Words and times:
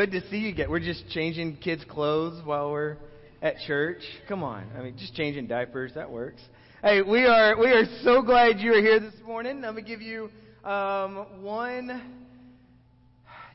good 0.00 0.12
to 0.12 0.30
see 0.30 0.38
you 0.38 0.48
again. 0.48 0.70
We're 0.70 0.80
just 0.80 1.10
changing 1.10 1.58
kids' 1.58 1.84
clothes 1.86 2.40
while 2.46 2.70
we're 2.70 2.96
at 3.42 3.56
church. 3.66 3.98
Come 4.30 4.42
on. 4.42 4.66
I 4.74 4.80
mean, 4.80 4.96
just 4.96 5.14
changing 5.14 5.46
diapers. 5.46 5.92
That 5.94 6.10
works. 6.10 6.40
Hey, 6.82 7.02
we 7.02 7.26
are, 7.26 7.58
we 7.58 7.66
are 7.66 7.84
so 8.02 8.22
glad 8.22 8.60
you 8.60 8.72
are 8.72 8.80
here 8.80 8.98
this 8.98 9.12
morning. 9.26 9.60
Let 9.60 9.74
me 9.74 9.82
give 9.82 10.00
you, 10.00 10.30
um, 10.64 11.42
one 11.42 12.02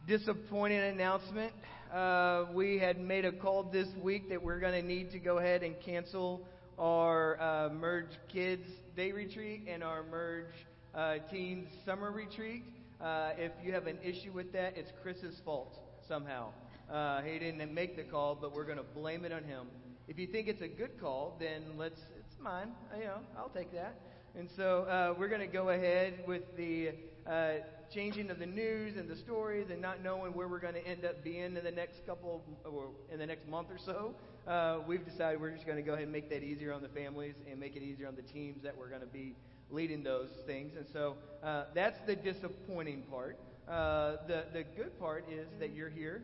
disappointing 0.08 0.82
announcement. 0.82 1.52
Uh, 1.92 2.46
we 2.54 2.78
had 2.78 3.00
made 3.00 3.26
a 3.26 3.32
call 3.32 3.64
this 3.64 3.88
week 4.04 4.30
that 4.30 4.44
we're 4.44 4.60
going 4.60 4.80
to 4.80 4.88
need 4.88 5.10
to 5.14 5.20
go 5.20 5.40
ahead 5.40 5.64
and 5.64 5.74
cancel 5.84 6.42
our 6.78 7.42
uh, 7.42 7.70
Merge 7.74 8.12
Kids 8.32 8.70
Day 8.96 9.12
Retreat 9.12 9.64
and 9.68 9.84
our 9.84 10.04
Merge 10.04 10.54
uh, 10.94 11.16
Teens 11.32 11.68
Summer 11.88 12.12
Retreat. 12.12 12.62
Uh, 13.02 13.32
if 13.36 13.52
you 13.64 13.74
have 13.74 13.88
an 13.88 13.98
issue 14.04 14.32
with 14.32 14.54
that, 14.54 14.78
it's 14.78 14.92
Chris's 15.02 15.42
fault 15.44 15.74
somehow. 16.08 16.50
Uh, 16.92 17.22
he 17.22 17.40
didn't 17.40 17.74
make 17.74 17.96
the 17.96 18.04
call, 18.04 18.36
but 18.36 18.54
we're 18.54 18.64
going 18.66 18.78
to 18.78 18.84
blame 18.84 19.26
it 19.26 19.32
on 19.32 19.44
him. 19.44 19.68
If 20.08 20.20
you 20.20 20.28
think 20.28 20.48
it's 20.48 20.62
a 20.62 20.68
good 20.68 21.00
call, 21.00 21.36
then 21.40 21.64
let's. 21.78 22.00
It's 22.20 22.40
mine. 22.40 22.72
You 22.98 23.06
know, 23.06 23.20
I'll 23.38 23.50
take 23.50 23.74
that. 23.74 23.96
And 24.38 24.50
so 24.56 24.84
uh, 24.84 25.14
we're 25.18 25.30
going 25.30 25.42
to 25.42 25.48
go 25.48 25.70
ahead 25.70 26.20
with 26.28 26.44
the 26.58 26.92
uh, 27.26 27.54
changing 27.92 28.30
of 28.30 28.38
the 28.38 28.46
news 28.46 28.98
and 28.98 29.10
the 29.10 29.16
stories, 29.16 29.70
and 29.72 29.82
not 29.82 30.04
knowing 30.04 30.34
where 30.34 30.48
we're 30.48 30.60
going 30.60 30.76
to 30.76 30.86
end 30.86 31.06
up 31.06 31.24
being 31.24 31.56
in 31.56 31.64
the 31.64 31.72
next 31.72 32.06
couple, 32.06 32.44
or 32.66 32.90
in 33.12 33.18
the 33.18 33.26
next 33.26 33.48
month 33.48 33.70
or 33.72 33.78
so. 33.78 34.14
Uh, 34.48 34.78
we've 34.86 35.04
decided 35.04 35.42
we're 35.42 35.50
just 35.50 35.66
going 35.66 35.78
to 35.78 35.82
go 35.82 35.94
ahead 35.94 36.04
and 36.04 36.12
make 36.12 36.30
that 36.30 36.44
easier 36.44 36.72
on 36.72 36.84
the 36.84 36.90
families 36.90 37.34
and 37.50 37.60
make 37.60 37.76
it 37.76 37.82
easier 37.82 38.08
on 38.08 38.16
the 38.16 38.22
teams 38.22 38.62
that 38.62 38.78
we're 38.78 38.90
going 38.90 39.02
to 39.02 39.08
be 39.08 39.34
leading 39.72 40.04
those 40.04 40.30
things. 40.46 40.76
And 40.78 40.86
so 40.94 41.16
uh, 41.44 41.64
that's 41.74 42.00
the 42.06 42.16
disappointing 42.16 43.04
part. 43.10 43.40
Uh, 43.68 44.18
the 44.28 44.44
the 44.54 44.64
good 44.64 44.98
part 45.00 45.26
is 45.32 45.48
that 45.60 45.74
you're 45.74 45.90
here 45.90 46.22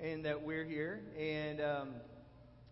and 0.00 0.24
that 0.24 0.42
we're 0.42 0.64
here. 0.64 1.00
And 1.16 1.60
um, 1.60 1.88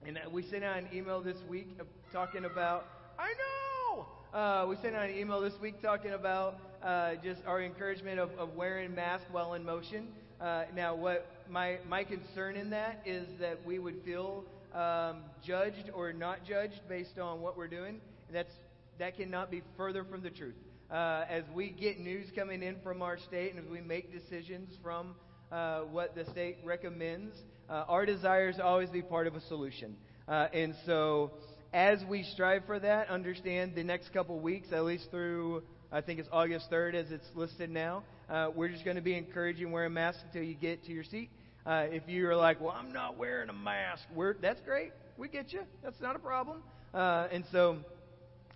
and 0.05 0.19
we 0.33 0.43
sent 0.43 0.65
out 0.65 0.77
an 0.79 0.89
email 0.93 1.21
this 1.21 1.37
week 1.49 1.79
talking 2.13 2.45
about. 2.45 2.87
I 3.17 3.33
know. 3.35 4.07
Uh, 4.33 4.67
we 4.69 4.77
sent 4.83 4.97
out 4.97 5.09
an 5.09 5.17
email 5.17 5.41
this 5.41 5.55
week 5.61 5.81
talking 5.81 6.13
about 6.13 6.59
uh, 6.83 7.15
just 7.23 7.41
our 7.47 7.63
encouragement 7.63 8.19
of, 8.19 8.31
of 8.39 8.55
wearing 8.55 8.93
masks 8.93 9.27
while 9.31 9.55
in 9.55 9.65
motion. 9.65 10.09
Uh, 10.41 10.65
now, 10.75 10.97
what 10.97 11.45
my 11.49 11.79
my 11.89 12.03
concern 12.03 12.57
in 12.57 12.71
that 12.71 13.01
is 13.07 13.27
that 13.39 13.65
we 13.65 13.79
would 13.79 14.03
feel 14.05 14.45
um, 14.75 15.23
judged 15.45 15.91
or 15.95 16.13
not 16.13 16.45
judged 16.45 16.81
based 16.89 17.21
on 17.21 17.41
what 17.41 17.57
we're 17.57 17.69
doing. 17.69 18.01
And 18.27 18.37
that's 18.37 18.55
that 18.99 19.17
cannot 19.17 19.49
be 19.49 19.63
further 19.77 20.03
from 20.03 20.23
the 20.23 20.31
truth. 20.31 20.57
Uh, 20.91 21.25
as 21.29 21.45
we 21.55 21.69
get 21.69 22.01
news 22.01 22.27
coming 22.35 22.63
in 22.63 22.77
from 22.83 23.03
our 23.03 23.19
state 23.19 23.55
and 23.55 23.63
as 23.63 23.71
we 23.71 23.81
make 23.81 24.11
decisions 24.11 24.71
from 24.83 25.15
uh, 25.53 25.81
what 25.81 26.15
the 26.15 26.25
state 26.31 26.57
recommends. 26.65 27.35
Uh, 27.69 27.85
our 27.89 28.07
desire 28.07 28.49
is 28.49 28.57
to 28.57 28.65
always 28.65 28.89
be 28.89 29.03
part 29.03 29.27
of 29.27 29.35
a 29.35 29.41
solution. 29.43 29.97
Uh, 30.27 30.47
and 30.53 30.75
so, 30.87 31.31
as 31.75 31.99
we 32.09 32.23
strive 32.23 32.65
for 32.65 32.79
that, 32.79 33.11
understand 33.11 33.75
the 33.75 33.85
next 33.85 34.15
couple 34.15 34.39
weeks, 34.41 34.69
at 34.73 34.83
least 34.85 35.11
through, 35.11 35.63
I 35.93 36.01
think 36.01 36.21
it's 36.21 36.29
August 36.33 36.71
3rd 36.71 36.95
as 36.95 37.11
it's 37.11 37.27
listed 37.35 37.69
now, 37.69 38.03
uh, 38.31 38.49
we're 38.55 38.69
just 38.69 38.85
going 38.85 38.97
to 38.97 39.03
be 39.03 39.15
encouraging 39.15 39.71
wear 39.71 39.85
a 39.85 39.91
mask 39.91 40.21
until 40.27 40.43
you 40.43 40.55
get 40.55 40.85
to 40.85 40.93
your 40.93 41.05
seat. 41.05 41.29
Uh, 41.67 41.85
if 41.91 42.03
you're 42.09 42.35
like, 42.35 42.63
well, 42.63 42.75
I'm 42.75 42.95
not 42.95 43.19
wearing 43.19 43.51
a 43.51 43.55
mask, 43.55 44.05
that's 44.41 44.61
great. 44.63 44.93
We 45.19 45.29
get 45.29 45.53
you. 45.53 45.61
That's 45.83 46.01
not 46.01 46.17
a 46.17 46.19
problem. 46.19 46.63
and 46.95 47.45
so, 47.53 47.79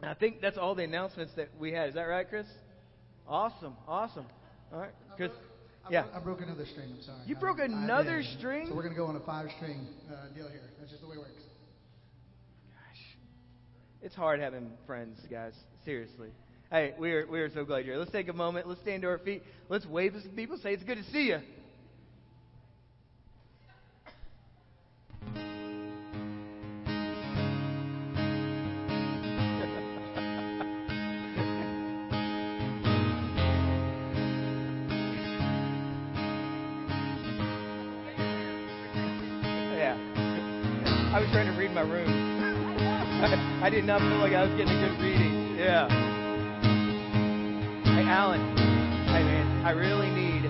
I 0.02 0.14
think 0.14 0.40
that's 0.40 0.58
all 0.58 0.74
the 0.74 0.84
announcements 0.84 1.32
that 1.36 1.48
we 1.58 1.72
had. 1.72 1.88
Is 1.88 1.94
that 1.94 2.02
right, 2.02 2.28
Chris? 2.28 2.46
Awesome. 3.26 3.74
Awesome. 3.86 4.26
All 4.72 4.80
right. 4.80 4.90
Chris. 5.16 5.30
I 5.84 5.92
yeah. 5.92 6.02
Broke, 6.02 6.14
I 6.14 6.20
broke 6.20 6.40
another 6.42 6.66
string. 6.66 6.90
I'm 6.96 7.02
sorry. 7.02 7.18
You 7.26 7.36
broke 7.36 7.60
I, 7.60 7.64
another 7.64 8.18
I 8.18 8.38
string? 8.38 8.66
So 8.68 8.74
we're 8.74 8.82
going 8.82 8.94
to 8.94 8.98
go 8.98 9.06
on 9.06 9.16
a 9.16 9.20
five 9.20 9.46
string 9.56 9.86
uh, 10.08 10.34
deal 10.34 10.48
here. 10.48 10.60
That's 10.78 10.90
just 10.90 11.02
the 11.02 11.08
way 11.08 11.16
it 11.16 11.18
works. 11.18 11.32
Gosh. 12.68 13.16
It's 14.02 14.14
hard 14.14 14.40
having 14.40 14.70
friends, 14.86 15.18
guys. 15.30 15.54
Seriously. 15.84 16.28
Hey, 16.70 16.94
we 16.98 17.12
are, 17.12 17.26
we 17.26 17.40
are 17.40 17.50
so 17.50 17.64
glad 17.64 17.84
you're 17.84 17.94
here. 17.94 17.98
Let's 17.98 18.12
take 18.12 18.28
a 18.28 18.32
moment. 18.32 18.66
Let's 18.68 18.80
stand 18.80 19.02
to 19.02 19.08
our 19.08 19.18
feet. 19.18 19.42
Let's 19.68 19.86
wave 19.86 20.14
to 20.14 20.22
some 20.22 20.30
people. 20.30 20.56
Say, 20.62 20.72
it's 20.72 20.84
good 20.84 20.98
to 20.98 21.04
see 21.12 21.24
you. 21.24 21.38
I, 43.82 43.84
did 43.84 43.88
not 43.88 44.00
feel 44.00 44.18
like 44.18 44.32
I 44.32 44.44
was 44.44 44.54
getting 44.54 44.78
a 44.78 44.88
good 44.88 45.02
reading. 45.02 45.56
Yeah. 45.58 45.88
Hey, 47.82 48.06
Alan. 48.06 48.56
Hey, 49.08 49.24
man. 49.24 49.66
I 49.66 49.72
really 49.72 50.08
need 50.08 50.41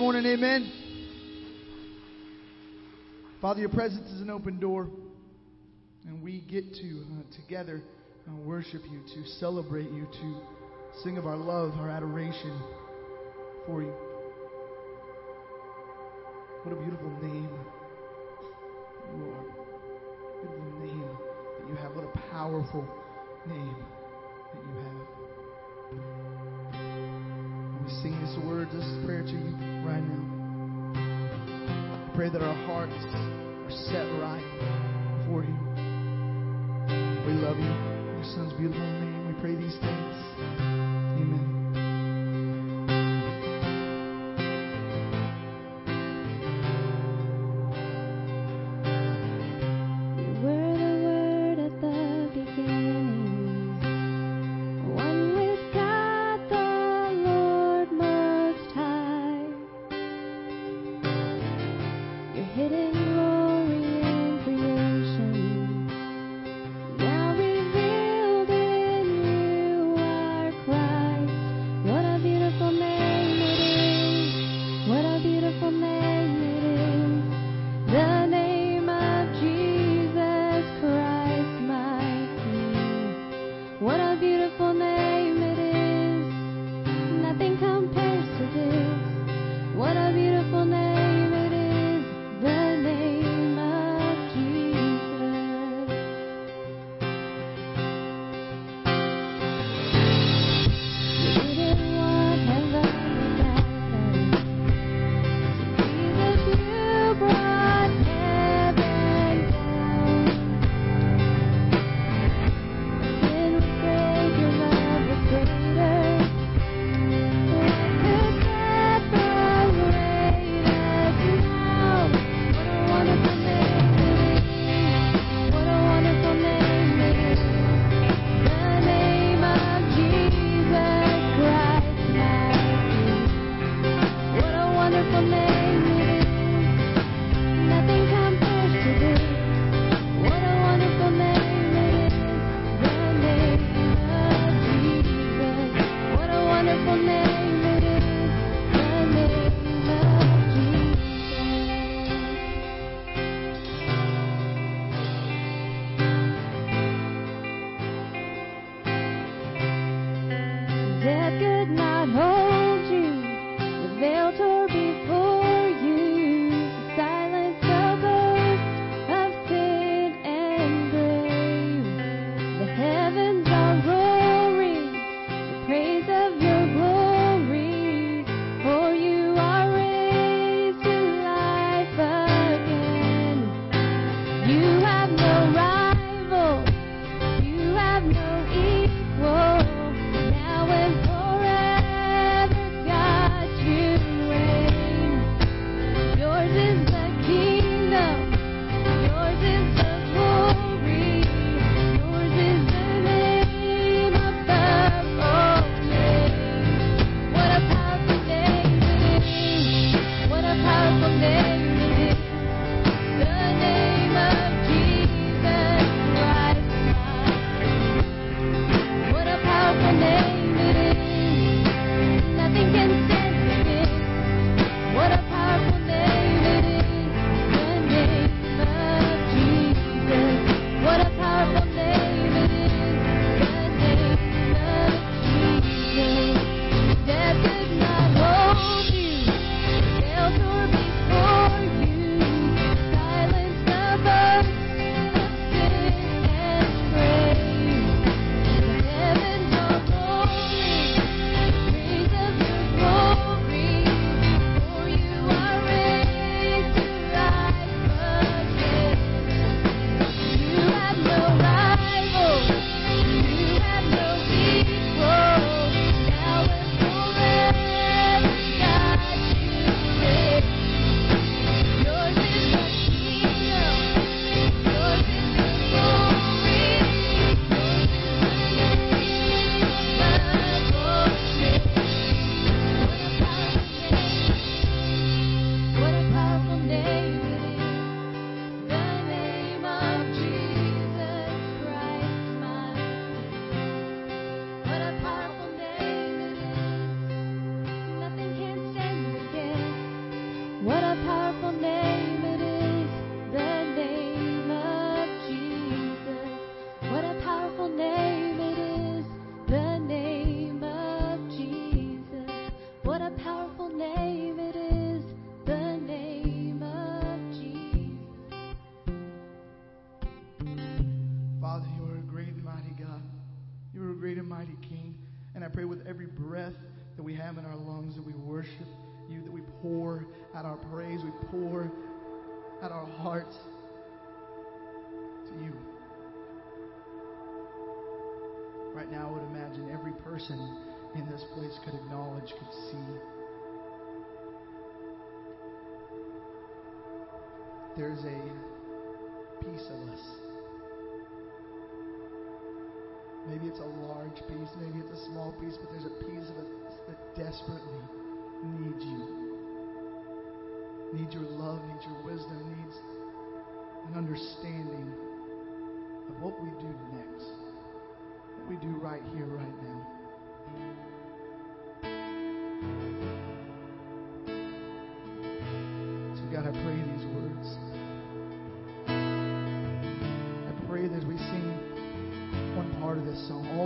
morning. 0.00 0.24
Amen. 0.24 0.72
Father, 3.42 3.60
your 3.60 3.68
presence 3.68 4.08
is 4.08 4.22
an 4.22 4.30
open 4.30 4.58
door, 4.58 4.88
and 6.06 6.22
we 6.22 6.40
get 6.50 6.72
to 6.72 7.04
uh, 7.04 7.36
together 7.36 7.82
uh, 8.26 8.34
worship 8.36 8.80
you, 8.90 9.02
to 9.14 9.28
celebrate 9.32 9.90
you, 9.90 10.06
to 10.10 10.40
sing 11.02 11.18
of 11.18 11.26
our 11.26 11.36
love, 11.36 11.74
our 11.78 11.90
adoration 11.90 12.62
for 13.66 13.82
you. 13.82 13.92
What 16.62 16.78
a 16.78 16.80
beautiful 16.80 17.10
name 17.20 17.50
you 19.18 19.24
are. 19.24 19.44
Beautiful 20.40 20.80
name 20.80 21.18
that 21.58 21.68
you 21.68 21.74
have. 21.76 21.94
What 21.94 22.06
a 22.06 22.18
powerful 22.32 22.88
name. 23.46 23.76
sing 28.02 28.18
this 28.20 28.36
word, 28.44 28.68
this 28.72 28.86
prayer 29.04 29.22
to 29.22 29.32
you 29.32 29.54
right 29.84 30.02
now. 30.02 30.24
I 30.94 32.16
pray 32.16 32.30
that 32.30 32.42
our 32.42 32.54
hearts 32.66 32.92
are 32.94 33.70
set 33.90 34.06
right 34.20 34.42
for 35.26 35.42
you. 35.44 35.56
We 37.26 37.32
love 37.34 37.58
you. 37.58 37.64
Your 37.64 38.24
son's 38.34 38.52
beautiful 38.54 38.80
name, 38.80 39.34
we 39.34 39.40
pray 39.40 39.54
these 39.54 39.78
things. 39.78 40.89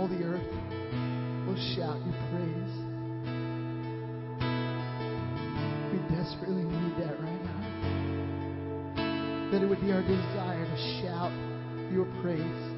all 0.05 0.11
the 0.11 0.23
earth 0.23 0.51
will 1.47 1.57
shout 1.73 1.97
your 2.05 2.13
praise. 2.29 2.75
We 5.91 5.97
desperately 6.15 6.63
need 6.63 6.93
that 6.99 7.19
right 7.19 7.43
now. 7.43 7.61
That 9.51 9.63
it 9.63 9.67
would 9.67 9.81
be 9.81 9.91
our 9.91 10.03
desire 10.03 10.63
to 10.63 10.77
shout 11.01 11.31
your 11.91 12.05
praise. 12.21 12.74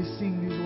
We 0.00 0.06
sing 0.18 0.48
these 0.48 0.59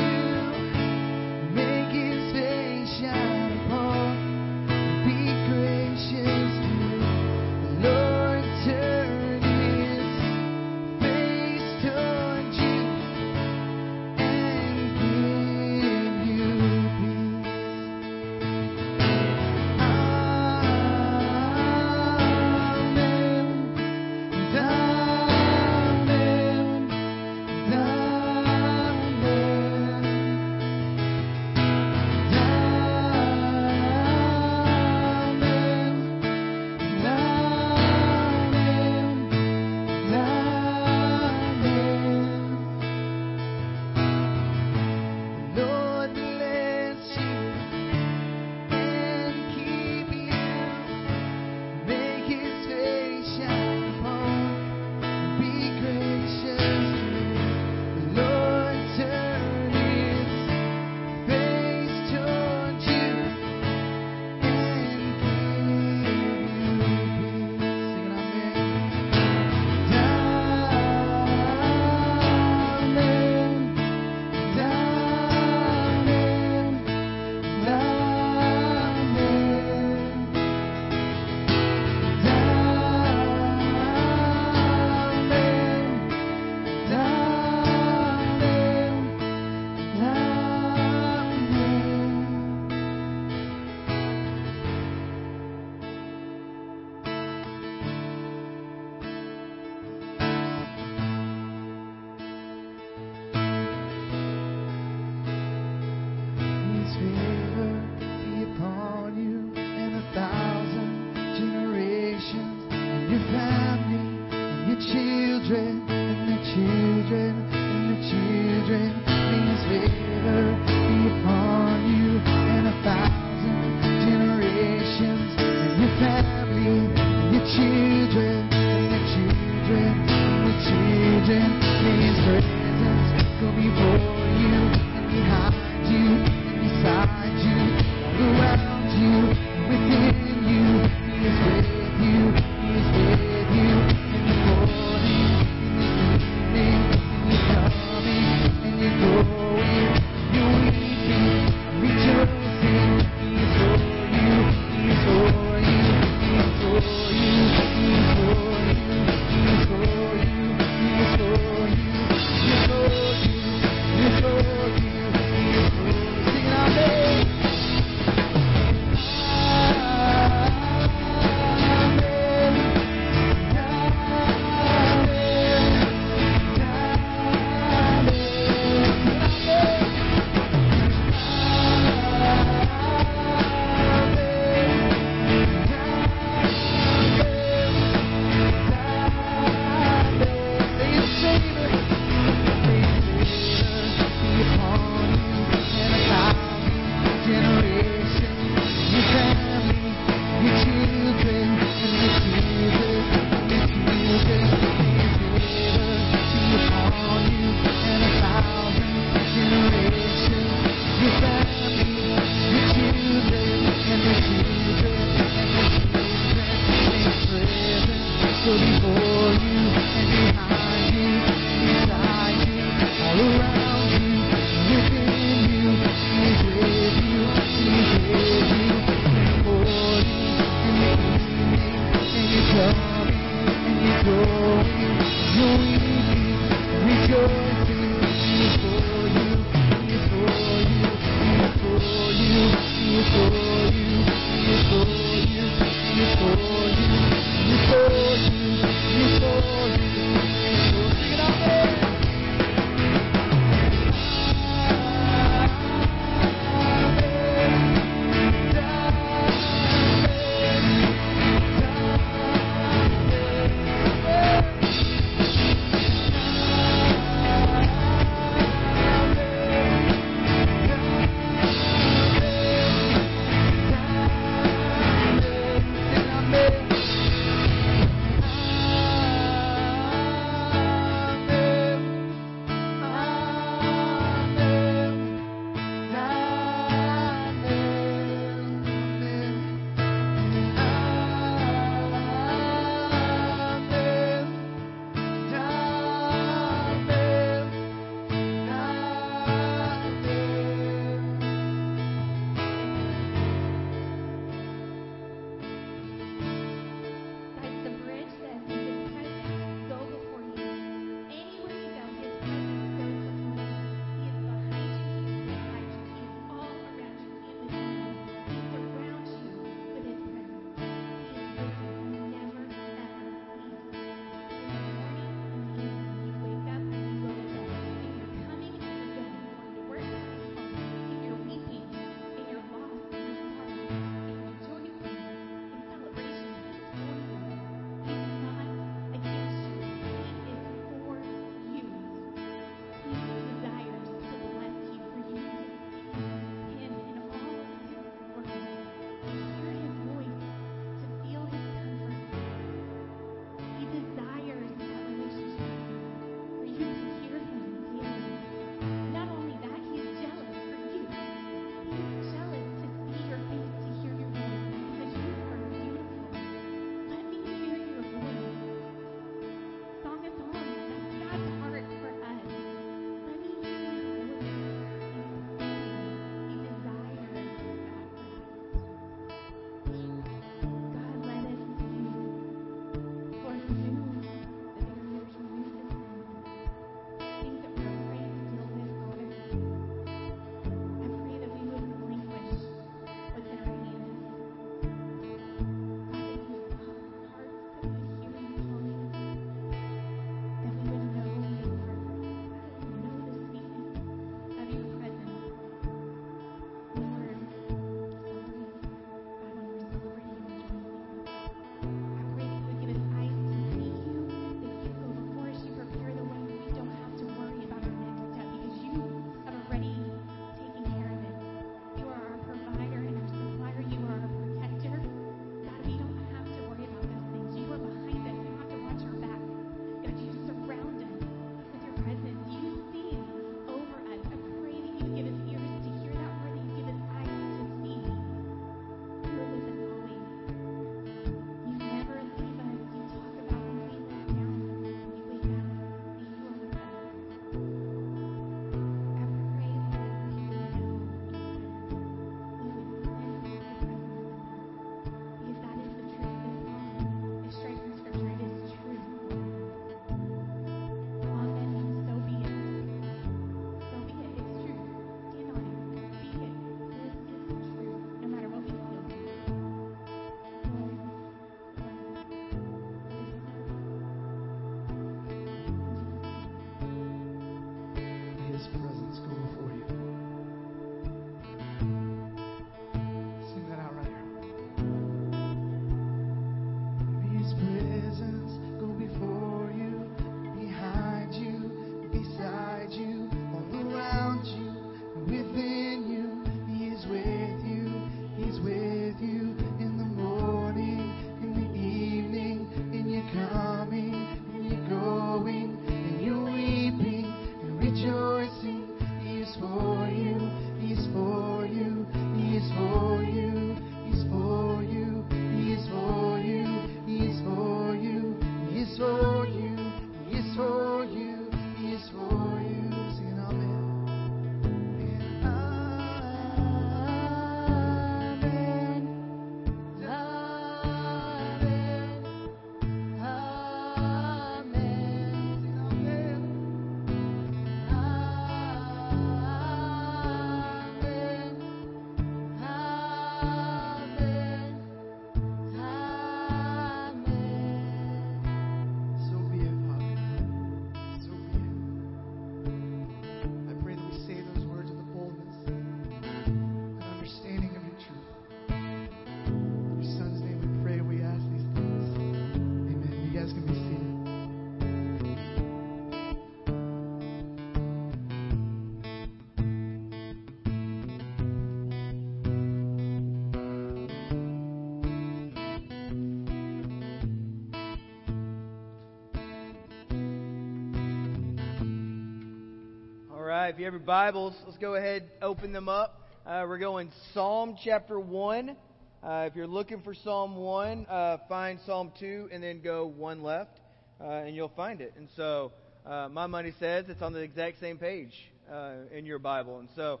you 583.62 583.66
have 583.66 583.74
your 583.74 583.80
Bibles, 583.86 584.34
let's 584.44 584.58
go 584.58 584.74
ahead 584.74 585.08
open 585.22 585.52
them 585.52 585.68
up. 585.68 586.08
Uh, 586.26 586.44
we're 586.48 586.58
going 586.58 586.90
Psalm 587.14 587.56
chapter 587.62 588.00
1. 588.00 588.56
Uh, 589.04 589.28
if 589.30 589.36
you're 589.36 589.46
looking 589.46 589.80
for 589.82 589.94
Psalm 589.94 590.34
1, 590.34 590.86
uh, 590.90 591.18
find 591.28 591.60
Psalm 591.64 591.92
2 592.00 592.30
and 592.32 592.42
then 592.42 592.60
go 592.60 592.86
one 592.86 593.22
left, 593.22 593.60
uh, 594.00 594.04
and 594.04 594.34
you'll 594.34 594.50
find 594.56 594.80
it. 594.80 594.94
And 594.96 595.06
so, 595.14 595.52
uh, 595.86 596.08
my 596.10 596.26
money 596.26 596.52
says 596.58 596.86
it's 596.88 597.02
on 597.02 597.12
the 597.12 597.20
exact 597.20 597.60
same 597.60 597.78
page 597.78 598.12
uh, 598.52 598.72
in 598.92 599.06
your 599.06 599.20
Bible. 599.20 599.60
And 599.60 599.68
so, 599.76 600.00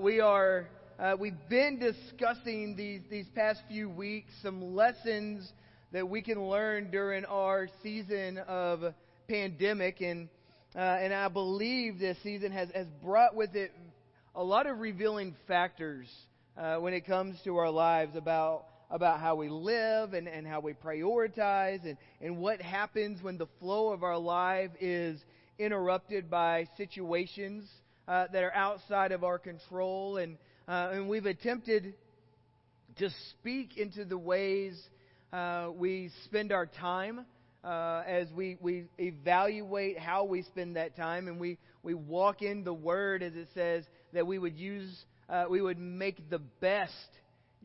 we 0.00 0.20
are 0.20 0.68
we've 1.18 1.48
been 1.48 1.80
discussing 1.80 2.76
these 2.76 3.00
these 3.10 3.26
past 3.34 3.60
few 3.68 3.90
weeks 3.90 4.32
some 4.40 4.76
lessons 4.76 5.52
that 5.90 6.08
we 6.08 6.22
can 6.22 6.40
learn 6.48 6.92
during 6.92 7.24
our 7.24 7.66
season 7.82 8.38
of 8.38 8.94
pandemic 9.26 10.00
and. 10.00 10.28
Uh, 10.76 10.80
and 10.80 11.14
I 11.14 11.28
believe 11.28 12.00
this 12.00 12.16
season 12.24 12.50
has, 12.50 12.68
has 12.74 12.88
brought 13.00 13.36
with 13.36 13.54
it 13.54 13.70
a 14.34 14.42
lot 14.42 14.66
of 14.66 14.80
revealing 14.80 15.36
factors 15.46 16.08
uh, 16.58 16.78
when 16.78 16.92
it 16.92 17.06
comes 17.06 17.36
to 17.44 17.58
our 17.58 17.70
lives 17.70 18.16
about, 18.16 18.64
about 18.90 19.20
how 19.20 19.36
we 19.36 19.48
live 19.48 20.14
and, 20.14 20.26
and 20.26 20.44
how 20.44 20.58
we 20.58 20.72
prioritize 20.72 21.84
and, 21.84 21.96
and 22.20 22.38
what 22.38 22.60
happens 22.60 23.22
when 23.22 23.38
the 23.38 23.46
flow 23.60 23.92
of 23.92 24.02
our 24.02 24.18
life 24.18 24.72
is 24.80 25.20
interrupted 25.60 26.28
by 26.28 26.66
situations 26.76 27.70
uh, 28.08 28.26
that 28.32 28.42
are 28.42 28.52
outside 28.52 29.12
of 29.12 29.22
our 29.22 29.38
control. 29.38 30.16
And, 30.16 30.38
uh, 30.66 30.90
and 30.92 31.08
we've 31.08 31.26
attempted 31.26 31.94
to 32.96 33.10
speak 33.30 33.76
into 33.76 34.04
the 34.04 34.18
ways 34.18 34.76
uh, 35.32 35.70
we 35.72 36.10
spend 36.24 36.50
our 36.50 36.66
time 36.66 37.26
uh, 37.64 38.02
as 38.06 38.28
we, 38.32 38.56
we 38.60 38.84
evaluate 38.98 39.98
how 39.98 40.24
we 40.24 40.42
spend 40.42 40.76
that 40.76 40.96
time 40.96 41.28
and 41.28 41.40
we, 41.40 41.58
we 41.82 41.94
walk 41.94 42.42
in 42.42 42.62
the 42.62 42.74
Word 42.74 43.22
as 43.22 43.34
it 43.34 43.48
says 43.54 43.84
that 44.12 44.26
we 44.26 44.38
would 44.38 44.56
use, 44.56 45.04
uh, 45.28 45.44
we 45.48 45.60
would 45.60 45.78
make 45.78 46.28
the 46.30 46.38
best 46.38 46.92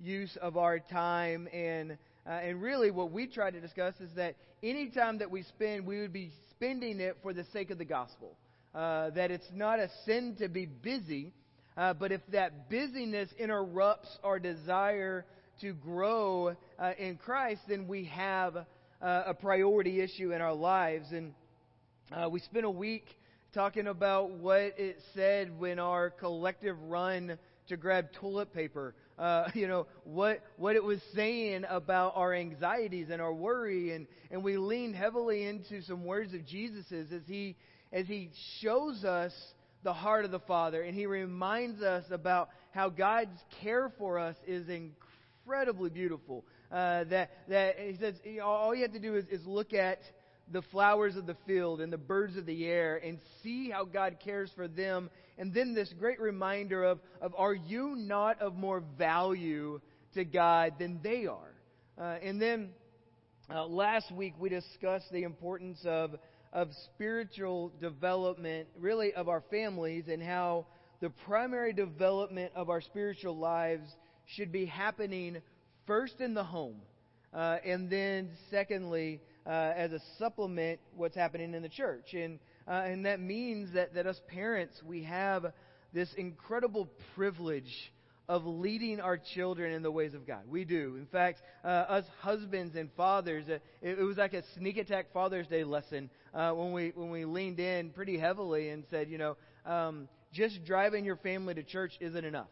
use 0.02 0.36
of 0.42 0.58
our 0.58 0.80
time. 0.80 1.48
And, 1.54 1.98
uh, 2.26 2.32
and 2.32 2.62
really, 2.62 2.92
what 2.92 3.12
we 3.12 3.28
try 3.28 3.52
to 3.52 3.60
discuss 3.60 3.94
is 4.00 4.10
that 4.16 4.36
any 4.64 4.90
time 4.90 5.20
that 5.20 5.30
we 5.30 5.44
spend, 5.44 5.86
we 5.86 6.00
would 6.00 6.14
be 6.14 6.32
spending 6.52 7.00
it 7.00 7.18
for 7.22 7.34
the 7.34 7.46
sake 7.52 7.70
of 7.70 7.78
the 7.78 7.86
gospel. 7.86 8.38
Uh, 8.74 9.10
that 9.12 9.32
it's 9.32 9.50
not 9.54 9.80
a 9.80 9.90
sin 10.06 10.36
to 10.38 10.48
be 10.48 10.68
busy, 10.68 11.34
uh, 11.76 11.94
but 11.94 12.12
if 12.12 12.22
that 12.32 12.70
busyness 12.70 13.30
interrupts 13.40 14.16
our 14.24 14.38
desire 14.38 15.26
to 15.60 15.74
grow 15.74 16.56
uh, 16.78 16.92
in 17.00 17.18
Christ, 17.18 17.62
then 17.68 17.88
we 17.88 18.06
have 18.06 18.66
uh, 19.02 19.24
a 19.28 19.34
priority 19.34 20.02
issue 20.02 20.32
in 20.34 20.42
our 20.42 20.54
lives. 20.54 21.12
And 21.12 21.34
uh, 22.12 22.30
we 22.30 22.40
spent 22.40 22.66
a 22.66 22.70
week 22.70 23.06
talking 23.54 23.88
about 23.88 24.32
what 24.32 24.76
it 24.78 25.00
said 25.16 25.58
when 25.60 25.80
our 25.80 26.10
collective 26.10 26.78
run 26.84 27.38
to 27.68 27.78
grab 27.78 28.12
toilet 28.14 28.54
paper. 28.54 28.96
Uh, 29.18 29.50
you 29.54 29.68
know 29.68 29.88
what 30.04 30.42
what 30.58 30.76
it 30.76 30.84
was 30.84 31.00
saying 31.16 31.66
about 31.70 32.14
our 32.16 32.34
anxieties 32.34 33.08
and 33.10 33.22
our 33.22 33.34
worry, 33.34 33.94
and 33.94 34.08
and 34.32 34.44
we 34.44 34.58
leaned 34.58 34.96
heavily 34.96 35.46
into 35.46 35.82
some 35.84 36.04
words 36.04 36.34
of 36.34 36.46
Jesus's 36.46 37.12
as 37.12 37.22
he 37.28 37.56
as 37.92 38.06
he 38.08 38.30
shows 38.62 39.04
us 39.04 39.34
the 39.84 39.94
heart 39.94 40.26
of 40.26 40.32
the 40.32 40.40
Father, 40.40 40.82
and 40.82 40.94
he 40.94 41.06
reminds 41.06 41.82
us 41.82 42.04
about 42.12 42.50
how 42.72 42.90
God's 42.90 43.40
care 43.62 43.92
for 43.98 44.20
us 44.20 44.36
is 44.46 44.68
incredibly 44.68 45.90
beautiful. 45.90 46.44
Uh, 46.72 47.04
that 47.06 47.32
that 47.48 47.80
he 47.80 47.98
says 47.98 48.16
all 48.44 48.76
you 48.76 48.84
have 48.84 48.94
to 48.94 49.00
do 49.00 49.16
is, 49.16 49.26
is 49.32 49.46
look 49.46 49.74
at 49.74 50.00
the 50.52 50.62
flowers 50.64 51.16
of 51.16 51.26
the 51.26 51.36
field 51.46 51.82
and 51.82 51.92
the 51.94 51.98
birds 51.98 52.36
of 52.38 52.46
the 52.46 52.66
air 52.66 52.98
and 53.04 53.20
see 53.44 53.70
how 53.70 53.86
God 53.86 54.18
cares 54.24 54.52
for 54.56 54.68
them. 54.68 55.10
And 55.38 55.54
then 55.54 55.74
this 55.74 55.94
great 56.00 56.20
reminder 56.20 56.84
of, 56.84 57.00
of 57.22 57.34
are 57.38 57.54
you 57.54 57.96
not 57.96 58.42
of 58.42 58.56
more 58.56 58.84
value 58.98 59.80
to 60.16 60.26
God 60.26 60.74
than 60.80 61.00
they 61.04 61.28
are? 61.28 61.54
Uh, 61.98 62.18
and 62.24 62.42
then 62.42 62.70
uh, 63.54 63.66
last 63.66 64.12
week 64.12 64.34
we 64.40 64.50
discussed 64.50 65.12
the 65.12 65.24
importance 65.24 65.80
of, 65.86 66.16
of 66.52 66.70
spiritual 66.94 67.72
development, 67.80 68.68
really 68.80 69.14
of 69.14 69.30
our 69.30 69.44
families, 69.52 70.06
and 70.08 70.22
how 70.22 70.66
the 71.00 71.10
primary 71.26 71.74
development 71.74 72.52
of 72.56 72.70
our 72.70 72.82
spiritual 72.82 73.38
lives 73.38 73.90
should 74.26 74.52
be 74.52 74.66
happening 74.66 75.38
first 75.90 76.22
in 76.22 76.36
the 76.36 76.44
home, 76.44 76.80
uh, 77.34 77.58
and 77.66 77.90
then 77.90 78.30
secondly, 78.52 79.20
uh, 79.48 79.74
as 79.76 79.92
a 79.92 80.00
supplement, 80.20 80.80
what's 80.96 81.16
happening 81.16 81.56
in 81.56 81.64
the 81.64 81.70
church. 81.70 82.14
And, 82.14 82.38
uh, 82.68 82.74
and 82.74 83.08
that 83.08 83.20
means 83.20 83.74
that, 83.74 83.96
that 83.96 84.06
us 84.06 84.22
parents, 84.28 84.84
we 84.86 85.02
have 85.06 85.52
this 85.92 86.14
incredible 86.16 86.88
privilege 87.16 87.92
of 88.28 88.46
leading 88.46 89.00
our 89.00 89.18
children 89.34 89.74
in 89.74 89.82
the 89.82 89.90
ways 89.90 90.14
of 90.14 90.28
God. 90.28 90.42
We 90.48 90.64
do. 90.64 90.96
In 91.00 91.08
fact, 91.08 91.42
uh, 91.66 91.68
us 91.68 92.06
husbands 92.20 92.76
and 92.76 92.92
fathers, 92.96 93.46
uh, 93.50 93.54
it, 93.82 93.98
it 93.98 94.04
was 94.04 94.18
like 94.18 94.34
a 94.34 94.44
sneak 94.56 94.78
attack 94.78 95.08
Father's 95.12 95.48
Day 95.48 95.64
lesson 95.64 96.12
uh, 96.36 96.52
when 96.52 96.72
we 96.72 96.92
when 96.94 97.10
we 97.10 97.26
leaned 97.26 97.60
in 97.60 97.90
pretty 97.90 98.20
heavily 98.20 98.70
and 98.70 98.84
said, 98.92 99.10
you 99.10 99.18
know, 99.18 99.38
um, 99.66 100.08
just 100.32 100.64
driving 100.66 101.04
your 101.04 101.16
family 101.16 101.56
to 101.56 101.64
church 101.64 101.94
isn't 102.00 102.24
enough. 102.24 102.50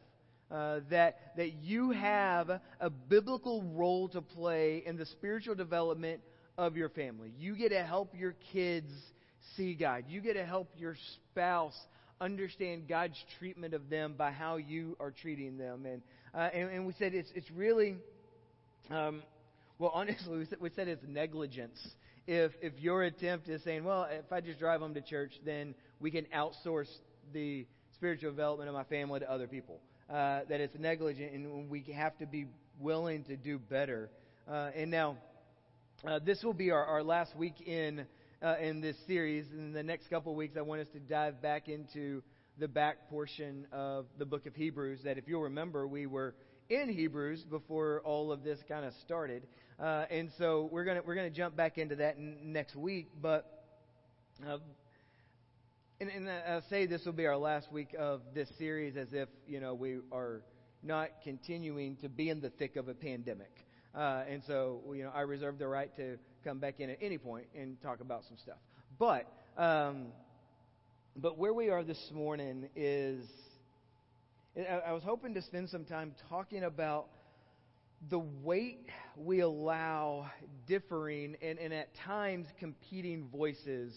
Uh, 0.49 0.79
that 0.89 1.35
that 1.35 1.53
you 1.55 1.91
have 1.91 2.49
a 2.79 2.89
biblical 2.89 3.63
role 3.75 4.07
to 4.07 4.21
play 4.21 4.81
in 4.85 4.95
the 4.95 5.05
spiritual 5.05 5.55
development 5.55 6.21
of 6.57 6.77
your 6.77 6.87
family. 6.87 7.33
You 7.37 7.55
get 7.57 7.69
to 7.69 7.83
help 7.83 8.13
your 8.15 8.33
kids 8.53 8.91
see 9.57 9.73
God. 9.73 10.05
You 10.07 10.21
get 10.21 10.33
to 10.33 10.45
help 10.45 10.69
your 10.77 10.95
spouse 11.31 11.77
understand 12.19 12.87
God's 12.87 13.17
treatment 13.37 13.73
of 13.73 13.89
them 13.89 14.15
by 14.17 14.31
how 14.31 14.55
you 14.57 14.95
are 14.99 15.11
treating 15.11 15.57
them. 15.57 15.85
And 15.85 16.01
uh, 16.33 16.49
and, 16.53 16.69
and, 16.69 16.87
we 16.87 16.93
said 16.97 17.13
it's 17.13 17.29
it's 17.35 17.49
really, 17.51 17.97
um, 18.89 19.23
well, 19.79 19.91
honestly, 19.93 20.37
we 20.37 20.45
said, 20.45 20.59
we 20.61 20.69
said 20.75 20.87
it's 20.87 21.03
negligence. 21.07 21.79
If 22.25 22.51
if 22.61 22.79
your 22.79 23.03
attempt 23.03 23.49
is 23.49 23.63
saying, 23.63 23.83
well, 23.83 24.07
if 24.09 24.31
I 24.31 24.41
just 24.41 24.59
drive 24.59 24.79
them 24.81 24.93
to 24.93 25.01
church, 25.01 25.33
then 25.45 25.75
we 25.99 26.11
can 26.11 26.25
outsource 26.35 26.89
the 27.33 27.65
spiritual 27.95 28.31
development 28.31 28.69
of 28.69 28.75
my 28.75 28.83
family 28.85 29.19
to 29.19 29.31
other 29.31 29.47
people. 29.47 29.79
Uh, 30.09 30.39
that 30.47 30.61
it's 30.61 30.79
negligent, 30.79 31.33
and 31.33 31.69
we 31.69 31.83
have 31.93 32.17
to 32.17 32.25
be 32.25 32.45
willing 32.79 33.25
to 33.25 33.35
do 33.35 33.59
better. 33.59 34.09
Uh, 34.49 34.69
and 34.73 34.89
now, 34.89 35.17
uh, 36.07 36.17
this 36.25 36.41
will 36.43 36.53
be 36.53 36.71
our, 36.71 36.85
our 36.85 37.03
last 37.03 37.35
week 37.35 37.59
in 37.59 38.05
uh, 38.41 38.55
in 38.61 38.79
this 38.79 38.95
series. 39.05 39.45
In 39.51 39.73
the 39.73 39.83
next 39.83 40.09
couple 40.09 40.31
of 40.31 40.37
weeks, 40.37 40.55
I 40.57 40.61
want 40.61 40.79
us 40.79 40.87
to 40.93 40.99
dive 41.01 41.41
back 41.41 41.67
into 41.67 42.23
the 42.57 42.69
back 42.69 43.09
portion 43.09 43.67
of 43.73 44.05
the 44.17 44.25
book 44.25 44.45
of 44.45 44.55
Hebrews. 44.55 45.01
That, 45.03 45.17
if 45.17 45.27
you'll 45.27 45.41
remember, 45.41 45.85
we 45.85 46.05
were 46.05 46.35
in 46.69 46.87
Hebrews 46.87 47.43
before 47.43 48.01
all 48.05 48.31
of 48.31 48.43
this 48.45 48.59
kind 48.69 48.85
of 48.85 48.93
started, 49.05 49.43
uh, 49.77 50.05
and 50.09 50.29
so 50.37 50.69
we're 50.71 50.85
gonna 50.85 51.01
we're 51.05 51.15
gonna 51.15 51.29
jump 51.29 51.57
back 51.57 51.77
into 51.77 51.97
that 51.97 52.15
n- 52.15 52.37
next 52.43 52.77
week. 52.77 53.09
But 53.21 53.45
uh, 54.47 54.59
and, 55.99 56.09
and 56.09 56.29
I 56.29 56.61
say 56.69 56.85
this 56.85 57.05
will 57.05 57.13
be 57.13 57.25
our 57.25 57.37
last 57.37 57.71
week 57.71 57.95
of 57.97 58.21
this 58.33 58.49
series, 58.57 58.95
as 58.97 59.07
if 59.13 59.29
you 59.47 59.59
know 59.59 59.73
we 59.73 59.97
are 60.11 60.43
not 60.83 61.09
continuing 61.23 61.95
to 61.97 62.09
be 62.09 62.29
in 62.29 62.39
the 62.39 62.51
thick 62.51 62.75
of 62.75 62.87
a 62.87 62.93
pandemic. 62.93 63.51
Uh, 63.95 64.23
and 64.29 64.43
so, 64.45 64.81
you 64.93 65.03
know, 65.03 65.11
I 65.13 65.21
reserve 65.21 65.57
the 65.57 65.67
right 65.67 65.93
to 65.95 66.17
come 66.43 66.59
back 66.59 66.79
in 66.79 66.91
at 66.91 66.99
any 67.01 67.17
point 67.17 67.47
and 67.55 67.81
talk 67.81 67.99
about 67.99 68.25
some 68.27 68.37
stuff. 68.37 68.57
But, 68.99 69.27
um, 69.57 70.07
but 71.15 71.37
where 71.39 71.53
we 71.53 71.69
are 71.69 71.83
this 71.83 72.11
morning 72.13 72.69
is, 72.75 73.25
I, 74.55 74.89
I 74.89 74.91
was 74.93 75.01
hoping 75.03 75.33
to 75.33 75.41
spend 75.41 75.69
some 75.69 75.83
time 75.83 76.13
talking 76.29 76.63
about 76.63 77.07
the 78.09 78.19
weight 78.19 78.85
we 79.15 79.39
allow 79.39 80.29
differing 80.67 81.35
and, 81.41 81.57
and 81.57 81.73
at 81.73 81.89
times 82.05 82.45
competing 82.59 83.27
voices 83.29 83.95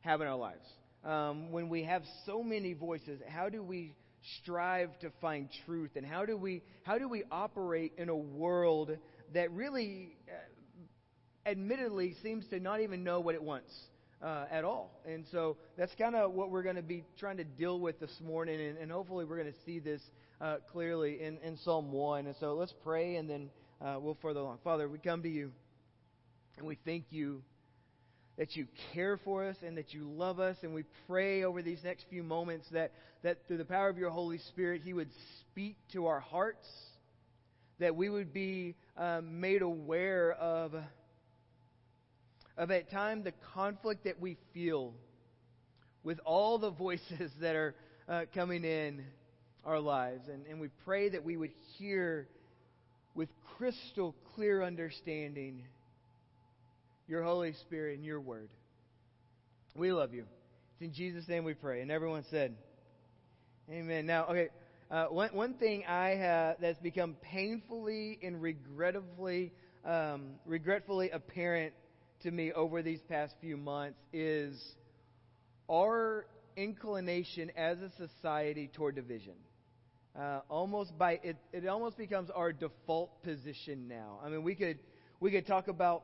have 0.00 0.22
in 0.22 0.26
our 0.26 0.36
lives. 0.36 0.66
Um, 1.04 1.50
when 1.50 1.68
we 1.68 1.82
have 1.84 2.02
so 2.26 2.42
many 2.42 2.74
voices, 2.74 3.20
how 3.28 3.48
do 3.48 3.62
we 3.62 3.94
strive 4.38 4.96
to 5.00 5.10
find 5.20 5.48
truth? 5.66 5.90
And 5.96 6.06
how 6.06 6.24
do 6.24 6.36
we 6.36 6.62
how 6.84 6.98
do 6.98 7.08
we 7.08 7.24
operate 7.30 7.92
in 7.98 8.08
a 8.08 8.16
world 8.16 8.96
that 9.34 9.50
really 9.50 10.16
uh, 10.28 11.50
admittedly 11.50 12.14
seems 12.22 12.46
to 12.48 12.60
not 12.60 12.80
even 12.80 13.02
know 13.02 13.18
what 13.20 13.34
it 13.34 13.42
wants 13.42 13.72
uh, 14.22 14.44
at 14.50 14.64
all? 14.64 15.00
And 15.04 15.24
so 15.32 15.56
that's 15.76 15.94
kind 15.96 16.14
of 16.14 16.32
what 16.32 16.50
we're 16.50 16.62
going 16.62 16.76
to 16.76 16.82
be 16.82 17.04
trying 17.18 17.38
to 17.38 17.44
deal 17.44 17.80
with 17.80 17.98
this 17.98 18.20
morning 18.22 18.60
and, 18.60 18.78
and 18.78 18.92
hopefully 18.92 19.24
we're 19.24 19.40
going 19.40 19.52
to 19.52 19.58
see 19.66 19.80
this 19.80 20.00
uh, 20.40 20.58
clearly 20.70 21.20
in, 21.22 21.38
in 21.38 21.56
psalm 21.58 21.90
1 21.90 22.26
and 22.26 22.36
so 22.38 22.54
let's 22.54 22.74
pray 22.84 23.16
and 23.16 23.28
then 23.28 23.50
uh, 23.80 23.96
we'll 24.00 24.16
further 24.22 24.40
along. 24.40 24.58
Father 24.62 24.88
we 24.88 24.98
come 24.98 25.22
to 25.22 25.28
you 25.28 25.50
And 26.58 26.66
we 26.66 26.78
thank 26.84 27.06
you 27.10 27.42
that 28.38 28.56
you 28.56 28.66
care 28.92 29.18
for 29.18 29.44
us 29.44 29.56
and 29.64 29.76
that 29.76 29.92
you 29.92 30.08
love 30.08 30.40
us. 30.40 30.56
And 30.62 30.74
we 30.74 30.84
pray 31.06 31.44
over 31.44 31.62
these 31.62 31.80
next 31.84 32.06
few 32.08 32.22
moments 32.22 32.66
that, 32.72 32.92
that 33.22 33.38
through 33.46 33.58
the 33.58 33.64
power 33.64 33.88
of 33.88 33.98
your 33.98 34.10
Holy 34.10 34.38
Spirit, 34.38 34.82
He 34.84 34.92
would 34.92 35.10
speak 35.40 35.76
to 35.92 36.06
our 36.06 36.20
hearts, 36.20 36.66
that 37.78 37.94
we 37.94 38.08
would 38.08 38.32
be 38.32 38.74
um, 38.96 39.40
made 39.40 39.62
aware 39.62 40.32
of, 40.32 40.74
of 42.56 42.70
at 42.70 42.90
time 42.90 43.22
the 43.22 43.32
conflict 43.54 44.04
that 44.04 44.20
we 44.20 44.38
feel 44.54 44.94
with 46.02 46.18
all 46.24 46.58
the 46.58 46.70
voices 46.70 47.30
that 47.40 47.54
are 47.54 47.74
uh, 48.08 48.22
coming 48.34 48.64
in 48.64 49.04
our 49.64 49.78
lives. 49.78 50.28
And, 50.28 50.46
and 50.46 50.60
we 50.60 50.68
pray 50.84 51.10
that 51.10 51.24
we 51.24 51.36
would 51.36 51.52
hear 51.76 52.28
with 53.14 53.28
crystal 53.56 54.14
clear 54.34 54.62
understanding 54.62 55.64
your 57.06 57.22
Holy 57.22 57.52
Spirit 57.52 57.96
and 57.96 58.04
your 58.04 58.20
word. 58.20 58.50
We 59.74 59.92
love 59.92 60.14
you. 60.14 60.24
It's 60.74 60.82
in 60.82 60.92
Jesus' 60.92 61.28
name 61.28 61.44
we 61.44 61.54
pray. 61.54 61.82
And 61.82 61.90
everyone 61.90 62.24
said, 62.30 62.54
Amen. 63.70 64.06
Now, 64.06 64.26
okay, 64.26 64.48
uh, 64.90 65.06
one, 65.06 65.30
one 65.32 65.54
thing 65.54 65.84
I 65.88 66.10
have 66.10 66.56
that's 66.60 66.78
become 66.80 67.16
painfully 67.22 68.18
and 68.22 68.42
regrettably, 68.42 69.52
um, 69.84 70.32
regretfully 70.44 71.10
apparent 71.10 71.72
to 72.22 72.30
me 72.30 72.52
over 72.52 72.82
these 72.82 73.00
past 73.08 73.34
few 73.40 73.56
months 73.56 73.98
is 74.12 74.60
our 75.70 76.26
inclination 76.56 77.50
as 77.56 77.78
a 77.78 77.90
society 77.96 78.70
toward 78.74 78.94
division. 78.94 79.34
Uh, 80.18 80.40
almost 80.50 80.96
by 80.98 81.18
it, 81.22 81.36
it 81.52 81.66
almost 81.66 81.96
becomes 81.96 82.28
our 82.28 82.52
default 82.52 83.22
position 83.22 83.88
now. 83.88 84.18
I 84.22 84.28
mean, 84.28 84.42
we 84.42 84.54
could 84.54 84.78
we 85.20 85.30
could 85.30 85.46
talk 85.46 85.68
about 85.68 86.02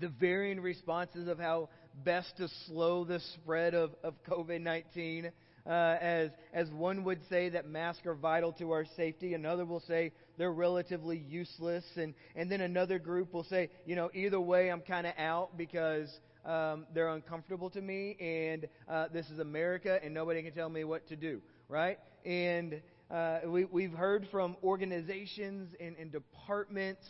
the 0.00 0.08
varying 0.08 0.60
responses 0.60 1.28
of 1.28 1.38
how 1.38 1.68
best 2.04 2.36
to 2.36 2.48
slow 2.66 3.04
the 3.04 3.20
spread 3.34 3.74
of, 3.74 3.92
of 4.02 4.14
COVID 4.24 4.60
19. 4.60 5.30
Uh, 5.66 5.96
as, 5.98 6.30
as 6.52 6.68
one 6.72 7.04
would 7.04 7.20
say 7.30 7.48
that 7.48 7.66
masks 7.66 8.04
are 8.04 8.14
vital 8.14 8.52
to 8.52 8.72
our 8.72 8.84
safety, 8.96 9.32
another 9.32 9.64
will 9.64 9.80
say 9.80 10.12
they're 10.36 10.52
relatively 10.52 11.16
useless, 11.16 11.84
and, 11.96 12.12
and 12.36 12.52
then 12.52 12.60
another 12.60 12.98
group 12.98 13.32
will 13.32 13.44
say, 13.44 13.70
you 13.86 13.96
know, 13.96 14.10
either 14.12 14.38
way, 14.38 14.70
I'm 14.70 14.82
kind 14.82 15.06
of 15.06 15.14
out 15.16 15.56
because 15.56 16.10
um, 16.44 16.84
they're 16.92 17.08
uncomfortable 17.08 17.70
to 17.70 17.80
me, 17.80 18.14
and 18.20 18.68
uh, 18.90 19.06
this 19.10 19.24
is 19.30 19.38
America, 19.38 19.98
and 20.04 20.12
nobody 20.12 20.42
can 20.42 20.52
tell 20.52 20.68
me 20.68 20.84
what 20.84 21.08
to 21.08 21.16
do, 21.16 21.40
right? 21.70 21.98
And 22.26 22.82
uh, 23.10 23.38
we, 23.46 23.64
we've 23.64 23.92
heard 23.92 24.28
from 24.30 24.56
organizations 24.62 25.74
and, 25.80 25.96
and 25.98 26.12
departments 26.12 27.06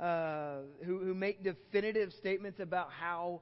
uh, 0.00 0.58
who, 0.84 0.98
who 0.98 1.14
make 1.14 1.42
definitive 1.42 2.12
statements 2.18 2.60
about 2.60 2.88
how 2.90 3.40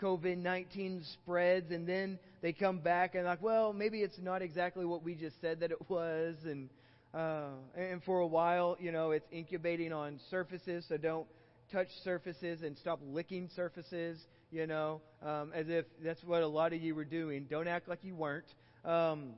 COVID 0.00 0.38
19 0.38 1.02
spreads, 1.14 1.70
and 1.70 1.86
then 1.86 2.18
they 2.40 2.52
come 2.52 2.78
back 2.78 3.14
and, 3.14 3.24
like, 3.24 3.42
well, 3.42 3.72
maybe 3.72 4.00
it's 4.00 4.18
not 4.20 4.42
exactly 4.42 4.84
what 4.84 5.02
we 5.02 5.14
just 5.14 5.40
said 5.40 5.60
that 5.60 5.70
it 5.70 5.90
was. 5.90 6.36
And, 6.44 6.68
uh, 7.12 7.48
and 7.76 8.02
for 8.04 8.20
a 8.20 8.26
while, 8.26 8.76
you 8.80 8.92
know, 8.92 9.10
it's 9.10 9.26
incubating 9.32 9.92
on 9.92 10.20
surfaces, 10.30 10.84
so 10.88 10.96
don't 10.96 11.26
touch 11.72 11.88
surfaces 12.04 12.62
and 12.62 12.78
stop 12.78 13.00
licking 13.02 13.50
surfaces, 13.54 14.18
you 14.50 14.66
know, 14.66 15.00
um, 15.22 15.52
as 15.54 15.66
if 15.68 15.84
that's 16.02 16.22
what 16.24 16.42
a 16.42 16.46
lot 16.46 16.72
of 16.72 16.80
you 16.80 16.94
were 16.94 17.04
doing. 17.04 17.46
Don't 17.50 17.68
act 17.68 17.88
like 17.88 17.98
you 18.02 18.14
weren't. 18.14 18.46
Um, 18.84 19.34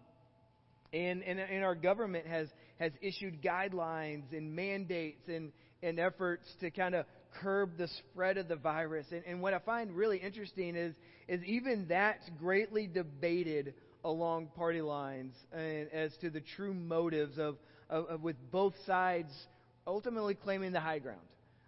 and, 0.93 1.23
and, 1.23 1.41
and 1.41 1.65
our 1.65 1.75
government 1.75 2.27
has, 2.27 2.49
has 2.79 2.93
issued 3.01 3.43
guidelines 3.43 4.33
and 4.33 4.55
mandates 4.55 5.29
and, 5.29 5.53
and 5.83 5.99
efforts 5.99 6.47
to 6.61 6.71
kind 6.71 6.95
of 6.95 7.07
curb 7.41 7.77
the 7.79 7.89
spread 7.89 8.37
of 8.37 8.49
the 8.49 8.57
virus. 8.57 9.07
And, 9.13 9.23
and 9.27 9.41
what 9.41 9.55
I 9.55 9.59
find 9.61 9.93
really 9.93 10.19
interesting 10.19 10.77
is, 10.77 10.95
is 11.29 11.43
even 11.45 11.87
that's 11.89 12.29
greatly 12.39 12.87
debated 12.87 13.75
along 14.05 14.49
party 14.57 14.83
lines 14.83 15.35
and, 15.53 15.89
as 15.93 16.17
to 16.19 16.31
the 16.31 16.41
true 16.57 16.75
motives 16.75 17.39
of, 17.39 17.57
of, 17.89 18.07
of, 18.07 18.23
with 18.23 18.37
both 18.51 18.75
sides 18.87 19.33
ultimately 19.87 20.35
claiming 20.35 20.73
the 20.73 20.81
high 20.81 20.99
ground. 20.99 21.21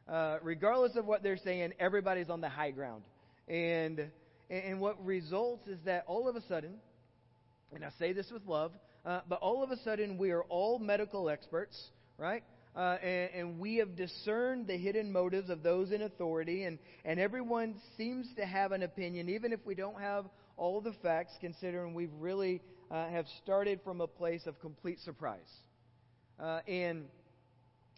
Uh, 0.09 0.39
regardless 0.43 0.97
of 0.97 1.07
what 1.07 1.23
they're 1.23 1.37
saying, 1.37 1.73
everybody's 1.79 2.29
on 2.29 2.41
the 2.41 2.49
high 2.49 2.71
ground. 2.71 3.03
And, 3.49 4.11
and 4.51 4.81
what 4.81 5.05
results 5.05 5.67
is 5.69 5.79
that 5.85 6.05
all 6.07 6.29
of 6.29 6.37
a 6.37 6.43
sudden, 6.49 6.75
and 7.75 7.85
I 7.85 7.91
say 7.99 8.13
this 8.13 8.31
with 8.31 8.47
love, 8.47 8.73
uh, 9.05 9.21
but 9.29 9.41
all 9.41 9.63
of 9.63 9.71
a 9.71 9.77
sudden 9.79 10.19
we 10.19 10.31
are 10.31 10.43
all 10.45 10.79
medical 10.79 11.29
experts, 11.29 11.91
right? 12.19 12.43
Uh, 12.75 12.97
and, 13.03 13.31
and, 13.35 13.59
we 13.59 13.77
have 13.77 13.95
discerned 13.97 14.67
the 14.67 14.77
hidden 14.79 15.13
motives 15.13 15.51
of 15.51 15.63
those 15.63 15.93
in 15.93 16.01
authority, 16.03 16.65
and, 16.65 16.79
and 17.05 17.21
everyone 17.21 17.75
seems 17.99 18.27
to 18.35 18.47
have 18.47 18.73
an 18.73 18.83
opinion, 18.83 19.29
even 19.29 19.53
if 19.53 19.61
we 19.67 19.75
don't 19.75 20.01
have 20.01 20.25
all 20.57 20.81
the 20.81 20.95
facts, 21.03 21.35
considering 21.39 21.93
we've 21.93 22.15
really 22.19 22.63
uh, 22.91 23.09
have 23.11 23.27
started 23.43 23.79
from 23.85 24.01
a 24.01 24.07
place 24.07 24.47
of 24.47 24.59
complete 24.61 24.99
surprise. 25.01 25.51
Uh, 26.41 26.61
and, 26.67 27.05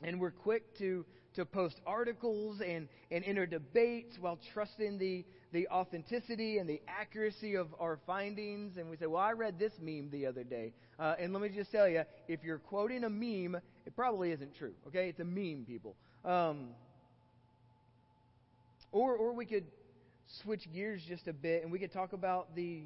and 0.03 0.21
we're 0.21 0.33
quick 0.33 0.77
to, 0.79 1.05
to 1.35 1.45
post 1.45 1.81
articles 1.87 2.61
and, 2.61 2.89
and 3.13 3.25
enter 3.25 3.47
debates 3.47 4.17
while 4.21 4.41
trusting 4.53 4.99
the, 4.99 5.25
the 5.55 5.69
authenticity 5.69 6.59
and 6.59 6.69
the 6.69 6.83
accuracy 6.89 7.55
of 7.55 7.69
our 7.79 8.01
findings. 8.09 8.77
And 8.77 8.91
we 8.91 8.97
say, 8.97 9.07
well, 9.07 9.23
I 9.23 9.33
read 9.33 9.57
this 9.57 9.73
meme 9.81 10.11
the 10.11 10.27
other 10.27 10.43
day. 10.43 10.73
Uh, 10.99 11.15
and 11.19 11.33
let 11.33 11.41
me 11.41 11.49
just 11.49 11.71
tell 11.71 11.89
you, 11.89 12.03
if 12.27 12.43
you're 12.43 12.59
quoting 12.59 13.05
a 13.05 13.09
meme, 13.09 13.61
it 13.87 13.95
probably 13.95 14.33
isn't 14.33 14.57
true. 14.57 14.75
Okay? 14.89 15.09
It's 15.09 15.21
a 15.21 15.25
meme, 15.25 15.65
people. 15.67 15.95
Um, 16.25 16.71
or, 18.91 19.15
or 19.15 19.33
we 19.33 19.47
could 19.47 19.65
switch 20.43 20.67
gears 20.75 21.03
just 21.07 21.29
a 21.29 21.33
bit 21.33 21.63
and 21.63 21.71
we 21.71 21.79
could 21.79 21.93
talk 21.93 22.13
about 22.13 22.57
the, 22.57 22.83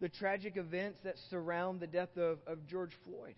the 0.00 0.08
tragic 0.08 0.56
events 0.56 0.98
that 1.04 1.14
surround 1.30 1.78
the 1.78 1.86
death 1.86 2.16
of, 2.16 2.38
of 2.48 2.66
George 2.66 2.92
Floyd. 3.04 3.36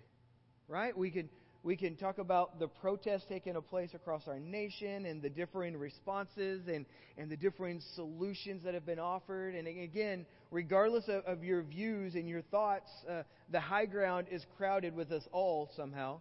Right? 0.69 0.97
We 0.97 1.11
could 1.11 1.29
we 1.63 1.77
can 1.77 1.97
talk 1.97 2.19
about 2.19 2.59
the 2.59 2.69
protests 2.69 3.25
taking 3.29 3.61
place 3.63 3.91
across 3.95 4.27
our 4.27 4.39
nation 4.39 5.05
and 5.05 5.21
the 5.21 5.29
differing 5.29 5.77
responses 5.77 6.67
and, 6.69 6.87
and 7.19 7.31
the 7.31 7.37
differing 7.37 7.83
solutions 7.95 8.65
that 8.65 8.73
have 8.73 8.87
been 8.87 8.99
offered. 8.99 9.55
And 9.55 9.69
again, 9.69 10.25
regardless 10.51 11.05
of, 11.09 11.25
of 11.25 11.45
your 11.45 11.63
views 11.63 12.15
and 12.15 12.29
your 12.29 12.43
thoughts, 12.43 12.89
uh, 13.09 13.23
the 13.51 13.61
high 13.61 13.85
ground 13.85 14.29
is 14.31 14.45
crowded 14.57 14.95
with 14.95 15.13
us 15.13 15.23
all 15.33 15.71
somehow. 15.77 16.21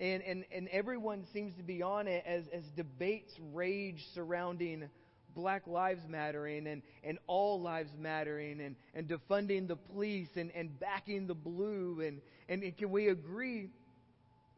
And, 0.00 0.22
and, 0.24 0.44
and 0.52 0.68
everyone 0.68 1.24
seems 1.32 1.54
to 1.56 1.62
be 1.62 1.80
on 1.80 2.08
it 2.08 2.24
as, 2.26 2.44
as 2.52 2.64
debates 2.76 3.32
rage 3.52 4.04
surrounding 4.12 4.88
Black 5.36 5.68
Lives 5.68 6.02
Mattering 6.08 6.66
and, 6.66 6.82
and 7.04 7.18
all 7.28 7.60
lives 7.60 7.90
mattering 7.98 8.60
and, 8.60 8.76
and 8.94 9.08
defunding 9.08 9.68
the 9.68 9.76
police 9.76 10.28
and, 10.36 10.50
and 10.52 10.78
backing 10.80 11.26
the 11.28 11.34
blue. 11.34 12.00
And, 12.04 12.20
and, 12.48 12.62
and 12.62 12.76
can 12.76 12.90
we 12.90 13.08
agree 13.08 13.70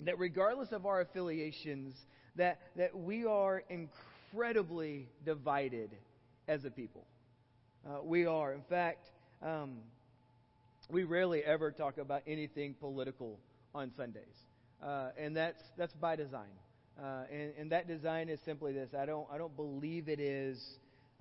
that 0.00 0.18
regardless 0.18 0.72
of 0.72 0.86
our 0.86 1.00
affiliations, 1.00 1.94
that, 2.36 2.60
that 2.76 2.96
we 2.96 3.24
are 3.24 3.62
incredibly 3.68 5.08
divided 5.24 5.90
as 6.48 6.64
a 6.64 6.70
people. 6.70 7.06
Uh, 7.86 8.02
we 8.02 8.26
are. 8.26 8.52
In 8.52 8.62
fact, 8.68 9.10
um, 9.42 9.78
we 10.90 11.04
rarely 11.04 11.42
ever 11.42 11.70
talk 11.70 11.98
about 11.98 12.22
anything 12.26 12.74
political 12.74 13.38
on 13.74 13.90
Sundays. 13.96 14.24
Uh, 14.82 15.08
and 15.18 15.36
that's, 15.36 15.62
that's 15.76 15.94
by 15.94 16.16
design. 16.16 16.50
Uh, 17.00 17.24
and, 17.30 17.52
and, 17.58 17.72
that 17.72 17.86
design 17.86 18.28
is 18.30 18.40
simply 18.44 18.72
this 18.72 18.88
I 18.98 19.04
don't, 19.04 19.26
I 19.30 19.36
don't 19.36 19.54
believe 19.54 20.08
it 20.08 20.18
is, 20.18 20.62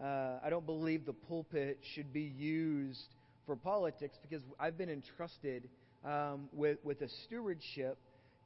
uh, 0.02 0.40
I 0.44 0.50
don't 0.50 0.66
believe 0.66 1.06
the 1.06 1.14
pulpit 1.14 1.80
should 1.94 2.14
be 2.14 2.22
used 2.38 3.14
for 3.46 3.58
politics 3.58 4.18
because 4.22 4.42
I've 4.58 4.78
been 4.78 4.90
entrusted 4.90 5.68
um, 6.06 6.48
with, 6.54 6.78
with 6.84 7.02
a 7.02 7.10
stewardship 7.26 7.98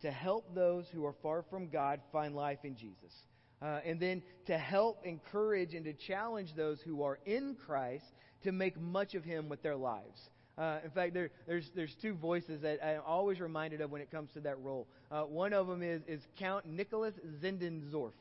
to 0.01 0.11
help 0.11 0.53
those 0.55 0.85
who 0.93 1.05
are 1.05 1.15
far 1.21 1.43
from 1.49 1.69
God 1.69 1.99
find 2.11 2.35
life 2.35 2.59
in 2.63 2.75
Jesus. 2.75 3.13
Uh, 3.61 3.79
and 3.85 3.99
then 3.99 4.21
to 4.45 4.57
help 4.57 5.05
encourage 5.05 5.73
and 5.73 5.83
to 5.85 5.93
challenge 5.93 6.55
those 6.55 6.79
who 6.81 7.03
are 7.03 7.19
in 7.25 7.55
Christ 7.65 8.05
to 8.43 8.51
make 8.51 8.79
much 8.79 9.15
of 9.15 9.23
Him 9.23 9.49
with 9.49 9.61
their 9.61 9.75
lives. 9.75 10.29
Uh, 10.57 10.79
in 10.83 10.91
fact, 10.91 11.13
there, 11.13 11.29
there's, 11.47 11.69
there's 11.75 11.95
two 12.01 12.13
voices 12.13 12.61
that 12.61 12.83
I'm 12.85 13.01
always 13.05 13.39
reminded 13.39 13.81
of 13.81 13.91
when 13.91 14.01
it 14.01 14.11
comes 14.11 14.31
to 14.33 14.41
that 14.41 14.59
role. 14.61 14.87
Uh, 15.11 15.23
one 15.23 15.53
of 15.53 15.67
them 15.67 15.81
is, 15.81 16.01
is 16.07 16.21
Count 16.37 16.65
Nicholas 16.65 17.13
Zinzendorf. 17.41 18.11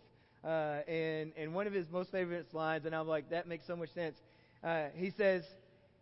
Uh, 0.44 0.82
and, 0.88 1.32
and 1.36 1.52
one 1.52 1.66
of 1.66 1.72
his 1.72 1.90
most 1.90 2.12
favorite 2.12 2.52
lines, 2.54 2.86
and 2.86 2.94
I'm 2.94 3.08
like, 3.08 3.30
that 3.30 3.48
makes 3.48 3.66
so 3.66 3.74
much 3.74 3.92
sense. 3.92 4.16
Uh, 4.62 4.84
he 4.94 5.10
says, 5.10 5.42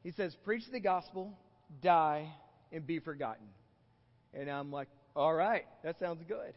he 0.03 0.11
says, 0.11 0.37
preach 0.45 0.65
the 0.71 0.81
gospel, 0.81 1.33
die, 1.83 2.29
and 2.71 2.87
be 2.87 2.99
forgotten. 2.99 3.47
And 4.35 4.51
I'm 4.51 4.71
like, 4.71 4.89
all 5.17 5.35
right, 5.35 5.65
that 5.83 5.99
sounds 5.99 6.23
good. 6.29 6.53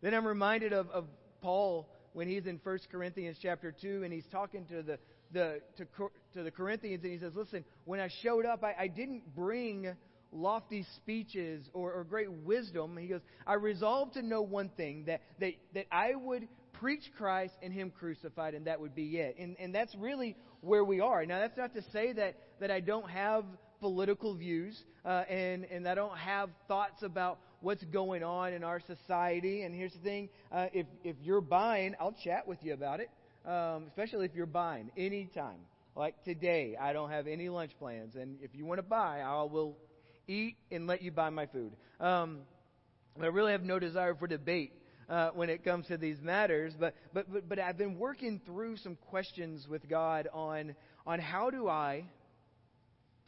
Then 0.00 0.14
I'm 0.14 0.26
reminded 0.26 0.72
of, 0.72 0.88
of 0.90 1.04
Paul 1.42 1.88
when 2.14 2.26
he's 2.26 2.46
in 2.46 2.58
1 2.62 2.78
Corinthians 2.90 3.36
chapter 3.40 3.70
2 3.70 4.02
and 4.02 4.12
he's 4.12 4.24
talking 4.32 4.64
to 4.66 4.82
the, 4.82 4.98
the, 5.32 5.60
to, 5.76 5.84
to 6.34 6.42
the 6.42 6.50
Corinthians 6.50 7.04
and 7.04 7.12
he 7.12 7.18
says, 7.18 7.34
Listen, 7.34 7.64
when 7.84 8.00
I 8.00 8.08
showed 8.22 8.46
up, 8.46 8.64
I, 8.64 8.84
I 8.84 8.86
didn't 8.88 9.34
bring 9.36 9.94
lofty 10.32 10.86
speeches 10.96 11.68
or, 11.74 11.92
or 11.92 12.04
great 12.04 12.32
wisdom. 12.32 12.96
He 12.96 13.08
goes, 13.08 13.20
I 13.46 13.54
resolved 13.54 14.14
to 14.14 14.22
know 14.22 14.40
one 14.40 14.70
thing 14.70 15.04
that, 15.06 15.20
that, 15.40 15.52
that 15.74 15.86
I 15.92 16.14
would 16.14 16.48
preach 16.72 17.02
Christ 17.18 17.52
and 17.62 17.74
Him 17.74 17.92
crucified, 17.96 18.54
and 18.54 18.66
that 18.66 18.80
would 18.80 18.94
be 18.94 19.18
it. 19.18 19.36
And, 19.38 19.54
and 19.60 19.74
that's 19.74 19.94
really 19.96 20.34
where 20.62 20.84
we 20.84 21.00
are. 21.00 21.26
Now, 21.26 21.40
that's 21.40 21.58
not 21.58 21.74
to 21.74 21.82
say 21.92 22.14
that, 22.14 22.36
that 22.60 22.70
I 22.70 22.80
don't 22.80 23.10
have 23.10 23.44
political 23.80 24.34
views 24.34 24.80
uh, 25.04 25.24
and, 25.28 25.64
and 25.64 25.88
I 25.88 25.94
don't 25.94 26.16
have 26.16 26.50
thoughts 26.68 27.02
about 27.02 27.38
what's 27.60 27.84
going 27.84 28.22
on 28.22 28.52
in 28.52 28.64
our 28.64 28.80
society. 28.80 29.62
And 29.62 29.74
here's 29.74 29.92
the 29.92 29.98
thing 30.00 30.28
uh, 30.50 30.66
if, 30.72 30.86
if 31.04 31.16
you're 31.22 31.40
buying, 31.40 31.94
I'll 32.00 32.16
chat 32.24 32.46
with 32.46 32.58
you 32.62 32.74
about 32.74 33.00
it, 33.00 33.10
um, 33.46 33.84
especially 33.88 34.26
if 34.26 34.34
you're 34.34 34.46
buying 34.46 34.90
anytime. 34.96 35.60
Like 35.96 36.22
today, 36.24 36.76
I 36.80 36.92
don't 36.92 37.10
have 37.10 37.26
any 37.26 37.48
lunch 37.48 37.72
plans, 37.78 38.14
and 38.14 38.38
if 38.40 38.50
you 38.54 38.64
want 38.64 38.78
to 38.78 38.82
buy, 38.82 39.20
I 39.20 39.42
will 39.42 39.76
eat 40.28 40.56
and 40.70 40.86
let 40.86 41.02
you 41.02 41.10
buy 41.10 41.30
my 41.30 41.46
food. 41.46 41.72
Um, 41.98 42.38
I 43.20 43.26
really 43.26 43.52
have 43.52 43.64
no 43.64 43.78
desire 43.78 44.14
for 44.14 44.28
debate 44.28 44.72
uh, 45.08 45.30
when 45.34 45.50
it 45.50 45.64
comes 45.64 45.88
to 45.88 45.96
these 45.96 46.20
matters, 46.22 46.74
but, 46.78 46.94
but, 47.12 47.30
but, 47.30 47.48
but 47.48 47.58
I've 47.58 47.76
been 47.76 47.98
working 47.98 48.40
through 48.46 48.76
some 48.76 48.96
questions 49.08 49.66
with 49.68 49.88
God 49.88 50.28
on, 50.32 50.76
on 51.06 51.18
how 51.18 51.50
do 51.50 51.68
I, 51.68 52.04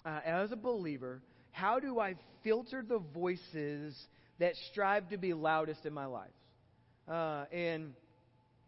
uh, 0.07 0.21
as 0.25 0.53
a 0.53 0.57
believer, 0.57 1.21
how 1.51 1.81
do 1.81 1.99
I 1.99 2.15
filter 2.45 2.85
the 2.89 2.99
voices 2.99 4.07
that 4.43 4.55
strive 4.71 5.09
to 5.09 5.17
be 5.17 5.35
loudest 5.35 5.87
in 5.87 5.93
my 5.93 6.07
life? 6.07 6.31
Uh, 7.09 7.45
and 7.53 7.95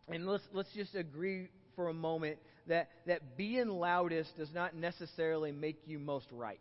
and 0.09 0.27
let's, 0.27 0.45
let's 0.53 0.73
just 0.75 0.95
agree 0.95 1.49
for 1.77 1.89
a 1.89 1.95
moment 1.95 2.39
that, 2.67 2.91
that 3.07 3.37
being 3.37 3.69
loudest 3.69 4.37
does 4.37 4.53
not 4.55 4.75
necessarily 4.75 5.53
make 5.53 5.79
you 5.87 5.99
most 5.99 6.27
right. 6.31 6.59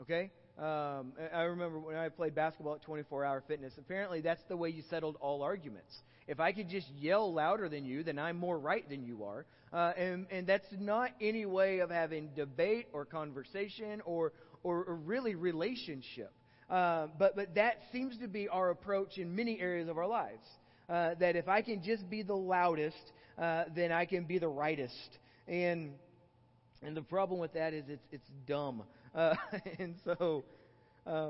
Okay? 0.00 0.30
Um, 0.58 1.12
I 1.32 1.42
remember 1.42 1.78
when 1.78 1.96
I 1.96 2.08
played 2.08 2.34
basketball 2.34 2.74
at 2.74 2.82
24 2.82 3.24
Hour 3.24 3.42
Fitness, 3.46 3.72
apparently 3.78 4.20
that's 4.20 4.42
the 4.48 4.56
way 4.56 4.68
you 4.68 4.82
settled 4.90 5.16
all 5.20 5.42
arguments. 5.42 5.92
If 6.26 6.40
I 6.40 6.52
could 6.52 6.68
just 6.68 6.88
yell 6.98 7.32
louder 7.32 7.68
than 7.68 7.84
you, 7.84 8.02
then 8.02 8.18
I'm 8.18 8.36
more 8.36 8.58
right 8.58 8.88
than 8.88 9.04
you 9.04 9.24
are. 9.24 9.46
Uh, 9.72 9.92
and, 9.96 10.26
and 10.30 10.46
that's 10.46 10.66
not 10.78 11.10
any 11.20 11.44
way 11.44 11.80
of 11.80 11.90
having 11.90 12.30
debate 12.34 12.86
or 12.92 13.04
conversation 13.04 14.00
or, 14.04 14.32
or, 14.62 14.84
or 14.84 14.94
really 14.94 15.34
relationship. 15.34 16.32
Uh, 16.74 17.06
but, 17.20 17.36
but 17.36 17.54
that 17.54 17.76
seems 17.92 18.18
to 18.18 18.26
be 18.26 18.48
our 18.48 18.70
approach 18.70 19.18
in 19.18 19.36
many 19.36 19.60
areas 19.60 19.88
of 19.88 19.96
our 19.96 20.08
lives. 20.08 20.44
Uh, 20.88 21.14
that 21.20 21.36
if 21.36 21.46
I 21.46 21.62
can 21.62 21.80
just 21.84 22.10
be 22.10 22.24
the 22.24 22.34
loudest, 22.34 23.12
uh, 23.38 23.64
then 23.76 23.92
I 23.92 24.06
can 24.06 24.24
be 24.24 24.40
the 24.40 24.48
rightest. 24.48 25.18
And 25.46 25.92
and 26.82 26.96
the 26.96 27.02
problem 27.02 27.38
with 27.38 27.52
that 27.54 27.74
is 27.74 27.84
it's 27.88 28.02
it's 28.10 28.28
dumb. 28.48 28.82
Uh, 29.14 29.36
and 29.78 29.94
so, 30.04 30.42
uh, 31.06 31.28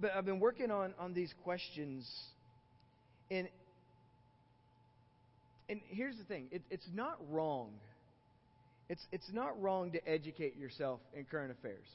but 0.00 0.10
I've 0.16 0.26
been 0.26 0.40
working 0.40 0.72
on 0.72 0.92
on 0.98 1.14
these 1.14 1.32
questions, 1.44 2.10
and 3.30 3.46
and 5.68 5.80
here's 5.86 6.16
the 6.16 6.24
thing: 6.24 6.48
it, 6.50 6.62
it's 6.68 6.88
not 6.92 7.18
wrong. 7.30 7.70
It's 8.88 9.06
it's 9.12 9.32
not 9.32 9.62
wrong 9.62 9.92
to 9.92 10.08
educate 10.08 10.56
yourself 10.56 10.98
in 11.14 11.24
current 11.26 11.52
affairs. 11.52 11.86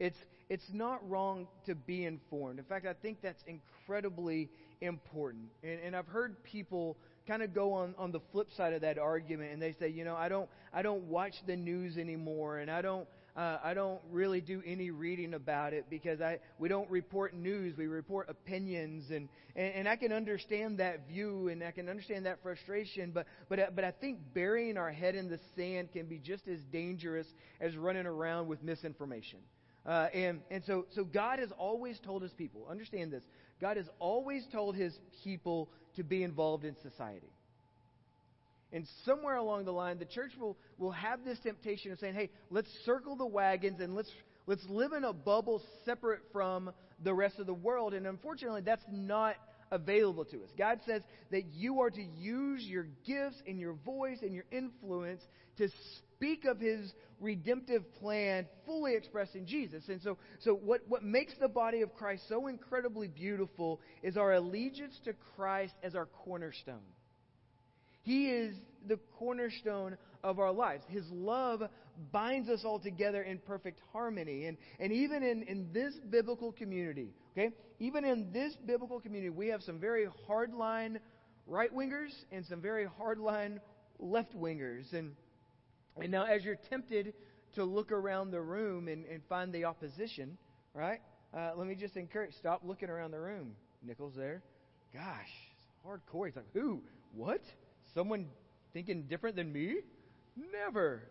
It's, 0.00 0.16
it's 0.48 0.68
not 0.72 1.08
wrong 1.08 1.46
to 1.66 1.74
be 1.74 2.04
informed. 2.04 2.58
In 2.58 2.64
fact, 2.64 2.86
I 2.86 2.94
think 2.94 3.18
that's 3.22 3.42
incredibly 3.46 4.50
important. 4.80 5.48
And, 5.62 5.80
and 5.80 5.96
I've 5.96 6.06
heard 6.06 6.42
people 6.44 6.96
kind 7.26 7.42
of 7.42 7.54
go 7.54 7.72
on, 7.72 7.94
on 7.98 8.12
the 8.12 8.20
flip 8.32 8.48
side 8.56 8.72
of 8.72 8.82
that 8.82 8.98
argument 8.98 9.52
and 9.52 9.62
they 9.62 9.74
say, 9.80 9.88
you 9.88 10.04
know, 10.04 10.14
I 10.14 10.28
don't, 10.28 10.48
I 10.72 10.82
don't 10.82 11.04
watch 11.04 11.34
the 11.46 11.56
news 11.56 11.96
anymore 11.96 12.58
and 12.58 12.70
I 12.70 12.82
don't, 12.82 13.08
uh, 13.36 13.58
I 13.64 13.74
don't 13.74 14.00
really 14.12 14.40
do 14.40 14.62
any 14.64 14.90
reading 14.90 15.34
about 15.34 15.72
it 15.72 15.86
because 15.90 16.20
I, 16.20 16.38
we 16.58 16.68
don't 16.68 16.88
report 16.88 17.34
news, 17.34 17.76
we 17.76 17.86
report 17.86 18.28
opinions. 18.28 19.10
And, 19.10 19.28
and, 19.56 19.74
and 19.74 19.88
I 19.88 19.96
can 19.96 20.12
understand 20.12 20.78
that 20.78 21.08
view 21.08 21.48
and 21.48 21.64
I 21.64 21.72
can 21.72 21.88
understand 21.88 22.26
that 22.26 22.42
frustration, 22.42 23.10
but, 23.12 23.26
but, 23.48 23.58
uh, 23.58 23.66
but 23.74 23.84
I 23.84 23.90
think 23.90 24.18
burying 24.34 24.76
our 24.76 24.92
head 24.92 25.14
in 25.16 25.28
the 25.28 25.40
sand 25.56 25.92
can 25.92 26.06
be 26.06 26.18
just 26.18 26.46
as 26.46 26.60
dangerous 26.70 27.26
as 27.60 27.74
running 27.76 28.06
around 28.06 28.46
with 28.46 28.62
misinformation. 28.62 29.40
Uh, 29.86 30.08
and 30.14 30.40
and 30.50 30.64
so, 30.64 30.86
so 30.94 31.04
God 31.04 31.38
has 31.38 31.50
always 31.58 31.98
told 32.00 32.22
his 32.22 32.32
people, 32.32 32.66
understand 32.70 33.12
this, 33.12 33.22
God 33.60 33.76
has 33.76 33.86
always 33.98 34.46
told 34.50 34.76
his 34.76 34.98
people 35.22 35.68
to 35.96 36.02
be 36.02 36.22
involved 36.22 36.64
in 36.64 36.74
society. 36.82 37.32
And 38.72 38.86
somewhere 39.04 39.36
along 39.36 39.66
the 39.66 39.72
line, 39.72 39.98
the 39.98 40.04
church 40.04 40.32
will, 40.38 40.56
will 40.78 40.90
have 40.90 41.24
this 41.24 41.38
temptation 41.38 41.92
of 41.92 41.98
saying, 42.00 42.14
hey, 42.14 42.30
let's 42.50 42.68
circle 42.84 43.14
the 43.14 43.24
wagons 43.24 43.80
and 43.80 43.94
let's, 43.94 44.10
let's 44.48 44.64
live 44.68 44.92
in 44.92 45.04
a 45.04 45.12
bubble 45.12 45.62
separate 45.84 46.22
from 46.32 46.72
the 47.04 47.14
rest 47.14 47.38
of 47.38 47.46
the 47.46 47.54
world. 47.54 47.94
And 47.94 48.04
unfortunately, 48.04 48.62
that's 48.62 48.84
not 48.90 49.36
available 49.70 50.24
to 50.24 50.42
us. 50.42 50.50
God 50.58 50.80
says 50.84 51.02
that 51.30 51.44
you 51.54 51.82
are 51.82 51.90
to 51.90 52.02
use 52.02 52.64
your 52.64 52.86
gifts 53.06 53.40
and 53.46 53.60
your 53.60 53.74
voice 53.74 54.18
and 54.22 54.34
your 54.34 54.44
influence 54.50 55.22
to 55.58 55.68
speak 56.24 56.46
of 56.46 56.58
his 56.58 56.92
redemptive 57.20 57.82
plan 58.00 58.46
fully 58.64 58.94
expressed 58.94 59.34
in 59.34 59.46
Jesus. 59.46 59.84
And 59.88 60.00
so, 60.00 60.16
so 60.40 60.54
what, 60.54 60.80
what 60.88 61.02
makes 61.02 61.34
the 61.38 61.48
body 61.48 61.82
of 61.82 61.94
Christ 61.94 62.22
so 62.28 62.46
incredibly 62.46 63.08
beautiful 63.08 63.80
is 64.02 64.16
our 64.16 64.32
allegiance 64.32 64.98
to 65.04 65.12
Christ 65.36 65.74
as 65.82 65.94
our 65.94 66.06
cornerstone. 66.06 66.80
He 68.02 68.26
is 68.26 68.54
the 68.86 68.98
cornerstone 69.18 69.98
of 70.22 70.38
our 70.38 70.52
lives. 70.52 70.84
His 70.88 71.04
love 71.10 71.62
binds 72.10 72.48
us 72.48 72.62
all 72.64 72.78
together 72.78 73.22
in 73.22 73.38
perfect 73.38 73.80
harmony. 73.92 74.46
And, 74.46 74.56
and 74.80 74.90
even 74.90 75.22
in, 75.22 75.42
in 75.42 75.68
this 75.74 75.94
biblical 76.10 76.52
community, 76.52 77.12
okay, 77.32 77.50
even 77.80 78.04
in 78.04 78.32
this 78.32 78.54
biblical 78.66 78.98
community, 78.98 79.30
we 79.30 79.48
have 79.48 79.62
some 79.62 79.78
very 79.78 80.06
hardline 80.28 80.96
right 81.46 81.74
wingers 81.74 82.12
and 82.32 82.46
some 82.46 82.62
very 82.62 82.86
hardline 82.86 83.58
left 83.98 84.34
wingers. 84.34 84.90
And, 84.94 85.12
and 86.00 86.10
now, 86.10 86.24
as 86.24 86.44
you're 86.44 86.58
tempted 86.68 87.14
to 87.54 87.64
look 87.64 87.92
around 87.92 88.30
the 88.30 88.40
room 88.40 88.88
and, 88.88 89.04
and 89.06 89.22
find 89.28 89.52
the 89.52 89.64
opposition, 89.64 90.36
right, 90.74 91.00
uh, 91.36 91.52
let 91.56 91.66
me 91.66 91.74
just 91.74 91.96
encourage 91.96 92.34
stop 92.34 92.62
looking 92.64 92.90
around 92.90 93.12
the 93.12 93.20
room. 93.20 93.52
Nichols 93.82 94.14
there. 94.16 94.42
Gosh, 94.92 95.30
hardcore. 95.86 96.26
He's 96.26 96.36
like, 96.36 96.52
who? 96.52 96.82
What? 97.14 97.42
Someone 97.94 98.26
thinking 98.72 99.02
different 99.02 99.36
than 99.36 99.52
me? 99.52 99.76
Never. 100.36 101.02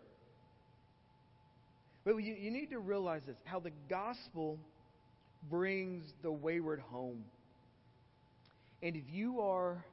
But 2.04 2.16
you, 2.16 2.34
you 2.34 2.50
need 2.50 2.70
to 2.70 2.78
realize 2.78 3.22
this 3.26 3.36
how 3.44 3.60
the 3.60 3.72
gospel 3.88 4.58
brings 5.48 6.04
the 6.22 6.30
wayward 6.30 6.80
home. 6.80 7.24
And 8.82 8.96
if 8.96 9.04
you 9.10 9.40
are 9.40 9.84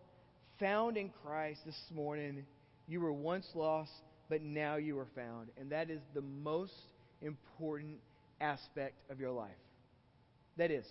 found 0.60 0.98
in 0.98 1.12
Christ 1.24 1.62
this 1.66 1.82
morning, 1.94 2.46
you 2.88 3.00
were 3.00 3.14
once 3.14 3.48
lost, 3.56 3.92
but 4.32 4.41
now 4.41 4.77
you 4.77 4.97
are 4.97 5.09
found. 5.13 5.49
And 5.59 5.69
that 5.73 5.89
is 5.89 5.99
the 6.13 6.21
most 6.21 6.71
important 7.21 7.97
aspect 8.39 8.95
of 9.11 9.19
your 9.19 9.32
life. 9.32 9.51
That 10.55 10.71
is. 10.71 10.86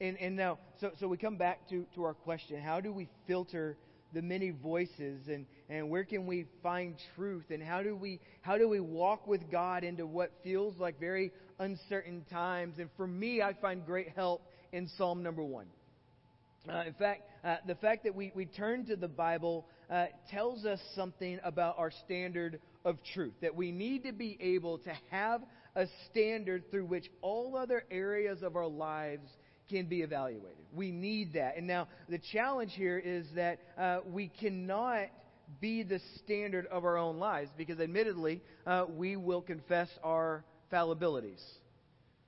And, 0.00 0.18
and 0.18 0.34
now, 0.34 0.58
so, 0.80 0.90
so 0.98 1.06
we 1.06 1.16
come 1.16 1.36
back 1.36 1.68
to, 1.68 1.86
to 1.94 2.02
our 2.02 2.12
question 2.12 2.60
how 2.60 2.80
do 2.80 2.92
we 2.92 3.08
filter 3.28 3.76
the 4.12 4.20
many 4.20 4.50
voices 4.50 5.28
and, 5.28 5.46
and 5.68 5.88
where 5.88 6.02
can 6.02 6.26
we 6.26 6.46
find 6.60 6.96
truth 7.14 7.44
and 7.50 7.62
how 7.62 7.82
do 7.84 7.94
we 7.94 8.18
how 8.42 8.58
do 8.58 8.68
we 8.68 8.80
walk 8.80 9.28
with 9.28 9.48
God 9.50 9.84
into 9.84 10.04
what 10.04 10.32
feels 10.42 10.76
like 10.78 10.98
very 10.98 11.32
uncertain 11.60 12.24
times 12.30 12.80
and 12.80 12.90
for 12.96 13.06
me 13.06 13.42
I 13.42 13.54
find 13.54 13.86
great 13.86 14.08
help 14.14 14.42
in 14.72 14.88
Psalm 14.98 15.22
number 15.22 15.42
1 15.42 15.66
uh, 16.68 16.82
in 16.86 16.94
fact 16.94 17.22
uh, 17.44 17.56
the 17.66 17.74
fact 17.74 18.04
that 18.04 18.14
we, 18.14 18.32
we 18.34 18.44
turn 18.44 18.86
to 18.86 18.96
the 18.96 19.08
Bible 19.08 19.66
uh, 19.90 20.06
tells 20.30 20.64
us 20.64 20.80
something 20.94 21.38
about 21.44 21.78
our 21.78 21.90
standard 22.04 22.60
of 22.84 22.98
truth 23.14 23.34
that 23.40 23.54
we 23.54 23.72
need 23.72 24.04
to 24.04 24.12
be 24.12 24.36
able 24.40 24.78
to 24.78 24.92
have 25.10 25.42
a 25.76 25.86
standard 26.10 26.70
through 26.70 26.86
which 26.86 27.10
all 27.20 27.56
other 27.56 27.84
areas 27.90 28.42
of 28.42 28.56
our 28.56 28.66
lives 28.66 29.28
can 29.68 29.86
be 29.86 30.02
evaluated. 30.02 30.64
We 30.72 30.90
need 30.90 31.34
that. 31.34 31.56
And 31.56 31.66
now, 31.66 31.88
the 32.08 32.20
challenge 32.32 32.72
here 32.74 32.98
is 32.98 33.26
that 33.34 33.60
uh, 33.78 34.00
we 34.06 34.28
cannot 34.28 35.08
be 35.60 35.82
the 35.82 36.00
standard 36.22 36.66
of 36.66 36.84
our 36.84 36.96
own 36.96 37.18
lives 37.18 37.50
because, 37.56 37.80
admittedly, 37.80 38.42
uh, 38.66 38.84
we 38.88 39.16
will 39.16 39.40
confess 39.40 39.88
our 40.02 40.44
fallibilities. 40.72 41.42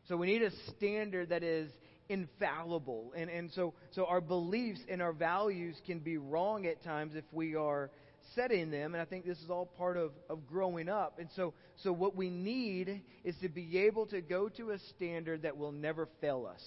So, 0.09 0.17
we 0.17 0.27
need 0.27 0.43
a 0.43 0.51
standard 0.77 1.29
that 1.29 1.43
is 1.43 1.71
infallible. 2.09 3.13
And, 3.17 3.31
and 3.31 3.51
so, 3.53 3.75
so, 3.93 4.07
our 4.07 4.21
beliefs 4.21 4.81
and 4.89 5.03
our 5.03 5.13
values 5.13 5.77
can 5.87 5.99
be 6.01 6.17
wrong 6.17 6.67
at 6.67 6.83
times 6.83 7.15
if 7.15 7.25
we 7.33 7.55
are 7.55 7.91
setting 8.35 8.71
them. 8.71 8.95
And 8.95 9.01
I 9.01 9.05
think 9.05 9.25
this 9.25 9.39
is 9.39 9.51
all 9.51 9.67
part 9.67 9.97
of, 9.97 10.13
of 10.29 10.47
growing 10.47 10.89
up. 10.89 11.19
And 11.19 11.29
so, 11.37 11.55
so, 11.83 11.93
what 11.93 12.17
we 12.17 12.31
need 12.31 13.03
is 13.25 13.35
to 13.43 13.49
be 13.49 13.79
able 13.79 14.07
to 14.07 14.21
go 14.21 14.49
to 14.51 14.71
a 14.71 14.79
standard 14.95 15.43
that 15.43 15.57
will 15.57 15.73
never 15.73 16.09
fail 16.21 16.49
us. 16.53 16.63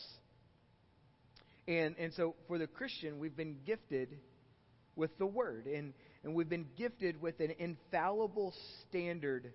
And, 1.69 1.95
and 1.99 2.11
so 2.15 2.35
for 2.47 2.57
the 2.57 2.65
Christian, 2.65 3.19
we've 3.19 3.37
been 3.37 3.57
gifted 3.63 4.17
with 4.95 5.15
the 5.19 5.27
Word. 5.27 5.67
And, 5.67 5.93
and 6.23 6.33
we've 6.33 6.49
been 6.49 6.65
gifted 6.75 7.21
with 7.21 7.39
an 7.39 7.53
infallible 7.59 8.55
standard 8.87 9.53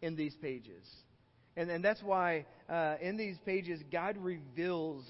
in 0.00 0.16
these 0.16 0.34
pages. 0.36 0.86
And, 1.60 1.70
and 1.70 1.84
that's 1.84 2.02
why 2.02 2.46
uh, 2.70 2.94
in 3.02 3.18
these 3.18 3.36
pages, 3.44 3.82
God 3.92 4.16
reveals 4.16 5.04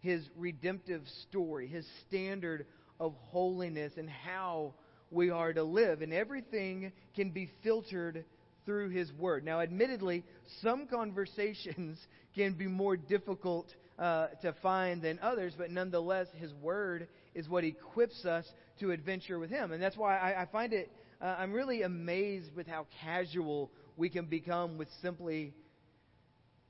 His 0.00 0.28
redemptive 0.36 1.00
story, 1.22 1.68
His 1.68 1.86
standard 2.06 2.66
of 3.00 3.14
holiness 3.30 3.94
and 3.96 4.10
how 4.10 4.74
we 5.10 5.30
are 5.30 5.54
to 5.54 5.62
live. 5.62 6.02
And 6.02 6.12
everything 6.12 6.92
can 7.14 7.30
be 7.30 7.48
filtered 7.62 8.26
through 8.66 8.90
His 8.90 9.10
Word. 9.14 9.42
Now, 9.42 9.60
admittedly, 9.60 10.22
some 10.60 10.86
conversations 10.86 11.98
can 12.34 12.52
be 12.52 12.66
more 12.66 12.98
difficult 12.98 13.74
uh, 13.98 14.26
to 14.42 14.52
find 14.62 15.00
than 15.00 15.18
others, 15.22 15.54
but 15.56 15.70
nonetheless, 15.70 16.26
His 16.36 16.52
Word 16.52 17.08
is 17.34 17.48
what 17.48 17.64
equips 17.64 18.26
us 18.26 18.44
to 18.80 18.90
adventure 18.90 19.38
with 19.38 19.48
Him. 19.48 19.72
And 19.72 19.82
that's 19.82 19.96
why 19.96 20.18
I, 20.18 20.42
I 20.42 20.44
find 20.44 20.74
it, 20.74 20.92
uh, 21.22 21.36
I'm 21.38 21.54
really 21.54 21.80
amazed 21.80 22.54
with 22.54 22.66
how 22.66 22.86
casual 23.02 23.70
we 23.96 24.10
can 24.10 24.26
become 24.26 24.76
with 24.76 24.88
simply 25.00 25.54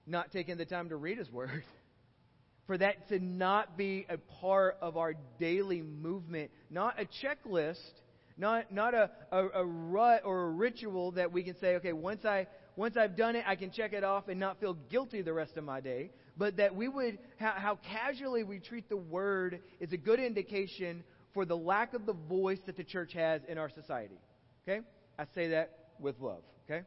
not 0.07 0.33
taking 0.33 0.57
the 0.57 0.65
time 0.65 0.89
to 0.91 0.97
read 0.97 1.19
His 1.19 1.31
Word. 1.31 1.65
For 2.67 2.77
that 2.79 3.09
to 3.11 3.21
not 3.21 3.77
be 3.77 4.07
a 4.09 4.19
part 4.19 4.77
of 4.81 4.97
our 4.97 5.15
daily 5.39 5.83
movement, 5.83 6.51
not 6.69 7.01
a 7.01 7.07
checklist, 7.25 7.93
not, 8.37 8.73
not 8.73 8.93
a, 8.93 9.11
a, 9.31 9.49
a 9.61 9.65
rut 9.65 10.23
or 10.25 10.45
a 10.45 10.51
ritual 10.51 11.13
that 11.13 11.31
we 11.31 11.45
can 11.45 11.57
say, 11.59 11.77
okay, 11.77 11.93
once, 11.93 12.25
I, 12.25 12.49
once 12.75 12.97
I've 12.97 13.17
done 13.17 13.37
it, 13.37 13.45
I 13.47 13.55
can 13.55 13.71
check 13.71 13.93
it 13.93 14.03
off 14.03 14.27
and 14.29 14.41
not 14.41 14.59
feel 14.59 14.75
guilty 14.91 15.23
the 15.23 15.33
rest 15.33 15.57
of 15.57 15.63
my 15.63 15.81
day. 15.81 16.11
But 16.37 16.57
that 16.57 16.75
we 16.75 16.89
would, 16.89 17.19
how, 17.37 17.53
how 17.57 17.79
casually 17.89 18.43
we 18.43 18.59
treat 18.59 18.89
the 18.89 18.97
Word 18.97 19.61
is 19.79 19.93
a 19.93 19.97
good 19.97 20.19
indication 20.19 21.05
for 21.35 21.45
the 21.45 21.57
lack 21.57 21.95
of 21.95 22.05
the 22.05 22.13
voice 22.15 22.59
that 22.67 22.77
the 22.77 22.85
church 22.85 23.13
has 23.13 23.43
in 23.49 23.59
our 23.59 23.71
society. 23.71 24.19
Okay? 24.67 24.81
I 25.19 25.25
say 25.35 25.49
that 25.51 25.91
with 26.01 26.19
love. 26.21 26.43
Okay? 26.69 26.85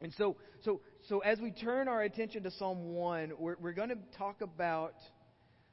And 0.00 0.12
so, 0.18 0.36
so, 0.64 0.80
so 1.08 1.20
as 1.20 1.38
we 1.38 1.52
turn 1.52 1.86
our 1.86 2.02
attention 2.02 2.42
to 2.42 2.50
Psalm 2.50 2.92
1, 2.92 3.32
we're, 3.38 3.54
we're 3.60 3.72
going 3.72 3.90
to 3.90 3.98
talk 4.18 4.40
about 4.40 4.94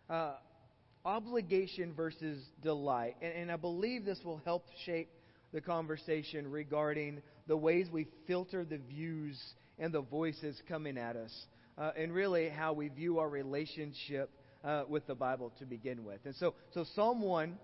uh, 0.08 0.34
obligation 1.04 1.92
versus 1.96 2.44
delight. 2.62 3.16
And, 3.20 3.34
and 3.34 3.52
I 3.52 3.56
believe 3.56 4.06
this 4.06 4.20
will 4.24 4.42
help 4.46 4.68
shape 4.86 5.10
the 5.52 5.60
conversation 5.60 6.52
regarding 6.52 7.24
the 7.48 7.58
ways 7.58 7.88
we 7.92 8.08
filter 8.28 8.64
the 8.64 8.78
views 8.78 9.42
and 9.80 9.92
the 9.92 10.02
voices 10.02 10.62
coming 10.68 11.00
at 11.00 11.16
us, 11.16 11.34
uh, 11.80 11.92
and 11.98 12.14
really 12.14 12.50
how 12.50 12.74
we 12.74 12.90
view 12.90 13.18
our 13.18 13.30
relationship 13.30 14.30
uh, 14.64 14.84
with 14.88 15.08
the 15.08 15.16
Bible 15.16 15.52
to 15.58 15.66
begin 15.66 16.06
with. 16.06 16.20
And 16.26 16.36
so, 16.36 16.54
so 16.76 16.86
Psalm 16.94 17.22
1 17.22 17.58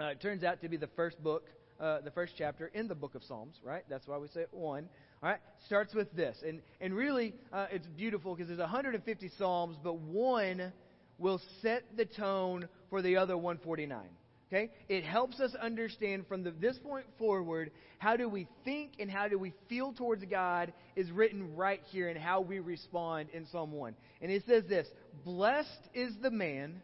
uh, 0.00 0.14
turns 0.14 0.42
out 0.42 0.60
to 0.62 0.68
be 0.68 0.78
the 0.78 0.90
first 0.96 1.22
book, 1.22 1.44
uh, 1.78 2.00
the 2.00 2.10
first 2.10 2.32
chapter 2.36 2.72
in 2.74 2.88
the 2.88 2.94
book 2.96 3.14
of 3.14 3.22
Psalms, 3.22 3.54
right? 3.62 3.84
That's 3.88 4.08
why 4.08 4.18
we 4.18 4.26
say 4.28 4.46
1. 4.50 4.88
All 5.22 5.28
right, 5.28 5.40
starts 5.66 5.94
with 5.94 6.12
this, 6.16 6.36
and 6.44 6.60
and 6.80 6.92
really, 6.92 7.32
uh, 7.52 7.66
it's 7.70 7.86
beautiful 7.86 8.34
because 8.34 8.48
there's 8.48 8.58
150 8.58 9.30
psalms, 9.38 9.76
but 9.80 9.98
one 9.98 10.72
will 11.18 11.40
set 11.60 11.84
the 11.96 12.06
tone 12.06 12.68
for 12.90 13.02
the 13.02 13.16
other 13.18 13.36
149. 13.36 14.00
Okay, 14.48 14.70
it 14.88 15.04
helps 15.04 15.38
us 15.38 15.54
understand 15.54 16.26
from 16.26 16.42
the, 16.42 16.50
this 16.50 16.76
point 16.78 17.06
forward 17.18 17.70
how 17.98 18.16
do 18.16 18.28
we 18.28 18.48
think 18.64 18.94
and 18.98 19.08
how 19.08 19.28
do 19.28 19.38
we 19.38 19.54
feel 19.68 19.92
towards 19.92 20.24
God 20.24 20.72
is 20.96 21.10
written 21.12 21.54
right 21.54 21.80
here 21.90 22.08
and 22.08 22.18
how 22.18 22.40
we 22.40 22.58
respond 22.58 23.28
in 23.32 23.46
Psalm 23.46 23.70
1. 23.70 23.94
And 24.20 24.32
it 24.32 24.42
says 24.46 24.64
this: 24.68 24.88
Blessed 25.24 25.88
is 25.94 26.12
the 26.20 26.32
man 26.32 26.82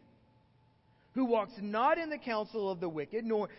who 1.13 1.25
walks 1.25 1.51
not 1.59 1.97
in 1.97 2.09
the 2.09 2.17
counsel 2.17 2.71
of 2.71 2.79
the 2.79 2.87
wicked, 2.87 3.25
nor 3.25 3.49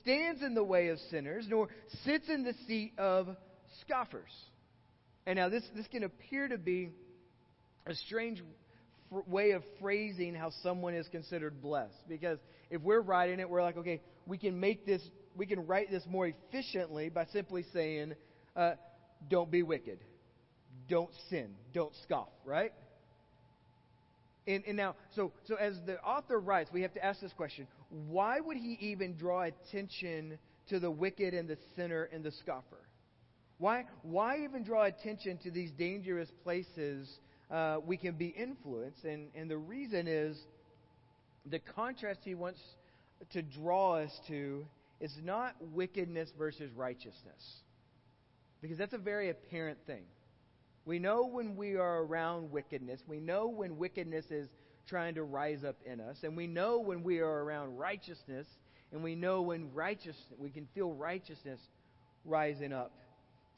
stands 0.00 0.42
in 0.42 0.54
the 0.54 0.62
way 0.62 0.88
of 0.88 0.98
sinners, 1.10 1.46
nor 1.48 1.68
sits 2.04 2.28
in 2.28 2.44
the 2.44 2.54
seat 2.68 2.92
of 2.96 3.36
scoffers. 3.88 4.32
And 5.26 5.36
now 5.36 5.48
this, 5.48 5.64
this 5.74 5.86
can 5.88 6.04
appear 6.04 6.48
to 6.48 6.58
be 6.58 6.90
a 7.86 7.94
strange 7.94 8.42
way 9.10 9.52
of 9.52 9.62
phrasing 9.80 10.34
how 10.34 10.50
someone 10.62 10.94
is 10.94 11.08
considered 11.08 11.62
blessed. 11.62 12.08
Because 12.08 12.38
if 12.70 12.82
we're 12.82 13.00
writing 13.00 13.40
it, 13.40 13.48
we're 13.48 13.62
like, 13.62 13.76
okay, 13.78 14.00
we 14.26 14.38
can 14.38 14.60
make 14.60 14.86
this, 14.86 15.02
we 15.36 15.46
can 15.46 15.66
write 15.66 15.90
this 15.90 16.04
more 16.08 16.28
efficiently 16.28 17.08
by 17.08 17.24
simply 17.26 17.64
saying, 17.72 18.14
uh, 18.54 18.72
don't 19.28 19.50
be 19.50 19.62
wicked, 19.62 19.98
don't 20.88 21.10
sin, 21.30 21.54
don't 21.72 21.92
scoff, 22.02 22.28
right? 22.44 22.72
And, 24.46 24.64
and 24.66 24.76
now, 24.76 24.94
so, 25.14 25.32
so 25.46 25.56
as 25.56 25.74
the 25.84 26.00
author 26.00 26.38
writes, 26.38 26.70
we 26.72 26.82
have 26.82 26.94
to 26.94 27.04
ask 27.04 27.20
this 27.20 27.32
question 27.32 27.66
why 27.90 28.40
would 28.40 28.56
he 28.58 28.76
even 28.80 29.16
draw 29.16 29.42
attention 29.42 30.38
to 30.68 30.78
the 30.78 30.90
wicked 30.90 31.32
and 31.32 31.48
the 31.48 31.56
sinner 31.74 32.04
and 32.12 32.22
the 32.22 32.32
scoffer? 32.32 32.87
Why, 33.58 33.86
why 34.02 34.44
even 34.44 34.62
draw 34.62 34.84
attention 34.84 35.38
to 35.38 35.50
these 35.50 35.72
dangerous 35.72 36.30
places 36.44 37.18
uh, 37.50 37.78
we 37.84 37.96
can 37.96 38.14
be 38.14 38.28
influenced? 38.28 39.04
And, 39.04 39.28
and 39.34 39.50
the 39.50 39.58
reason 39.58 40.06
is 40.06 40.38
the 41.44 41.58
contrast 41.58 42.20
he 42.22 42.36
wants 42.36 42.60
to 43.30 43.42
draw 43.42 43.96
us 43.96 44.12
to 44.28 44.64
is 45.00 45.12
not 45.22 45.56
wickedness 45.72 46.30
versus 46.38 46.70
righteousness. 46.72 47.62
Because 48.62 48.78
that's 48.78 48.92
a 48.92 48.98
very 48.98 49.30
apparent 49.30 49.78
thing. 49.86 50.04
We 50.84 51.00
know 51.00 51.26
when 51.26 51.56
we 51.56 51.76
are 51.76 52.02
around 52.02 52.50
wickedness, 52.50 53.00
we 53.06 53.18
know 53.18 53.48
when 53.48 53.76
wickedness 53.76 54.26
is 54.30 54.48
trying 54.88 55.16
to 55.16 55.24
rise 55.24 55.64
up 55.64 55.76
in 55.84 56.00
us, 56.00 56.16
and 56.22 56.36
we 56.36 56.46
know 56.46 56.78
when 56.78 57.02
we 57.02 57.18
are 57.18 57.44
around 57.44 57.76
righteousness, 57.76 58.46
and 58.90 59.02
we 59.02 59.14
know 59.14 59.42
when 59.42 59.72
righteousness, 59.74 60.24
we 60.38 60.48
can 60.48 60.66
feel 60.74 60.94
righteousness 60.94 61.60
rising 62.24 62.72
up 62.72 62.92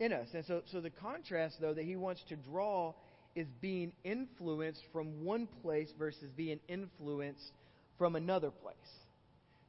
in 0.00 0.12
us. 0.12 0.28
And 0.34 0.44
so, 0.46 0.62
so 0.72 0.80
the 0.80 0.90
contrast, 0.90 1.56
though, 1.60 1.74
that 1.74 1.84
he 1.84 1.96
wants 1.96 2.22
to 2.28 2.36
draw 2.36 2.94
is 3.36 3.46
being 3.60 3.92
influenced 4.02 4.82
from 4.92 5.24
one 5.24 5.46
place 5.62 5.88
versus 5.98 6.30
being 6.36 6.58
influenced 6.68 7.52
from 7.98 8.16
another 8.16 8.50
place. 8.50 8.74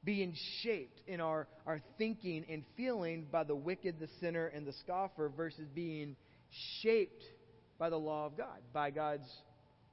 Being 0.03 0.33
shaped 0.63 0.99
in 1.05 1.21
our, 1.21 1.47
our 1.67 1.79
thinking 1.99 2.45
and 2.49 2.63
feeling 2.75 3.27
by 3.31 3.43
the 3.43 3.55
wicked, 3.55 3.99
the 3.99 4.07
sinner, 4.19 4.47
and 4.47 4.65
the 4.65 4.73
scoffer 4.83 5.29
versus 5.29 5.67
being 5.75 6.15
shaped 6.81 7.23
by 7.77 7.89
the 7.89 7.99
law 7.99 8.25
of 8.25 8.35
God, 8.35 8.57
by 8.73 8.89
God's 8.89 9.29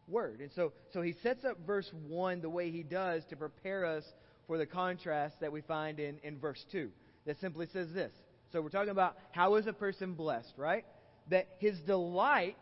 word. 0.06 0.40
And 0.40 0.50
so, 0.54 0.72
so 0.92 1.02
he 1.02 1.14
sets 1.22 1.44
up 1.44 1.58
verse 1.66 1.90
1 2.06 2.40
the 2.40 2.48
way 2.48 2.70
he 2.70 2.82
does 2.82 3.22
to 3.28 3.36
prepare 3.36 3.84
us 3.84 4.04
for 4.46 4.56
the 4.56 4.66
contrast 4.66 5.40
that 5.40 5.52
we 5.52 5.60
find 5.60 6.00
in, 6.00 6.18
in 6.22 6.38
verse 6.38 6.64
2 6.72 6.90
that 7.26 7.38
simply 7.40 7.66
says 7.72 7.88
this 7.92 8.12
so 8.52 8.62
we're 8.62 8.70
talking 8.70 8.90
about 8.90 9.16
how 9.32 9.56
is 9.56 9.66
a 9.66 9.72
person 9.72 10.14
blessed, 10.14 10.54
right? 10.56 10.84
That 11.28 11.48
his 11.58 11.78
delight, 11.80 12.56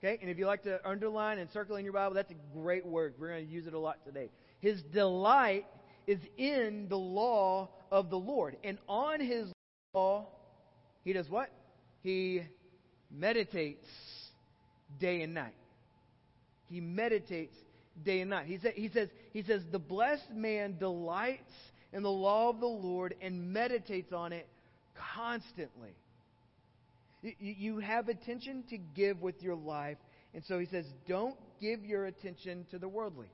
okay, 0.00 0.18
and 0.20 0.30
if 0.30 0.38
you 0.38 0.46
like 0.46 0.62
to 0.62 0.86
underline 0.88 1.38
and 1.38 1.50
circle 1.50 1.76
in 1.76 1.84
your 1.84 1.92
Bible, 1.92 2.14
that's 2.14 2.30
a 2.30 2.58
great 2.58 2.86
word. 2.86 3.14
We're 3.18 3.28
going 3.28 3.46
to 3.46 3.52
use 3.52 3.66
it 3.66 3.74
a 3.74 3.78
lot 3.78 4.04
today. 4.06 4.30
His 4.60 4.82
delight 4.82 5.66
is 6.06 6.18
in 6.38 6.86
the 6.88 6.96
law 6.96 7.68
of 7.90 8.08
the 8.10 8.18
Lord. 8.18 8.56
And 8.64 8.78
on 8.88 9.20
his 9.20 9.48
law, 9.92 10.28
he 11.04 11.12
does 11.12 11.28
what? 11.28 11.50
He 12.02 12.42
meditates 13.10 13.86
day 14.98 15.22
and 15.22 15.34
night. 15.34 15.54
He 16.70 16.80
meditates 16.80 17.54
day 18.02 18.20
and 18.20 18.30
night. 18.30 18.46
He, 18.46 18.58
sa- 18.58 18.70
he, 18.74 18.88
says, 18.88 19.08
he 19.32 19.42
says, 19.42 19.62
The 19.70 19.78
blessed 19.78 20.30
man 20.32 20.78
delights 20.78 21.52
in 21.92 22.02
the 22.02 22.10
law 22.10 22.48
of 22.48 22.60
the 22.60 22.66
Lord 22.66 23.14
and 23.20 23.52
meditates 23.52 24.12
on 24.12 24.32
it 24.32 24.48
constantly. 25.14 25.94
You, 27.22 27.78
have 27.78 28.08
attention 28.08 28.62
to 28.70 28.78
give 28.78 29.20
with 29.20 29.42
your 29.42 29.56
life. 29.56 29.96
And 30.34 30.44
so 30.44 30.58
he 30.58 30.66
says, 30.66 30.84
don't 31.08 31.34
give 31.60 31.84
your 31.84 32.06
attention 32.06 32.66
to 32.70 32.78
the 32.78 32.88
worldly. 32.88 33.30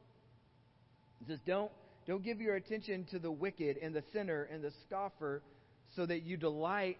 He 1.20 1.30
says, 1.30 1.40
don't, 1.46 1.70
don't 2.06 2.24
give 2.24 2.40
your 2.40 2.54
attention 2.56 3.06
to 3.10 3.18
the 3.18 3.30
wicked 3.30 3.76
and 3.82 3.94
the 3.94 4.02
sinner 4.12 4.48
and 4.50 4.62
the 4.62 4.72
scoffer 4.86 5.42
so 5.94 6.06
that 6.06 6.22
you 6.22 6.36
delight 6.36 6.98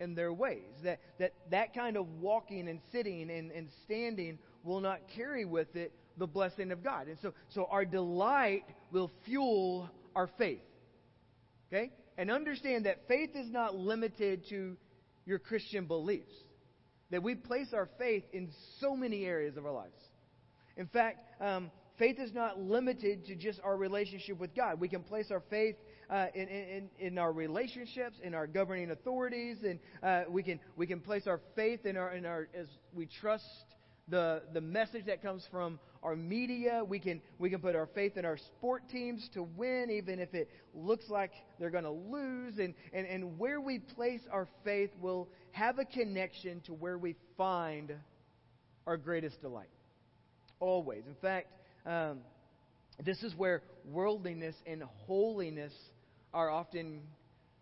in 0.00 0.14
their 0.14 0.32
ways. 0.32 0.62
That, 0.82 1.00
that, 1.18 1.32
that 1.50 1.74
kind 1.74 1.96
of 1.96 2.06
walking 2.20 2.68
and 2.68 2.80
sitting 2.92 3.30
and, 3.30 3.50
and 3.50 3.68
standing 3.84 4.38
will 4.64 4.80
not 4.80 5.00
carry 5.14 5.44
with 5.44 5.74
it 5.76 5.92
the 6.18 6.26
blessing 6.26 6.72
of 6.72 6.82
God. 6.82 7.08
And 7.08 7.16
so, 7.22 7.32
so 7.48 7.66
our 7.70 7.84
delight 7.84 8.64
will 8.92 9.10
fuel 9.24 9.90
our 10.14 10.28
faith. 10.38 10.62
Okay? 11.72 11.90
And 12.16 12.30
understand 12.30 12.86
that 12.86 13.08
faith 13.08 13.30
is 13.34 13.50
not 13.50 13.74
limited 13.74 14.46
to 14.50 14.76
your 15.26 15.38
Christian 15.38 15.86
beliefs. 15.86 16.32
That 17.10 17.22
we 17.22 17.34
place 17.34 17.72
our 17.72 17.88
faith 17.98 18.24
in 18.32 18.50
so 18.80 18.96
many 18.96 19.24
areas 19.24 19.56
of 19.56 19.66
our 19.66 19.72
lives. 19.72 19.94
In 20.76 20.86
fact, 20.86 21.18
um, 21.40 21.70
faith 21.98 22.18
is 22.18 22.32
not 22.32 22.60
limited 22.60 23.26
to 23.26 23.36
just 23.36 23.60
our 23.62 23.76
relationship 23.76 24.38
with 24.38 24.54
God. 24.54 24.80
We 24.80 24.88
can 24.88 25.02
place 25.02 25.30
our 25.30 25.42
faith 25.50 25.76
uh, 26.10 26.26
in, 26.34 26.48
in, 26.48 26.88
in 26.98 27.18
our 27.18 27.32
relationships, 27.32 28.16
in 28.22 28.34
our 28.34 28.46
governing 28.46 28.90
authorities, 28.90 29.58
and 29.62 29.78
uh, 30.02 30.22
we 30.28 30.42
can 30.42 30.60
we 30.76 30.86
can 30.86 31.00
place 31.00 31.26
our 31.26 31.40
faith 31.54 31.86
in 31.86 31.96
our 31.96 32.12
in 32.12 32.26
our 32.26 32.48
as 32.54 32.66
we 32.92 33.06
trust 33.20 33.44
the 34.08 34.42
the 34.52 34.60
message 34.60 35.06
that 35.06 35.22
comes 35.22 35.46
from 35.50 35.78
our 36.02 36.14
media. 36.14 36.82
We 36.86 36.98
can 36.98 37.20
we 37.38 37.50
can 37.50 37.60
put 37.60 37.74
our 37.74 37.88
faith 37.94 38.16
in 38.16 38.24
our 38.24 38.36
sport 38.36 38.88
teams 38.90 39.28
to 39.34 39.42
win, 39.42 39.90
even 39.90 40.18
if 40.18 40.34
it 40.34 40.50
looks 40.74 41.08
like 41.08 41.32
they're 41.58 41.70
going 41.70 41.84
to 41.84 41.90
lose. 41.90 42.58
And, 42.58 42.74
and 42.92 43.06
and 43.06 43.38
where 43.38 43.60
we 43.60 43.78
place 43.78 44.20
our 44.30 44.46
faith 44.64 44.90
will 45.00 45.28
have 45.52 45.78
a 45.78 45.84
connection 45.84 46.60
to 46.62 46.74
where 46.74 46.98
we 46.98 47.16
find 47.36 47.92
our 48.86 48.96
greatest 48.96 49.40
delight. 49.40 49.70
Always. 50.60 51.04
In 51.06 51.16
fact, 51.22 51.48
um, 51.86 52.18
this 53.04 53.22
is 53.22 53.34
where 53.34 53.62
worldliness 53.90 54.54
and 54.66 54.82
holiness 55.06 55.72
are 56.32 56.50
often 56.50 57.00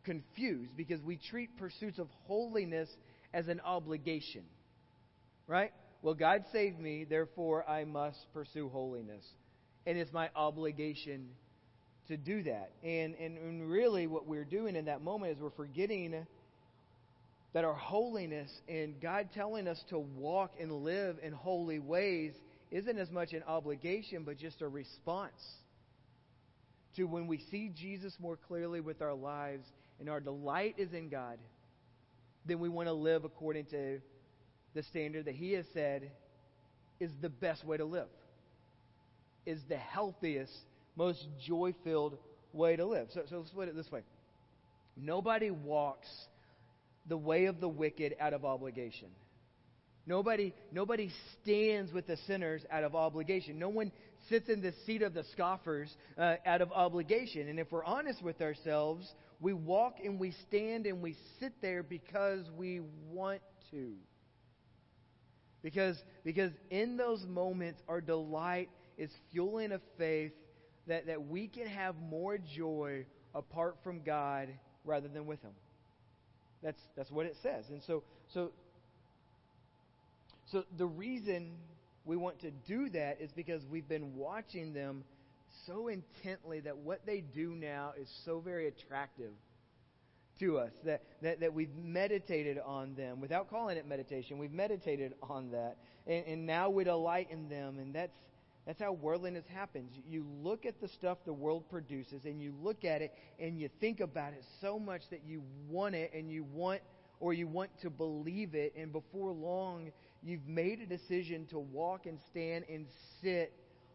confused 0.04 0.76
because 0.76 1.00
we 1.02 1.16
treat 1.16 1.56
pursuits 1.56 1.98
of 1.98 2.08
holiness 2.26 2.88
as 3.32 3.48
an 3.48 3.60
obligation. 3.60 4.42
Right? 5.46 5.72
Well, 6.02 6.14
God 6.14 6.44
saved 6.52 6.80
me, 6.80 7.04
therefore 7.04 7.68
I 7.68 7.84
must 7.84 8.18
pursue 8.34 8.68
holiness. 8.68 9.24
And 9.86 9.96
it's 9.96 10.12
my 10.12 10.30
obligation 10.34 11.28
to 12.08 12.16
do 12.16 12.42
that. 12.42 12.72
And, 12.82 13.14
and, 13.14 13.38
and 13.38 13.70
really, 13.70 14.06
what 14.06 14.26
we're 14.26 14.44
doing 14.44 14.76
in 14.76 14.86
that 14.86 15.02
moment 15.02 15.32
is 15.32 15.38
we're 15.40 15.50
forgetting 15.50 16.26
that 17.52 17.64
our 17.64 17.74
holiness 17.74 18.50
and 18.68 19.00
God 19.00 19.28
telling 19.34 19.68
us 19.68 19.82
to 19.90 19.98
walk 19.98 20.52
and 20.60 20.72
live 20.72 21.16
in 21.22 21.32
holy 21.32 21.78
ways 21.78 22.32
isn't 22.70 22.98
as 22.98 23.10
much 23.10 23.32
an 23.32 23.42
obligation, 23.46 24.24
but 24.24 24.38
just 24.38 24.62
a 24.62 24.68
response 24.68 25.40
to 26.96 27.04
when 27.04 27.26
we 27.26 27.38
see 27.50 27.70
Jesus 27.74 28.14
more 28.18 28.36
clearly 28.48 28.80
with 28.80 29.02
our 29.02 29.14
lives 29.14 29.66
and 30.00 30.08
our 30.08 30.20
delight 30.20 30.74
is 30.78 30.92
in 30.92 31.08
God, 31.08 31.38
then 32.46 32.58
we 32.58 32.68
want 32.68 32.88
to 32.88 32.92
live 32.92 33.24
according 33.24 33.66
to 33.66 34.00
the 34.74 34.82
standard 34.84 35.26
that 35.26 35.34
He 35.34 35.52
has 35.52 35.66
said 35.72 36.10
is 37.00 37.10
the 37.20 37.28
best 37.28 37.64
way 37.64 37.76
to 37.76 37.84
live, 37.84 38.08
is 39.44 39.60
the 39.68 39.76
healthiest, 39.76 40.52
most 40.96 41.26
joy 41.46 41.74
filled 41.84 42.16
way 42.52 42.76
to 42.76 42.84
live. 42.84 43.08
So, 43.12 43.22
so 43.28 43.38
let's 43.38 43.50
put 43.50 43.68
it 43.68 43.76
this 43.76 43.90
way 43.90 44.02
nobody 44.96 45.50
walks 45.50 46.08
the 47.06 47.16
way 47.16 47.46
of 47.46 47.60
the 47.60 47.68
wicked 47.68 48.14
out 48.20 48.34
of 48.34 48.44
obligation. 48.44 49.08
Nobody, 50.06 50.52
nobody 50.72 51.10
stands 51.40 51.92
with 51.92 52.06
the 52.08 52.16
sinners 52.26 52.62
out 52.70 52.82
of 52.82 52.96
obligation. 52.96 53.58
No 53.58 53.68
one 53.68 53.92
sits 54.28 54.48
in 54.48 54.60
the 54.60 54.72
seat 54.84 55.02
of 55.02 55.14
the 55.14 55.24
scoffers 55.32 55.94
uh, 56.18 56.36
out 56.44 56.60
of 56.60 56.72
obligation. 56.72 57.48
And 57.48 57.60
if 57.60 57.70
we're 57.70 57.84
honest 57.84 58.20
with 58.20 58.40
ourselves, 58.40 59.08
we 59.40 59.52
walk 59.52 59.96
and 60.04 60.18
we 60.18 60.34
stand 60.48 60.86
and 60.86 61.02
we 61.02 61.16
sit 61.38 61.52
there 61.62 61.82
because 61.84 62.44
we 62.56 62.80
want 63.10 63.42
to. 63.70 63.92
Because, 65.62 65.96
because 66.24 66.50
in 66.70 66.96
those 66.96 67.24
moments, 67.24 67.80
our 67.88 68.00
delight 68.00 68.68
is 68.98 69.10
fueling 69.30 69.72
a 69.72 69.80
faith 69.96 70.32
that, 70.88 71.06
that 71.06 71.28
we 71.28 71.46
can 71.46 71.66
have 71.66 71.94
more 71.96 72.38
joy 72.38 73.06
apart 73.34 73.76
from 73.84 74.02
God 74.02 74.48
rather 74.84 75.08
than 75.08 75.26
with 75.26 75.40
Him. 75.42 75.52
That's, 76.62 76.80
that's 76.96 77.10
what 77.10 77.26
it 77.26 77.36
says. 77.42 77.64
And 77.70 77.82
so, 77.86 78.02
so, 78.34 78.50
so 80.50 80.64
the 80.76 80.86
reason 80.86 81.52
we 82.04 82.16
want 82.16 82.40
to 82.40 82.50
do 82.50 82.88
that 82.90 83.20
is 83.20 83.30
because 83.32 83.62
we've 83.70 83.88
been 83.88 84.16
watching 84.16 84.72
them 84.72 85.04
so 85.66 85.88
intently 85.88 86.60
that 86.60 86.78
what 86.78 87.06
they 87.06 87.20
do 87.20 87.54
now 87.54 87.92
is 88.00 88.08
so 88.24 88.40
very 88.40 88.68
attractive 88.68 89.30
to 90.40 90.58
us 90.58 90.72
that, 90.84 91.02
that, 91.20 91.40
that 91.40 91.52
we've 91.52 91.74
meditated 91.76 92.58
on 92.64 92.94
them. 92.94 93.20
Without 93.20 93.50
calling 93.50 93.76
it 93.76 93.86
meditation 93.86 94.38
we've 94.38 94.52
meditated 94.52 95.14
on 95.22 95.50
that. 95.50 95.76
And, 96.06 96.24
and 96.26 96.46
now 96.46 96.70
we 96.70 96.84
delight 96.84 97.28
in 97.30 97.48
them 97.48 97.78
and 97.78 97.94
that's 97.94 98.16
that's 98.66 98.80
how 98.80 98.92
worldliness 98.92 99.44
happens. 99.52 99.90
You 100.08 100.24
look 100.40 100.66
at 100.66 100.80
the 100.80 100.86
stuff 100.86 101.18
the 101.24 101.32
world 101.32 101.68
produces 101.68 102.26
and 102.26 102.40
you 102.40 102.54
look 102.62 102.84
at 102.84 103.02
it 103.02 103.12
and 103.40 103.58
you 103.58 103.68
think 103.80 103.98
about 103.98 104.34
it 104.34 104.44
so 104.60 104.78
much 104.78 105.02
that 105.10 105.22
you 105.26 105.42
want 105.68 105.96
it 105.96 106.12
and 106.14 106.30
you 106.30 106.44
want 106.44 106.80
or 107.18 107.32
you 107.32 107.48
want 107.48 107.70
to 107.80 107.90
believe 107.90 108.54
it. 108.54 108.72
And 108.76 108.92
before 108.92 109.32
long 109.32 109.90
you've 110.22 110.46
made 110.46 110.80
a 110.80 110.86
decision 110.86 111.46
to 111.46 111.58
walk 111.58 112.06
and 112.06 112.20
stand 112.30 112.64
and 112.68 112.86
sit 113.20 113.52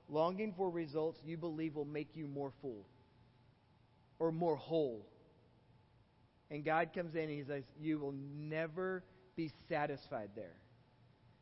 longing 0.10 0.54
for 0.56 0.70
results 0.70 1.20
you 1.26 1.38
believe 1.38 1.76
will 1.76 1.86
make 1.86 2.10
you 2.16 2.28
more 2.28 2.52
full 2.62 2.86
or 4.20 4.32
more 4.32 4.56
whole 4.56 5.06
and 6.50 6.64
God 6.64 6.90
comes 6.94 7.16
in 7.16 7.22
and 7.22 7.32
He 7.32 7.44
says, 7.44 7.64
You 7.80 8.00
will 8.00 8.14
never 8.14 9.04
be 9.36 9.52
satisfied 9.70 10.30
there. 10.36 10.56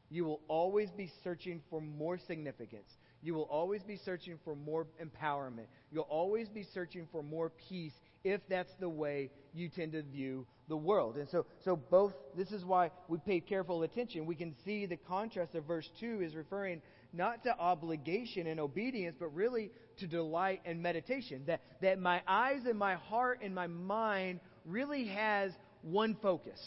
You 0.09 0.25
will 0.25 0.41
always 0.47 0.89
be 0.91 1.11
searching 1.23 1.61
for 1.69 1.81
more 1.81 2.17
significance. 2.17 2.89
You 3.21 3.33
will 3.33 3.43
always 3.43 3.81
be 3.81 3.97
searching 4.05 4.37
for 4.43 4.55
more 4.55 4.85
empowerment. 5.03 5.65
You'll 5.91 6.03
always 6.03 6.47
be 6.47 6.63
searching 6.73 7.07
for 7.11 7.23
more 7.23 7.51
peace 7.69 7.93
if 8.23 8.41
that's 8.47 8.71
the 8.79 8.89
way 8.89 9.31
you 9.53 9.69
tend 9.69 9.93
to 9.93 10.03
view 10.03 10.45
the 10.67 10.77
world. 10.77 11.17
And 11.17 11.27
so, 11.29 11.45
so 11.63 11.75
both, 11.75 12.13
this 12.35 12.51
is 12.51 12.63
why 12.63 12.91
we 13.07 13.17
pay 13.19 13.39
careful 13.39 13.83
attention. 13.83 14.25
We 14.25 14.35
can 14.35 14.55
see 14.63 14.85
the 14.85 14.97
contrast 14.97 15.55
of 15.55 15.65
verse 15.65 15.89
2 15.99 16.21
is 16.21 16.35
referring 16.35 16.81
not 17.13 17.43
to 17.43 17.57
obligation 17.57 18.47
and 18.47 18.59
obedience, 18.59 19.15
but 19.19 19.33
really 19.33 19.71
to 19.97 20.07
delight 20.07 20.61
and 20.65 20.81
meditation. 20.81 21.43
That, 21.47 21.61
that 21.81 21.99
my 21.99 22.21
eyes 22.27 22.61
and 22.67 22.77
my 22.77 22.95
heart 22.95 23.39
and 23.41 23.55
my 23.55 23.67
mind 23.67 24.39
really 24.65 25.07
has 25.07 25.51
one 25.81 26.17
focus. 26.21 26.59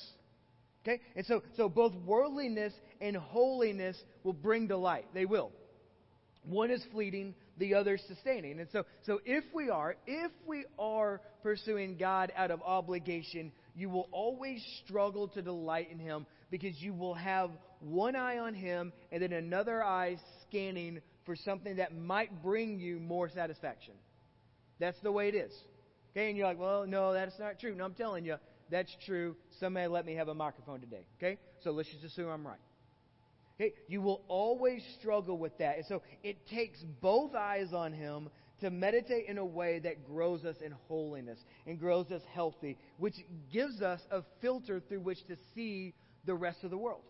Okay? 0.83 1.01
And 1.17 1.27
so, 1.27 1.43
so 1.57 1.69
both 1.69 1.95
worldliness 2.07 2.73
and 3.01 3.17
holiness 3.17 3.97
will 4.23 4.33
bring 4.33 4.67
delight. 4.67 5.07
They 5.15 5.25
will. 5.25 5.51
One 6.45 6.71
is 6.71 6.83
fleeting, 6.93 7.35
the 7.59 7.75
other 7.75 7.97
is 7.97 8.03
sustaining. 8.09 8.61
And 8.61 8.69
so, 8.73 8.85
so 9.05 9.21
if 9.27 9.45
we 9.53 9.69
are, 9.69 9.97
if 10.07 10.31
we 10.47 10.65
are 10.79 11.21
pursuing 11.43 11.97
God 11.99 12.33
out 12.37 12.51
of 12.51 12.63
obligation, 12.63 13.53
you 13.75 13.91
will 13.91 14.09
always 14.13 14.65
struggle 14.85 15.29
to 15.29 15.43
delight 15.43 15.89
in 15.91 15.99
Him 15.99 16.27
because 16.51 16.81
you 16.81 16.95
will 16.95 17.15
have 17.15 17.51
one 17.81 18.17
eye 18.17 18.39
on 18.39 18.55
Him 18.55 18.93
and 19.13 19.23
then 19.23 19.33
another 19.33 19.85
eye 19.85 20.17
scanning 20.49 21.01
for 21.27 21.37
something 21.37 21.77
that 21.77 21.95
might 21.95 22.43
bring 22.43 22.79
you 22.79 22.99
more 22.99 23.29
satisfaction. 23.29 23.95
That's 24.81 24.99
the 25.03 25.13
way 25.13 25.29
it 25.29 25.35
is. 25.35 25.53
Okay, 26.13 26.29
and 26.29 26.37
you're 26.37 26.47
like, 26.47 26.59
well, 26.59 26.87
no, 26.87 27.13
that's 27.13 27.39
not 27.39 27.59
true. 27.59 27.75
No, 27.75 27.85
I'm 27.85 27.95
telling 27.95 28.25
you, 28.25 28.37
that's 28.71 28.95
true. 29.07 29.37
Somebody 29.61 29.87
let 29.89 30.07
me 30.07 30.15
have 30.15 30.29
a 30.29 30.35
microphone 30.35 30.81
today. 30.81 31.05
Okay, 31.19 31.39
so 31.63 31.71
let's 31.71 31.89
just 31.89 32.05
assume 32.05 32.29
I'm 32.29 32.47
right. 32.47 32.59
Okay, 33.61 33.75
you 33.89 34.01
will 34.01 34.23
always 34.29 34.83
struggle 35.01 35.37
with 35.37 35.57
that. 35.59 35.79
And 35.79 35.87
so 35.87 36.03
it 36.23 36.47
takes 36.47 36.79
both 37.01 37.35
eyes 37.35 37.73
on 37.73 37.93
Him 37.93 38.31
to 38.61 38.71
meditate 38.71 39.27
in 39.29 39.39
a 39.39 39.45
way 39.45 39.79
that 39.81 40.05
grows 40.05 40.45
us 40.45 40.57
in 40.65 40.73
holiness 40.89 41.39
and 41.67 41.79
grows 41.79 42.11
us 42.11 42.23
healthy, 42.33 42.77
which 42.99 43.15
gives 43.53 43.83
us 43.83 44.01
a 44.11 44.23
filter 44.41 44.81
through 44.81 45.01
which 45.01 45.25
to 45.27 45.37
see 45.55 45.95
the 46.25 46.35
rest 46.35 46.65
of 46.65 46.71
the 46.71 46.79
world. 46.79 47.03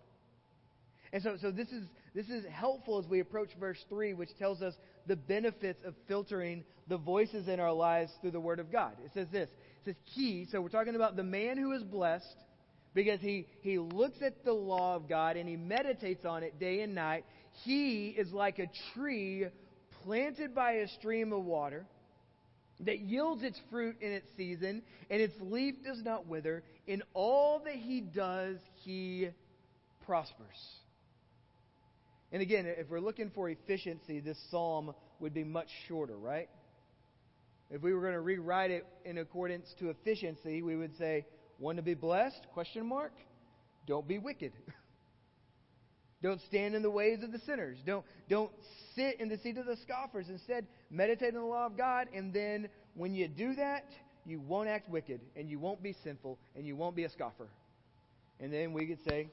And 1.13 1.23
so, 1.23 1.37
so 1.41 1.51
this 1.51 1.69
is 1.69 1.85
this 2.15 2.29
is 2.29 2.45
helpful 2.51 2.99
as 2.99 3.07
we 3.07 3.21
approach 3.21 3.51
verse 3.59 3.83
3, 3.89 4.15
which 4.15 4.31
tells 4.39 4.61
us 4.61 4.75
the 5.09 5.17
benefits 5.17 5.83
of 5.85 5.95
filtering 6.07 6.65
the 6.87 6.99
voices 6.99 7.49
in 7.49 7.59
our 7.59 7.73
lives 7.73 8.13
through 8.21 8.31
the 8.31 8.41
Word 8.41 8.61
of 8.61 8.71
God. 8.71 8.93
It 9.05 9.11
says 9.15 9.27
this 9.33 9.49
It 9.49 9.85
says, 9.85 9.95
He, 10.05 10.47
so 10.51 10.61
we're 10.61 10.69
talking 10.69 10.95
about 10.95 11.17
the 11.17 11.25
man 11.25 11.59
who 11.59 11.73
is 11.73 11.83
blessed 11.83 12.37
because 12.95 13.21
he, 13.21 13.47
he 13.61 13.79
looks 13.79 14.23
at 14.23 14.45
the 14.45 14.53
law 14.53 14.95
of 14.95 15.09
God 15.09 15.37
and 15.37 15.49
he 15.49 15.57
meditates 15.57 16.25
on 16.25 16.43
it 16.43 16.59
day 16.61 16.81
and 16.83 16.95
night. 16.95 17.25
He 17.65 18.09
is 18.09 18.33
like 18.33 18.59
a 18.59 18.69
tree 18.95 19.47
planted 20.05 20.55
by 20.55 20.73
a 20.73 20.89
stream 20.89 21.33
of 21.33 21.45
water 21.45 21.87
that 22.81 23.01
yields 23.01 23.43
its 23.43 23.61
fruit 23.71 23.97
in 24.01 24.13
its 24.13 24.29
season, 24.37 24.83
and 25.11 25.21
its 25.21 25.35
leaf 25.41 25.75
does 25.85 26.03
not 26.05 26.29
wither. 26.29 26.63
In 26.87 27.03
all 27.13 27.61
that 27.65 27.75
he 27.75 28.01
does, 28.01 28.59
he 28.85 29.29
prospers. 30.07 30.47
And 32.33 32.43
again, 32.43 32.67
if 32.67 32.91
we're 32.91 33.01
looking 33.01 33.31
for 33.35 33.49
efficiency, 33.49 34.21
this 34.21 34.39
psalm 34.51 34.95
would 35.21 35.33
be 35.33 35.45
much 35.45 35.69
shorter, 35.87 36.17
right? 36.17 36.49
If 37.71 37.83
we 37.83 37.93
were 37.93 38.01
going 38.01 38.15
to 38.15 38.21
rewrite 38.21 38.71
it 38.71 38.87
in 39.05 39.19
accordance 39.19 39.67
to 39.79 39.91
efficiency, 39.91 40.63
we 40.63 40.77
would 40.77 40.97
say, 40.99 41.27
want 41.59 41.77
to 41.77 41.83
be 41.83 41.95
blessed? 41.95 42.47
Question 42.53 42.87
mark. 42.87 43.13
Don't 43.87 44.07
be 44.07 44.19
wicked. 44.19 44.53
don't 46.23 46.41
stand 46.49 46.75
in 46.75 46.83
the 46.83 46.91
ways 46.91 47.23
of 47.23 47.33
the 47.33 47.39
sinners. 47.41 47.79
Don't, 47.87 48.05
don't 48.29 48.51
sit 48.95 49.21
in 49.21 49.29
the 49.29 49.39
seat 49.39 49.57
of 49.59 49.67
the 49.67 49.77
scoffers. 49.83 50.27
Instead, 50.29 50.67
meditate 50.91 51.35
on 51.35 51.41
the 51.41 51.47
law 51.47 51.67
of 51.67 51.77
God, 51.77 52.09
and 52.15 52.33
then 52.33 52.69
when 52.95 53.15
you 53.15 53.29
do 53.29 53.55
that, 53.55 53.85
you 54.25 54.41
won't 54.41 54.69
act 54.69 54.91
wicked, 54.91 55.21
and 55.37 55.49
you 55.49 55.59
won't 55.59 55.83
be 55.83 55.95
sinful, 56.05 56.39
and 56.55 56.67
you 56.67 56.77
won't 56.77 56.95
be 56.95 57.05
a 57.05 57.11
scoffer. 57.11 57.49
And 58.41 58.53
then 58.53 58.73
we 58.73 58.87
could 58.87 58.99
say, 59.09 59.29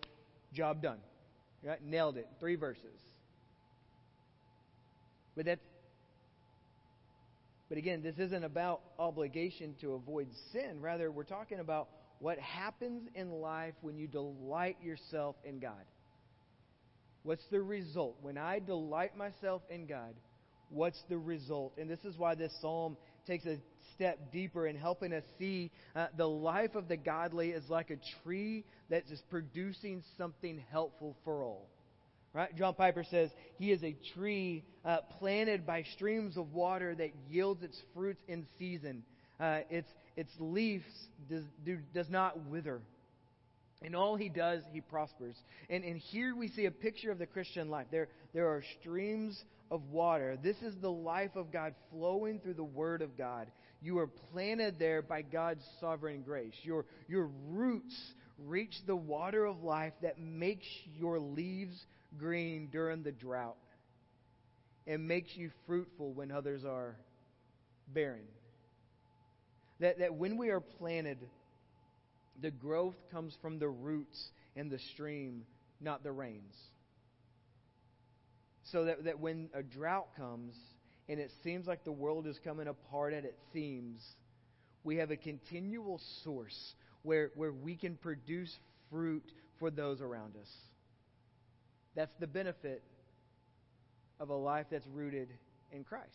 job 0.53 0.81
done. 0.81 0.99
Right? 1.65 1.83
Nailed 1.83 2.17
it. 2.17 2.27
Three 2.39 2.55
verses. 2.55 3.01
But 5.35 5.45
that's 5.45 5.61
but 7.67 7.79
again, 7.79 8.03
this 8.03 8.17
isn't 8.19 8.43
about 8.43 8.81
obligation 8.99 9.73
to 9.81 9.93
avoid 9.93 10.27
sin. 10.51 10.81
Rather, 10.81 11.09
we're 11.11 11.23
talking 11.23 11.59
about 11.59 11.89
what 12.19 12.37
happens 12.37 13.09
in 13.15 13.31
life 13.31 13.73
when 13.81 13.97
you 13.97 14.07
delight 14.07 14.77
yourself 14.83 15.35
in 15.43 15.59
God. 15.59 15.83
What's 17.23 17.43
the 17.49 17.61
result? 17.61 18.17
When 18.21 18.37
I 18.37 18.59
delight 18.59 19.17
myself 19.17 19.63
in 19.71 19.87
God, 19.87 20.13
what's 20.69 21.01
the 21.09 21.17
result? 21.17 21.73
And 21.79 21.89
this 21.89 22.05
is 22.05 22.17
why 22.17 22.35
this 22.35 22.53
psalm 22.61 22.97
takes 23.25 23.45
a 23.45 23.57
step 23.93 24.31
deeper 24.31 24.67
in 24.67 24.75
helping 24.75 25.13
us 25.13 25.23
see 25.39 25.71
uh, 25.95 26.07
the 26.17 26.27
life 26.27 26.75
of 26.75 26.87
the 26.87 26.97
godly 26.97 27.51
is 27.51 27.69
like 27.69 27.89
a 27.89 27.97
tree 28.23 28.65
that 28.89 29.03
is 29.09 29.21
producing 29.29 30.03
something 30.17 30.63
helpful 30.71 31.15
for 31.23 31.43
all. 31.43 31.67
Right? 32.33 32.53
John 32.57 32.73
Piper 32.73 33.05
says 33.09 33.29
he 33.57 33.71
is 33.71 33.81
a 33.83 33.95
tree 34.13 34.63
uh, 34.83 34.97
planted 35.19 35.65
by 35.65 35.83
streams 35.95 36.35
of 36.35 36.53
water 36.53 36.93
that 36.95 37.11
yields 37.29 37.63
its 37.63 37.81
fruits 37.93 38.21
in 38.27 38.45
season. 38.59 39.03
Uh, 39.39 39.59
its, 39.69 39.87
its 40.17 40.31
leaves 40.39 40.83
does, 41.29 41.43
do, 41.65 41.79
does 41.93 42.09
not 42.09 42.45
wither. 42.47 42.81
And 43.81 43.95
all 43.95 44.15
he 44.15 44.29
does, 44.29 44.63
he 44.73 44.81
prospers. 44.81 45.35
And, 45.69 45.83
and 45.83 45.97
here 45.97 46.35
we 46.35 46.49
see 46.49 46.65
a 46.65 46.71
picture 46.71 47.11
of 47.11 47.19
the 47.19 47.25
Christian 47.25 47.69
life. 47.69 47.87
There, 47.91 48.09
there 48.33 48.47
are 48.47 48.63
streams 48.79 49.41
of 49.71 49.81
water. 49.91 50.37
This 50.41 50.57
is 50.57 50.75
the 50.81 50.91
life 50.91 51.35
of 51.35 51.51
God 51.51 51.73
flowing 51.91 52.39
through 52.39 52.53
the 52.53 52.63
Word 52.63 53.01
of 53.01 53.17
God. 53.17 53.47
You 53.81 53.99
are 53.99 54.07
planted 54.07 54.79
there 54.79 55.01
by 55.01 55.21
God's 55.21 55.63
sovereign 55.79 56.21
grace. 56.21 56.53
Your, 56.63 56.85
your 57.07 57.29
roots 57.49 57.95
reach 58.37 58.73
the 58.85 58.95
water 58.95 59.45
of 59.45 59.63
life 59.63 59.93
that 60.01 60.19
makes 60.19 60.65
your 60.97 61.19
leaves 61.19 61.75
green 62.17 62.69
during 62.71 63.03
the 63.03 63.11
drought 63.11 63.57
and 64.87 65.07
makes 65.07 65.35
you 65.35 65.51
fruitful 65.65 66.13
when 66.13 66.31
others 66.31 66.63
are 66.63 66.95
barren. 67.87 68.25
That, 69.79 69.99
that 69.99 70.13
when 70.13 70.37
we 70.37 70.49
are 70.49 70.59
planted, 70.61 71.17
the 72.41 72.51
growth 72.51 72.95
comes 73.11 73.35
from 73.41 73.59
the 73.59 73.67
roots 73.67 74.29
and 74.55 74.69
the 74.69 74.79
stream, 74.93 75.43
not 75.81 76.03
the 76.03 76.11
rains. 76.11 76.55
So 78.71 78.85
that, 78.85 79.05
that 79.05 79.19
when 79.19 79.49
a 79.53 79.61
drought 79.61 80.07
comes 80.17 80.55
and 81.07 81.19
it 81.19 81.31
seems 81.43 81.67
like 81.67 81.83
the 81.83 81.91
world 81.91 82.27
is 82.27 82.39
coming 82.43 82.67
apart 82.67 83.13
at 83.13 83.25
its 83.25 83.39
seams, 83.53 84.01
we 84.83 84.97
have 84.97 85.11
a 85.11 85.17
continual 85.17 86.01
source 86.23 86.73
where, 87.03 87.31
where 87.35 87.51
we 87.51 87.75
can 87.75 87.95
produce 87.95 88.55
fruit 88.89 89.23
for 89.59 89.69
those 89.69 90.01
around 90.01 90.35
us. 90.41 90.49
That's 91.95 92.13
the 92.19 92.27
benefit 92.27 92.83
of 94.19 94.29
a 94.29 94.35
life 94.35 94.65
that's 94.71 94.87
rooted 94.87 95.29
in 95.71 95.83
Christ. 95.83 96.09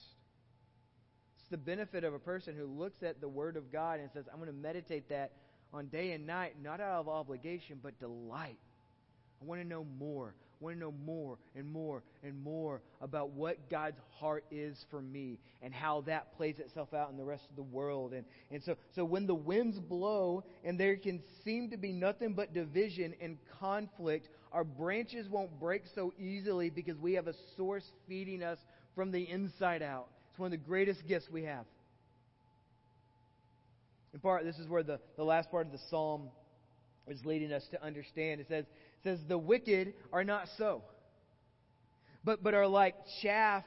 It's 1.39 1.51
the 1.51 1.57
benefit 1.57 2.05
of 2.05 2.15
a 2.15 2.19
person 2.19 2.55
who 2.57 2.67
looks 2.67 3.03
at 3.03 3.21
the 3.21 3.29
Word 3.29 3.57
of 3.57 3.73
God 3.73 4.01
and 4.01 4.11
says, 4.13 4.25
I'm 4.31 4.41
going 4.41 4.51
to 4.51 4.57
meditate 4.57 5.09
that 5.09 5.33
on 5.73 5.87
day 5.87 6.13
and 6.13 6.27
night, 6.27 6.55
not 6.63 6.81
out 6.81 7.01
of 7.01 7.09
obligation, 7.09 7.79
but 7.83 7.99
delight. 8.01 8.59
I 9.41 9.45
want 9.45 9.61
to 9.61 9.67
know 9.67 9.87
more. 9.99 10.35
Want 10.61 10.77
to 10.77 10.81
know 10.81 10.93
more 11.07 11.39
and 11.57 11.73
more 11.73 12.03
and 12.23 12.43
more 12.45 12.83
about 13.01 13.31
what 13.31 13.71
God's 13.71 13.97
heart 14.19 14.45
is 14.51 14.85
for 14.91 15.01
me 15.01 15.39
and 15.63 15.73
how 15.73 16.03
that 16.03 16.37
plays 16.37 16.59
itself 16.59 16.93
out 16.93 17.11
in 17.11 17.17
the 17.17 17.25
rest 17.25 17.45
of 17.49 17.57
the 17.57 17.63
world. 17.63 18.13
And, 18.13 18.27
and 18.51 18.63
so, 18.63 18.77
so 18.95 19.03
when 19.03 19.27
the 19.27 19.35
winds 19.35 19.79
blow 19.79 20.45
and 20.63 20.79
there 20.79 20.97
can 20.97 21.23
seem 21.45 21.71
to 21.71 21.79
be 21.79 21.93
nothing 21.93 22.35
but 22.35 22.53
division 22.53 23.15
and 23.23 23.39
conflict, 23.59 24.29
our 24.53 24.65
branches 24.65 25.31
won't 25.31 25.59
break 25.59 25.85
so 25.95 26.13
easily 26.19 26.69
because 26.69 26.99
we 26.99 27.15
have 27.15 27.27
a 27.27 27.35
source 27.57 27.91
feeding 28.07 28.43
us 28.43 28.59
from 28.95 29.13
the 29.13 29.23
inside 29.31 29.83
out. 29.83 30.09
It's 30.31 30.39
one 30.39 30.49
of 30.49 30.53
the 30.53 30.59
greatest 30.59 31.09
gifts 31.09 31.31
we 31.31 31.45
have. 31.45 31.65
In 34.13 34.21
part, 34.21 34.45
this 34.45 34.59
is 34.59 34.69
where 34.69 34.83
the, 34.83 35.01
the 35.17 35.25
last 35.25 35.51
part 35.51 35.67
of 35.67 35.73
the 35.73 35.81
psalm 35.89 36.29
is 37.07 37.25
leading 37.25 37.53
us 37.53 37.67
to 37.71 37.83
understand. 37.83 38.41
It 38.41 38.49
says, 38.49 38.67
says, 39.05 39.19
The 39.29 39.39
wicked 39.39 39.95
are 40.13 40.25
not 40.25 40.49
so, 40.59 40.83
but, 42.25 42.43
but 42.43 42.55
are 42.55 42.67
like 42.67 42.95
chaff 43.23 43.65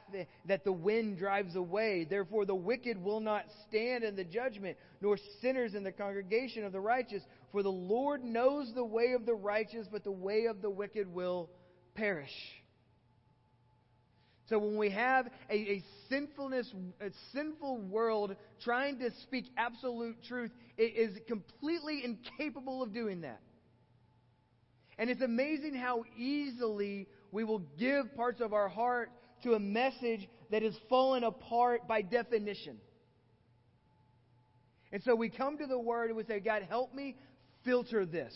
that 0.47 0.63
the 0.63 0.71
wind 0.71 1.17
drives 1.17 1.55
away. 1.55 2.05
Therefore, 2.09 2.45
the 2.45 2.55
wicked 2.55 3.01
will 3.03 3.19
not 3.19 3.45
stand 3.67 4.03
in 4.03 4.15
the 4.15 4.23
judgment, 4.23 4.77
nor 5.01 5.17
sinners 5.41 5.73
in 5.73 5.83
the 5.83 5.91
congregation 5.91 6.63
of 6.63 6.71
the 6.71 6.79
righteous. 6.79 7.23
For 7.51 7.63
the 7.63 7.71
Lord 7.71 8.23
knows 8.23 8.71
the 8.73 8.83
way 8.83 9.13
of 9.13 9.25
the 9.25 9.33
righteous, 9.33 9.87
but 9.91 10.03
the 10.03 10.11
way 10.11 10.45
of 10.45 10.61
the 10.61 10.69
wicked 10.69 11.11
will 11.11 11.49
perish. 11.95 12.33
So 14.49 14.59
when 14.59 14.77
we 14.77 14.89
have 14.91 15.27
a, 15.49 15.55
a 15.55 15.83
sinfulness, 16.09 16.71
a 16.99 17.09
sinful 17.31 17.79
world 17.81 18.35
trying 18.63 18.99
to 18.99 19.09
speak 19.23 19.45
absolute 19.57 20.17
truth, 20.27 20.51
it 20.77 20.95
is 20.95 21.17
completely 21.27 22.03
incapable 22.03 22.83
of 22.83 22.93
doing 22.93 23.21
that. 23.21 23.39
And 24.97 25.09
it's 25.09 25.21
amazing 25.21 25.75
how 25.75 26.03
easily 26.17 27.07
we 27.31 27.43
will 27.43 27.63
give 27.77 28.15
parts 28.15 28.41
of 28.41 28.53
our 28.53 28.69
heart 28.69 29.09
to 29.43 29.53
a 29.53 29.59
message 29.59 30.27
that 30.51 30.63
is 30.63 30.75
fallen 30.89 31.23
apart 31.23 31.87
by 31.87 32.01
definition. 32.01 32.77
And 34.91 35.01
so 35.03 35.15
we 35.15 35.29
come 35.29 35.57
to 35.57 35.65
the 35.65 35.79
Word 35.79 36.09
and 36.09 36.17
we 36.17 36.23
say, 36.23 36.39
God, 36.39 36.63
help 36.69 36.93
me 36.93 37.15
filter 37.65 38.05
this. 38.05 38.33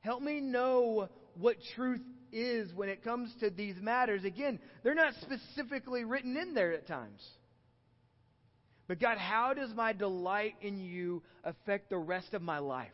Help 0.00 0.22
me 0.22 0.40
know 0.40 1.08
what 1.34 1.56
truth 1.76 2.02
is 2.32 2.72
when 2.74 2.88
it 2.88 3.04
comes 3.04 3.32
to 3.40 3.50
these 3.50 3.76
matters. 3.80 4.24
Again, 4.24 4.58
they're 4.82 4.94
not 4.94 5.14
specifically 5.22 6.04
written 6.04 6.36
in 6.36 6.54
there 6.54 6.72
at 6.72 6.86
times. 6.88 7.24
But 8.88 9.00
God, 9.00 9.18
how 9.18 9.54
does 9.54 9.72
my 9.74 9.92
delight 9.92 10.54
in 10.60 10.80
you 10.80 11.22
affect 11.44 11.90
the 11.90 11.98
rest 11.98 12.34
of 12.34 12.42
my 12.42 12.58
life? 12.58 12.88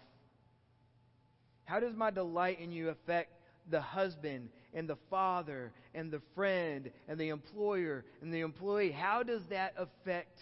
How 1.65 1.81
does 1.81 1.95
my 1.95 2.11
delight 2.11 2.61
in 2.61 2.73
you 2.73 2.91
affect 2.91 3.33
the 3.71 3.81
husband 3.81 4.51
and 4.75 4.89
the 4.89 4.99
father 5.09 5.73
and 5.95 6.11
the 6.11 6.21
friend 6.35 6.91
and 7.09 7.19
the 7.19 7.31
employer 7.31 8.05
and 8.21 8.33
the 8.33 8.41
employee? 8.41 8.93
How 8.93 9.23
does 9.23 9.43
that 9.51 9.75
affect 9.79 10.39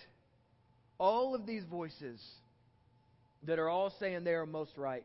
all 0.99 1.35
of 1.35 1.47
these 1.47 1.65
voices 1.65 2.21
that 3.45 3.59
are 3.59 3.69
all 3.69 3.93
saying 3.99 4.25
they 4.25 4.35
are 4.35 4.47
most 4.47 4.77
right, 4.77 5.05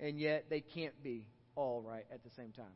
and 0.00 0.18
yet 0.18 0.46
they 0.50 0.60
can't 0.60 1.02
be 1.02 1.24
all 1.56 1.82
right 1.82 2.06
at 2.12 2.22
the 2.24 2.30
same 2.36 2.52
time? 2.52 2.66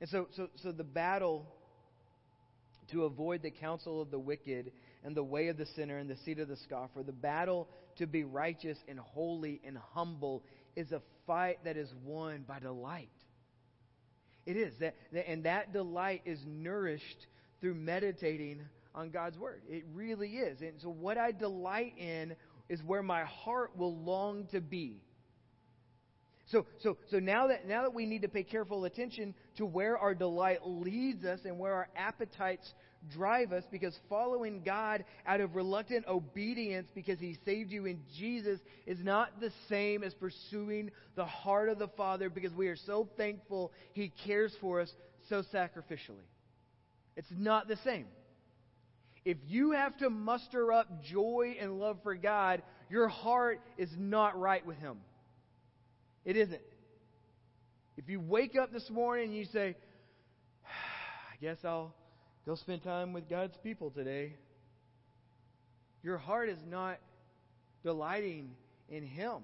And 0.00 0.10
so, 0.10 0.26
so, 0.36 0.48
so 0.56 0.72
the 0.72 0.84
battle 0.84 1.46
to 2.90 3.04
avoid 3.04 3.42
the 3.42 3.50
counsel 3.50 4.02
of 4.02 4.10
the 4.10 4.18
wicked 4.18 4.72
and 5.04 5.16
the 5.16 5.22
way 5.22 5.48
of 5.48 5.56
the 5.56 5.66
sinner 5.76 5.98
and 5.98 6.10
the 6.10 6.16
seat 6.24 6.38
of 6.38 6.48
the 6.48 6.56
scoffer, 6.56 7.02
the 7.02 7.12
battle 7.12 7.68
to 7.96 8.06
be 8.06 8.24
righteous 8.24 8.78
and 8.88 8.98
holy 8.98 9.60
and 9.64 9.78
humble 9.94 10.42
is 10.76 10.92
a 10.92 11.02
fight 11.26 11.58
that 11.64 11.76
is 11.76 11.92
won 12.04 12.44
by 12.46 12.58
delight. 12.58 13.10
It 14.46 14.56
is 14.56 14.72
that, 14.80 14.94
and 15.28 15.44
that 15.44 15.72
delight 15.72 16.22
is 16.24 16.40
nourished 16.46 17.26
through 17.60 17.74
meditating 17.74 18.60
on 18.94 19.10
God's 19.10 19.38
word. 19.38 19.62
It 19.68 19.84
really 19.94 20.30
is. 20.30 20.60
And 20.60 20.80
so 20.80 20.88
what 20.88 21.16
I 21.16 21.32
delight 21.32 21.94
in 21.96 22.34
is 22.68 22.82
where 22.82 23.02
my 23.02 23.24
heart 23.24 23.76
will 23.76 23.96
long 23.96 24.46
to 24.52 24.60
be. 24.60 25.02
So, 26.52 26.66
so, 26.82 26.98
so 27.10 27.18
now 27.18 27.46
that 27.46 27.66
now 27.66 27.80
that 27.82 27.94
we 27.94 28.04
need 28.04 28.22
to 28.22 28.28
pay 28.28 28.42
careful 28.42 28.84
attention 28.84 29.34
to 29.56 29.64
where 29.64 29.96
our 29.96 30.14
delight 30.14 30.58
leads 30.66 31.24
us 31.24 31.40
and 31.46 31.58
where 31.58 31.72
our 31.72 31.88
appetites 31.96 32.70
drive 33.10 33.52
us, 33.52 33.64
because 33.72 33.98
following 34.10 34.62
God 34.62 35.04
out 35.26 35.40
of 35.40 35.56
reluctant 35.56 36.06
obedience 36.06 36.88
because 36.94 37.18
He 37.18 37.38
saved 37.46 37.72
you 37.72 37.86
in 37.86 38.00
Jesus 38.18 38.60
is 38.86 38.98
not 39.02 39.40
the 39.40 39.50
same 39.70 40.04
as 40.04 40.12
pursuing 40.12 40.90
the 41.16 41.24
heart 41.24 41.70
of 41.70 41.78
the 41.78 41.88
Father 41.88 42.28
because 42.28 42.52
we 42.52 42.68
are 42.68 42.76
so 42.76 43.08
thankful 43.16 43.72
He 43.94 44.12
cares 44.26 44.54
for 44.60 44.82
us 44.82 44.92
so 45.30 45.42
sacrificially. 45.54 46.28
It's 47.16 47.32
not 47.34 47.66
the 47.66 47.78
same. 47.82 48.06
If 49.24 49.38
you 49.46 49.70
have 49.70 49.96
to 49.98 50.10
muster 50.10 50.70
up 50.70 51.02
joy 51.02 51.56
and 51.58 51.80
love 51.80 51.96
for 52.02 52.14
God, 52.14 52.62
your 52.90 53.08
heart 53.08 53.60
is 53.78 53.88
not 53.96 54.38
right 54.38 54.66
with 54.66 54.76
Him. 54.76 54.98
It 56.24 56.36
isn't. 56.36 56.60
If 57.96 58.08
you 58.08 58.20
wake 58.20 58.56
up 58.56 58.72
this 58.72 58.88
morning 58.90 59.26
and 59.26 59.36
you 59.36 59.44
say, 59.46 59.76
I 60.64 61.36
guess 61.40 61.58
I'll 61.64 61.94
go 62.46 62.54
spend 62.54 62.82
time 62.82 63.12
with 63.12 63.28
God's 63.28 63.56
people 63.62 63.90
today, 63.90 64.34
your 66.02 66.18
heart 66.18 66.48
is 66.48 66.58
not 66.68 66.98
delighting 67.84 68.50
in 68.88 69.04
Him. 69.04 69.38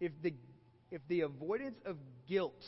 If 0.00 0.12
the, 0.22 0.34
if 0.90 1.00
the 1.08 1.22
avoidance 1.22 1.78
of 1.84 1.96
guilt 2.28 2.62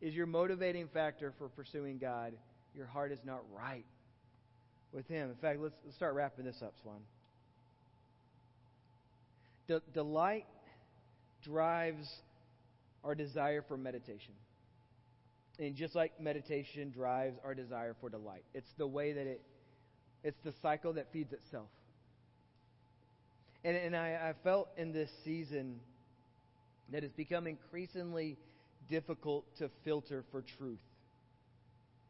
is 0.00 0.14
your 0.14 0.26
motivating 0.26 0.88
factor 0.88 1.32
for 1.38 1.48
pursuing 1.48 1.98
God, 1.98 2.34
your 2.74 2.86
heart 2.86 3.12
is 3.12 3.18
not 3.24 3.42
right 3.54 3.84
with 4.92 5.08
Him. 5.08 5.30
In 5.30 5.36
fact, 5.36 5.60
let's, 5.60 5.74
let's 5.84 5.96
start 5.96 6.14
wrapping 6.14 6.44
this 6.44 6.62
up, 6.62 6.74
Swan. 6.82 7.00
De- 9.68 9.82
delight 9.92 10.46
drives 11.44 12.08
our 13.04 13.14
desire 13.14 13.62
for 13.62 13.76
meditation. 13.76 14.34
And 15.58 15.74
just 15.74 15.94
like 15.94 16.20
meditation 16.20 16.90
drives 16.90 17.36
our 17.44 17.54
desire 17.54 17.94
for 18.00 18.08
delight, 18.08 18.44
it's 18.54 18.70
the 18.78 18.86
way 18.86 19.12
that 19.12 19.26
it, 19.26 19.42
it's 20.24 20.38
the 20.44 20.54
cycle 20.62 20.94
that 20.94 21.12
feeds 21.12 21.32
itself. 21.32 21.68
And, 23.64 23.76
and 23.76 23.96
I, 23.96 24.30
I 24.30 24.34
felt 24.44 24.68
in 24.76 24.92
this 24.92 25.10
season 25.24 25.80
that 26.90 27.04
it's 27.04 27.12
become 27.14 27.46
increasingly 27.46 28.36
difficult 28.88 29.44
to 29.58 29.68
filter 29.84 30.24
for 30.30 30.42
truth. 30.58 30.78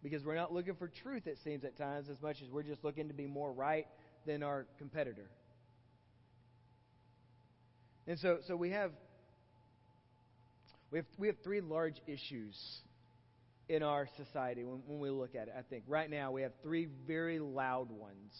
Because 0.02 0.24
we're 0.24 0.36
not 0.36 0.52
looking 0.52 0.74
for 0.74 0.88
truth, 0.88 1.26
it 1.26 1.38
seems, 1.42 1.64
at 1.64 1.76
times, 1.76 2.08
as 2.08 2.20
much 2.22 2.36
as 2.42 2.50
we're 2.50 2.62
just 2.62 2.84
looking 2.84 3.08
to 3.08 3.14
be 3.14 3.26
more 3.26 3.52
right 3.52 3.86
than 4.26 4.42
our 4.42 4.66
competitor. 4.78 5.28
And 8.08 8.18
so, 8.18 8.38
so 8.48 8.56
we 8.56 8.70
have 8.70 8.90
we 10.90 11.00
have 11.00 11.06
we 11.18 11.26
have 11.26 11.36
three 11.44 11.60
large 11.60 12.00
issues 12.06 12.56
in 13.68 13.82
our 13.82 14.08
society 14.16 14.64
when, 14.64 14.80
when 14.86 14.98
we 14.98 15.10
look 15.10 15.34
at 15.34 15.48
it. 15.48 15.54
I 15.56 15.60
think 15.60 15.84
right 15.86 16.08
now 16.08 16.32
we 16.32 16.40
have 16.40 16.52
three 16.62 16.88
very 17.06 17.38
loud 17.38 17.90
ones. 17.90 18.32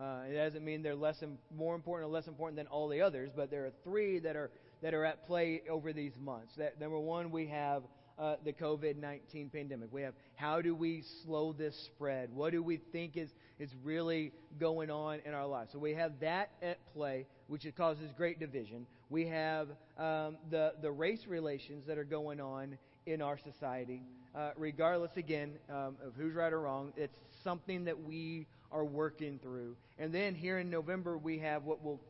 Uh, 0.00 0.22
it 0.30 0.34
doesn't 0.34 0.64
mean 0.64 0.82
they're 0.82 0.94
less 0.94 1.22
im- 1.22 1.36
more 1.54 1.74
important 1.74 2.08
or 2.08 2.14
less 2.14 2.26
important 2.26 2.56
than 2.56 2.66
all 2.68 2.88
the 2.88 3.02
others, 3.02 3.28
but 3.36 3.50
there 3.50 3.66
are 3.66 3.72
three 3.84 4.18
that 4.20 4.34
are 4.34 4.50
that 4.80 4.94
are 4.94 5.04
at 5.04 5.26
play 5.26 5.60
over 5.68 5.92
these 5.92 6.14
months. 6.18 6.54
That 6.56 6.80
number 6.80 6.98
one, 6.98 7.30
we 7.30 7.48
have 7.48 7.82
uh, 8.18 8.36
the 8.44 8.52
COVID 8.52 8.96
19 8.96 9.50
pandemic. 9.50 9.92
We 9.92 10.02
have 10.02 10.14
how 10.36 10.60
do 10.62 10.74
we 10.74 11.04
slow 11.24 11.52
this 11.52 11.74
spread? 11.94 12.30
What 12.32 12.52
do 12.52 12.62
we 12.62 12.78
think 12.92 13.16
is, 13.16 13.30
is 13.58 13.70
really 13.82 14.32
going 14.58 14.90
on 14.90 15.20
in 15.24 15.34
our 15.34 15.46
lives? 15.46 15.72
So 15.72 15.78
we 15.78 15.94
have 15.94 16.12
that 16.20 16.50
at 16.62 16.78
play, 16.94 17.26
which 17.48 17.66
causes 17.76 18.10
great 18.16 18.40
division. 18.40 18.86
We 19.12 19.26
have 19.26 19.68
um, 19.98 20.38
the, 20.50 20.72
the 20.80 20.90
race 20.90 21.26
relations 21.26 21.86
that 21.86 21.98
are 21.98 22.04
going 22.04 22.40
on 22.40 22.78
in 23.04 23.20
our 23.20 23.36
society. 23.36 24.00
Uh, 24.34 24.52
regardless, 24.56 25.10
again, 25.16 25.52
um, 25.68 25.96
of 26.02 26.14
who's 26.16 26.32
right 26.32 26.50
or 26.50 26.62
wrong, 26.62 26.94
it's 26.96 27.14
something 27.44 27.84
that 27.84 28.04
we 28.04 28.46
are 28.70 28.86
working 28.86 29.38
through. 29.42 29.76
And 29.98 30.14
then 30.14 30.34
here 30.34 30.60
in 30.60 30.70
November, 30.70 31.18
we 31.18 31.38
have 31.40 31.64
what 31.64 31.84
will 31.84 32.00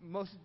most 0.00 0.36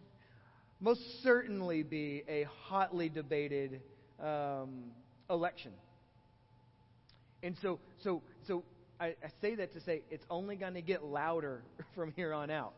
most 0.80 1.22
certainly 1.22 1.84
be 1.84 2.24
a 2.28 2.47
hotly 2.64 3.10
debated 3.10 3.80
um, 4.20 4.86
election. 5.30 5.74
And 7.43 7.55
so, 7.62 7.78
so, 8.03 8.24
so 8.47 8.64
I, 8.99 9.10
I 9.10 9.30
say 9.41 9.53
that 9.53 9.74
to 9.74 9.80
say 9.82 10.01
it's 10.10 10.26
only 10.32 10.55
going 10.55 10.74
to 10.74 10.82
get 10.82 11.03
louder 11.03 11.62
from 11.93 12.14
here 12.16 12.34
on 12.34 12.49
out. 12.49 12.74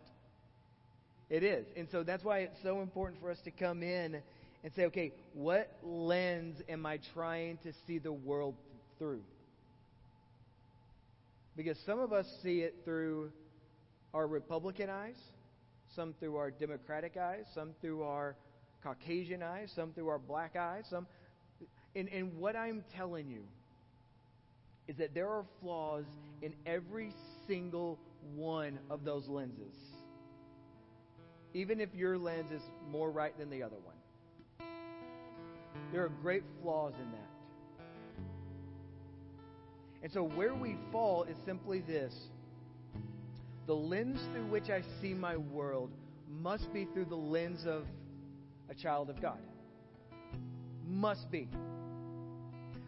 It 1.31 1.43
is. 1.43 1.65
And 1.77 1.87
so 1.89 2.03
that's 2.03 2.25
why 2.25 2.39
it's 2.39 2.61
so 2.61 2.81
important 2.81 3.21
for 3.21 3.31
us 3.31 3.39
to 3.45 3.51
come 3.51 3.83
in 3.83 4.21
and 4.63 4.73
say, 4.75 4.83
okay, 4.85 5.13
what 5.33 5.71
lens 5.81 6.61
am 6.67 6.85
I 6.85 6.99
trying 7.13 7.57
to 7.63 7.71
see 7.87 7.99
the 7.99 8.11
world 8.11 8.55
through? 8.99 9.21
Because 11.55 11.77
some 11.85 11.99
of 11.99 12.11
us 12.11 12.27
see 12.43 12.59
it 12.59 12.75
through 12.83 13.31
our 14.13 14.27
Republican 14.27 14.89
eyes, 14.89 15.15
some 15.95 16.13
through 16.19 16.35
our 16.35 16.51
Democratic 16.51 17.15
eyes, 17.15 17.45
some 17.55 17.71
through 17.79 18.03
our 18.03 18.35
Caucasian 18.83 19.41
eyes, 19.41 19.71
some 19.73 19.93
through 19.93 20.09
our 20.09 20.19
black 20.19 20.57
eyes, 20.57 20.83
some 20.89 21.07
and, 21.95 22.09
and 22.09 22.37
what 22.37 22.55
I'm 22.55 22.83
telling 22.95 23.29
you 23.29 23.43
is 24.87 24.97
that 24.97 25.13
there 25.13 25.29
are 25.29 25.45
flaws 25.61 26.05
in 26.41 26.53
every 26.65 27.13
single 27.47 27.99
one 28.35 28.79
of 28.89 29.05
those 29.05 29.27
lenses. 29.27 29.75
Even 31.53 31.79
if 31.81 31.93
your 31.93 32.17
lens 32.17 32.51
is 32.51 32.61
more 32.89 33.11
right 33.11 33.37
than 33.37 33.49
the 33.49 33.63
other 33.63 33.77
one. 33.83 33.95
There 35.91 36.03
are 36.03 36.11
great 36.21 36.43
flaws 36.61 36.93
in 37.01 37.11
that. 37.11 37.31
And 40.03 40.11
so 40.11 40.23
where 40.23 40.55
we 40.55 40.77
fall 40.91 41.23
is 41.23 41.35
simply 41.45 41.81
this 41.81 42.13
the 43.67 43.73
lens 43.73 44.19
through 44.33 44.47
which 44.47 44.69
I 44.69 44.81
see 45.01 45.13
my 45.13 45.37
world 45.37 45.91
must 46.41 46.73
be 46.73 46.85
through 46.93 47.05
the 47.05 47.15
lens 47.15 47.65
of 47.65 47.83
a 48.69 48.73
child 48.73 49.09
of 49.09 49.21
God. 49.21 49.37
Must 50.87 51.29
be. 51.29 51.47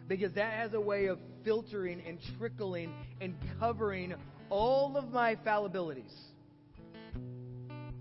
Because 0.08 0.32
that 0.32 0.52
has 0.54 0.74
a 0.74 0.80
way 0.80 1.06
of 1.06 1.18
filtering 1.44 2.02
and 2.06 2.18
trickling 2.36 2.92
and 3.20 3.34
covering 3.60 4.14
all 4.50 4.96
of 4.96 5.10
my 5.12 5.36
fallibilities. 5.36 6.12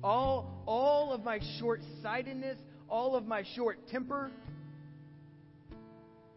All, 0.03 0.63
all 0.65 1.13
of 1.13 1.23
my 1.23 1.39
short 1.59 1.81
sightedness, 2.01 2.57
all 2.89 3.15
of 3.15 3.25
my 3.25 3.43
short 3.55 3.87
temper, 3.87 4.31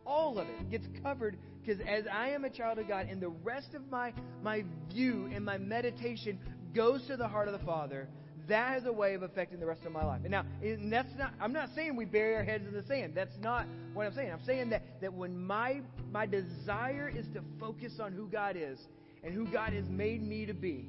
all 0.06 0.38
of 0.38 0.46
it 0.48 0.70
gets 0.70 0.86
covered 1.02 1.36
because 1.64 1.80
as 1.86 2.04
I 2.06 2.28
am 2.28 2.44
a 2.44 2.50
child 2.50 2.78
of 2.78 2.86
God 2.86 3.08
and 3.10 3.20
the 3.20 3.28
rest 3.28 3.74
of 3.74 3.90
my, 3.90 4.12
my 4.42 4.64
view 4.92 5.28
and 5.34 5.44
my 5.44 5.58
meditation 5.58 6.38
goes 6.74 7.04
to 7.08 7.16
the 7.16 7.26
heart 7.26 7.48
of 7.48 7.58
the 7.58 7.66
Father, 7.66 8.08
that 8.48 8.72
has 8.74 8.84
a 8.84 8.92
way 8.92 9.14
of 9.14 9.22
affecting 9.22 9.58
the 9.58 9.66
rest 9.66 9.84
of 9.84 9.90
my 9.90 10.04
life. 10.04 10.20
And 10.22 10.30
now, 10.30 10.44
and 10.62 10.92
that's 10.92 11.08
not, 11.18 11.32
I'm 11.40 11.52
not 11.52 11.70
saying 11.74 11.96
we 11.96 12.04
bury 12.04 12.36
our 12.36 12.44
heads 12.44 12.64
in 12.68 12.72
the 12.72 12.86
sand. 12.86 13.14
That's 13.16 13.36
not 13.42 13.66
what 13.94 14.06
I'm 14.06 14.14
saying. 14.14 14.30
I'm 14.30 14.44
saying 14.44 14.70
that, 14.70 14.82
that 15.00 15.12
when 15.12 15.44
my, 15.44 15.80
my 16.12 16.26
desire 16.26 17.12
is 17.12 17.26
to 17.34 17.42
focus 17.58 17.94
on 18.00 18.12
who 18.12 18.28
God 18.28 18.56
is 18.56 18.78
and 19.24 19.34
who 19.34 19.46
God 19.46 19.72
has 19.72 19.86
made 19.88 20.22
me 20.22 20.46
to 20.46 20.54
be, 20.54 20.88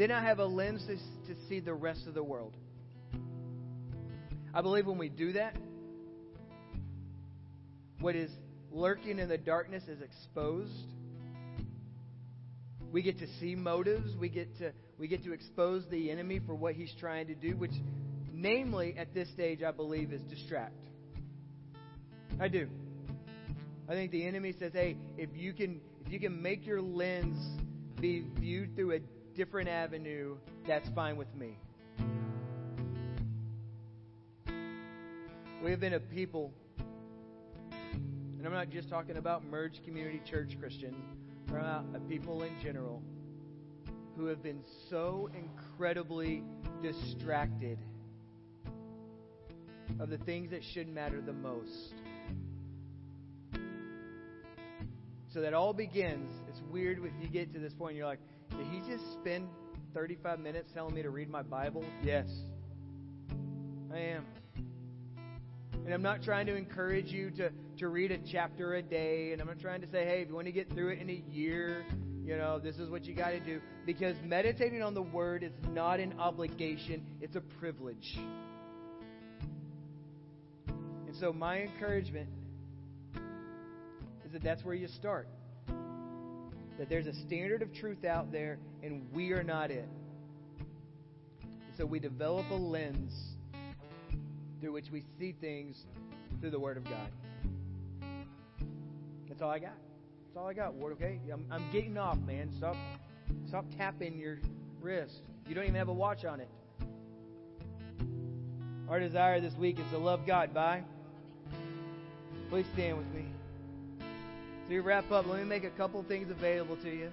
then 0.00 0.10
I 0.10 0.22
have 0.22 0.38
a 0.38 0.46
lens 0.46 0.82
to, 0.86 0.96
to 0.96 1.40
see 1.48 1.60
the 1.60 1.74
rest 1.74 2.06
of 2.06 2.14
the 2.14 2.22
world. 2.24 2.56
I 4.54 4.62
believe 4.62 4.86
when 4.86 4.96
we 4.96 5.10
do 5.10 5.34
that, 5.34 5.54
what 8.00 8.16
is 8.16 8.30
lurking 8.72 9.18
in 9.18 9.28
the 9.28 9.36
darkness 9.36 9.82
is 9.88 10.00
exposed. 10.00 10.72
We 12.90 13.02
get 13.02 13.18
to 13.18 13.26
see 13.38 13.54
motives. 13.54 14.16
We 14.16 14.30
get 14.30 14.56
to 14.58 14.72
we 14.98 15.06
get 15.06 15.22
to 15.24 15.32
expose 15.32 15.84
the 15.90 16.10
enemy 16.10 16.40
for 16.46 16.54
what 16.54 16.74
he's 16.74 16.92
trying 16.98 17.26
to 17.26 17.34
do, 17.34 17.56
which 17.56 17.74
namely 18.32 18.94
at 18.98 19.12
this 19.12 19.28
stage 19.30 19.62
I 19.62 19.70
believe 19.70 20.12
is 20.12 20.22
distract. 20.22 20.82
I 22.40 22.48
do. 22.48 22.68
I 23.86 23.92
think 23.92 24.12
the 24.12 24.26
enemy 24.26 24.54
says, 24.58 24.72
"Hey, 24.72 24.96
if 25.18 25.28
you 25.34 25.52
can 25.52 25.80
if 26.06 26.10
you 26.10 26.18
can 26.18 26.40
make 26.40 26.66
your 26.66 26.80
lens 26.80 27.38
be 28.00 28.24
viewed 28.38 28.74
through 28.74 28.92
a 28.92 29.00
different 29.34 29.68
avenue, 29.68 30.36
that's 30.66 30.88
fine 30.90 31.16
with 31.16 31.34
me." 31.34 31.58
We 35.62 35.70
have 35.70 35.80
been 35.80 35.94
a 35.94 36.00
people 36.00 36.52
and 38.40 38.46
I'm 38.46 38.54
not 38.54 38.70
just 38.70 38.88
talking 38.88 39.18
about 39.18 39.44
Merge 39.44 39.84
Community 39.84 40.18
Church 40.24 40.56
Christians, 40.58 40.96
but 41.46 41.56
about 41.56 42.08
people 42.08 42.42
in 42.42 42.52
general 42.62 43.02
who 44.16 44.24
have 44.28 44.42
been 44.42 44.62
so 44.88 45.28
incredibly 45.34 46.42
distracted 46.82 47.76
of 49.98 50.08
the 50.08 50.16
things 50.16 50.52
that 50.52 50.64
should 50.72 50.88
matter 50.88 51.20
the 51.20 51.34
most. 51.34 51.92
So 55.34 55.42
that 55.42 55.52
all 55.52 55.74
begins. 55.74 56.32
It's 56.48 56.62
weird 56.72 56.98
when 56.98 57.12
you 57.20 57.28
get 57.28 57.52
to 57.52 57.58
this 57.58 57.74
point, 57.74 57.94
you're 57.94 58.06
like, 58.06 58.20
did 58.60 58.68
he 58.68 58.80
just 58.80 59.04
spend 59.14 59.48
35 59.94 60.38
minutes 60.38 60.70
telling 60.74 60.94
me 60.94 61.00
to 61.00 61.08
read 61.08 61.30
my 61.30 61.42
Bible? 61.42 61.82
Yes. 62.02 62.28
I 63.90 63.98
am. 63.98 64.26
And 65.86 65.94
I'm 65.94 66.02
not 66.02 66.22
trying 66.22 66.44
to 66.44 66.54
encourage 66.54 67.06
you 67.06 67.30
to, 67.38 67.50
to 67.78 67.88
read 67.88 68.12
a 68.12 68.18
chapter 68.30 68.74
a 68.74 68.82
day. 68.82 69.32
And 69.32 69.40
I'm 69.40 69.46
not 69.46 69.60
trying 69.60 69.80
to 69.80 69.90
say, 69.90 70.04
hey, 70.04 70.20
if 70.20 70.28
you 70.28 70.34
want 70.34 70.46
to 70.46 70.52
get 70.52 70.70
through 70.74 70.90
it 70.90 70.98
in 71.00 71.08
a 71.08 71.22
year, 71.30 71.86
you 72.22 72.36
know, 72.36 72.58
this 72.58 72.76
is 72.76 72.90
what 72.90 73.04
you 73.06 73.14
got 73.14 73.30
to 73.30 73.40
do. 73.40 73.62
Because 73.86 74.14
meditating 74.22 74.82
on 74.82 74.92
the 74.92 75.00
Word 75.00 75.42
is 75.42 75.52
not 75.70 75.98
an 75.98 76.16
obligation, 76.18 77.02
it's 77.22 77.36
a 77.36 77.40
privilege. 77.40 78.18
And 80.68 81.16
so, 81.18 81.32
my 81.32 81.62
encouragement 81.62 82.28
is 84.26 84.32
that 84.32 84.42
that's 84.42 84.62
where 84.62 84.74
you 84.74 84.86
start. 84.86 85.28
That 86.80 86.88
there's 86.88 87.06
a 87.06 87.12
standard 87.12 87.60
of 87.60 87.74
truth 87.74 88.06
out 88.06 88.32
there, 88.32 88.58
and 88.82 89.06
we 89.12 89.32
are 89.32 89.42
not 89.42 89.70
it. 89.70 89.86
So, 91.76 91.84
we 91.84 91.98
develop 91.98 92.50
a 92.50 92.54
lens 92.54 93.12
through 94.62 94.72
which 94.72 94.86
we 94.90 95.04
see 95.18 95.34
things 95.42 95.84
through 96.40 96.52
the 96.52 96.58
Word 96.58 96.78
of 96.78 96.84
God. 96.84 97.10
That's 99.28 99.42
all 99.42 99.50
I 99.50 99.58
got. 99.58 99.74
That's 100.24 100.38
all 100.38 100.48
I 100.48 100.54
got. 100.54 100.72
Word, 100.72 100.94
okay? 100.94 101.20
I'm, 101.30 101.44
I'm 101.50 101.70
getting 101.70 101.98
off, 101.98 102.16
man. 102.26 102.50
Stop, 102.56 102.76
stop 103.46 103.66
tapping 103.76 104.18
your 104.18 104.38
wrist. 104.80 105.20
You 105.46 105.54
don't 105.54 105.64
even 105.64 105.76
have 105.76 105.88
a 105.88 105.92
watch 105.92 106.24
on 106.24 106.40
it. 106.40 106.48
Our 108.88 109.00
desire 109.00 109.42
this 109.42 109.52
week 109.52 109.78
is 109.78 109.84
to 109.90 109.98
love 109.98 110.20
God. 110.26 110.54
Bye. 110.54 110.82
Please 112.48 112.64
stand 112.72 112.96
with 112.96 113.08
me. 113.08 113.26
We 114.70 114.78
wrap 114.78 115.10
up. 115.10 115.26
Let 115.26 115.40
me 115.40 115.44
make 115.44 115.64
a 115.64 115.70
couple 115.70 116.00
things 116.04 116.30
available 116.30 116.76
to 116.76 116.88
you. 116.88 117.10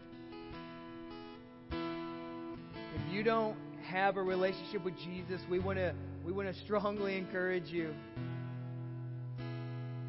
If 1.72 3.12
you 3.12 3.24
don't 3.24 3.58
have 3.84 4.16
a 4.18 4.22
relationship 4.22 4.86
with 4.86 4.94
Jesus, 5.00 5.42
we 5.50 5.58
want 5.58 5.80
to 5.80 5.96
we 6.24 6.32
want 6.32 6.54
to 6.54 6.62
strongly 6.62 7.18
encourage 7.18 7.70
you 7.70 7.96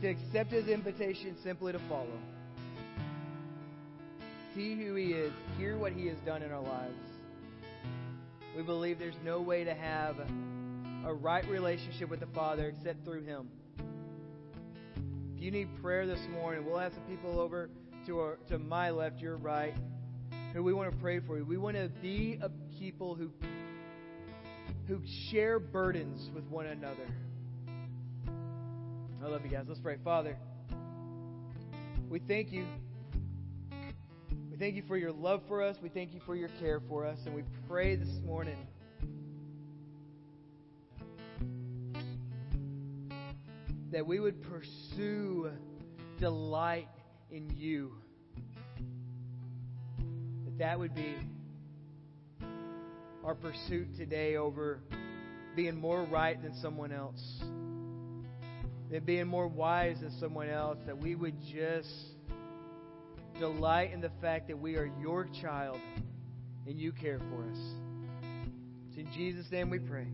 to 0.03 0.09
accept 0.09 0.53
his 0.53 0.69
invitation 0.69 1.37
simply 1.43 1.73
to 1.73 1.79
follow. 1.89 2.19
See 4.55 4.77
who 4.77 4.95
he 4.95 5.12
is, 5.12 5.33
hear 5.57 5.79
what 5.79 5.93
he 5.95 6.07
has 6.09 6.19
done 6.27 6.43
in 6.43 6.53
our 6.53 6.61
lives. 6.61 6.93
We 8.55 8.62
believe 8.62 8.99
there's 8.99 9.15
no 9.25 9.41
way 9.41 9.65
to 9.65 9.75
have 9.75 10.16
a 11.07 11.15
right 11.15 11.49
relationship 11.49 12.11
with 12.11 12.20
the 12.20 12.27
Father 12.27 12.75
except 12.77 13.07
through 13.07 13.23
him. 13.23 13.49
If 15.39 15.44
you 15.44 15.52
need 15.52 15.69
prayer 15.81 16.05
this 16.05 16.19
morning, 16.32 16.66
we'll 16.66 16.81
have 16.81 16.93
some 16.93 17.05
people 17.05 17.39
over 17.39 17.70
to 18.06 18.19
our, 18.19 18.39
to 18.48 18.59
my 18.59 18.90
left, 18.90 19.20
your 19.20 19.36
right, 19.36 19.73
who 20.52 20.65
we 20.65 20.73
want 20.73 20.90
to 20.90 20.97
pray 20.97 21.20
for 21.20 21.39
you. 21.39 21.44
We 21.44 21.56
want 21.56 21.77
to 21.77 21.89
be 22.02 22.40
a 22.43 22.51
people 22.77 23.15
who 23.15 23.31
who 24.89 25.01
share 25.31 25.60
burdens 25.60 26.28
with 26.35 26.43
one 26.47 26.66
another. 26.66 27.06
I 29.23 29.28
love 29.28 29.44
you 29.44 29.51
guys. 29.52 29.66
Let's 29.69 29.78
pray. 29.78 29.98
Father, 30.02 30.36
we 32.10 32.19
thank 32.19 32.51
you. 32.51 32.66
We 34.51 34.56
thank 34.59 34.74
you 34.74 34.82
for 34.89 34.97
your 34.97 35.12
love 35.12 35.43
for 35.47 35.62
us. 35.62 35.77
We 35.81 35.89
thank 35.89 36.15
you 36.15 36.20
for 36.27 36.35
your 36.35 36.51
care 36.59 36.81
for 36.89 37.06
us. 37.06 37.19
And 37.27 37.35
we 37.36 37.44
pray 37.69 37.94
this 37.94 38.19
morning 38.27 38.56
that 43.90 44.06
we 44.06 44.20
would 44.20 44.43
pursue 44.43 45.51
delight 46.19 46.89
in 47.31 47.51
you. 47.56 47.93
That 50.44 50.59
that 50.59 50.78
would 50.78 50.94
be 50.94 51.15
our 53.24 53.35
pursuit 53.35 53.97
today 53.97 54.36
over 54.36 54.81
being 55.56 55.77
more 55.77 56.05
right 56.05 56.40
than 56.43 56.55
someone 56.60 56.93
else, 56.93 57.20
than 58.90 59.05
being 59.05 59.27
more 59.27 59.48
wise 59.48 60.01
than 60.01 60.12
someone 60.20 60.48
else, 60.48 60.78
that 60.86 60.97
we 60.97 61.15
would 61.15 61.35
just 61.52 61.89
delight 63.39 63.93
in 63.93 64.01
the 64.01 64.10
fact 64.20 64.48
that 64.48 64.59
we 64.59 64.77
are 64.77 64.90
your 65.01 65.28
child 65.40 65.78
and 66.66 66.78
you 66.78 66.93
care 66.93 67.19
for 67.19 67.51
us. 67.51 67.59
It's 68.89 68.98
in 68.98 69.12
Jesus' 69.12 69.51
name 69.51 69.70
we 69.70 69.78
pray. 69.78 70.06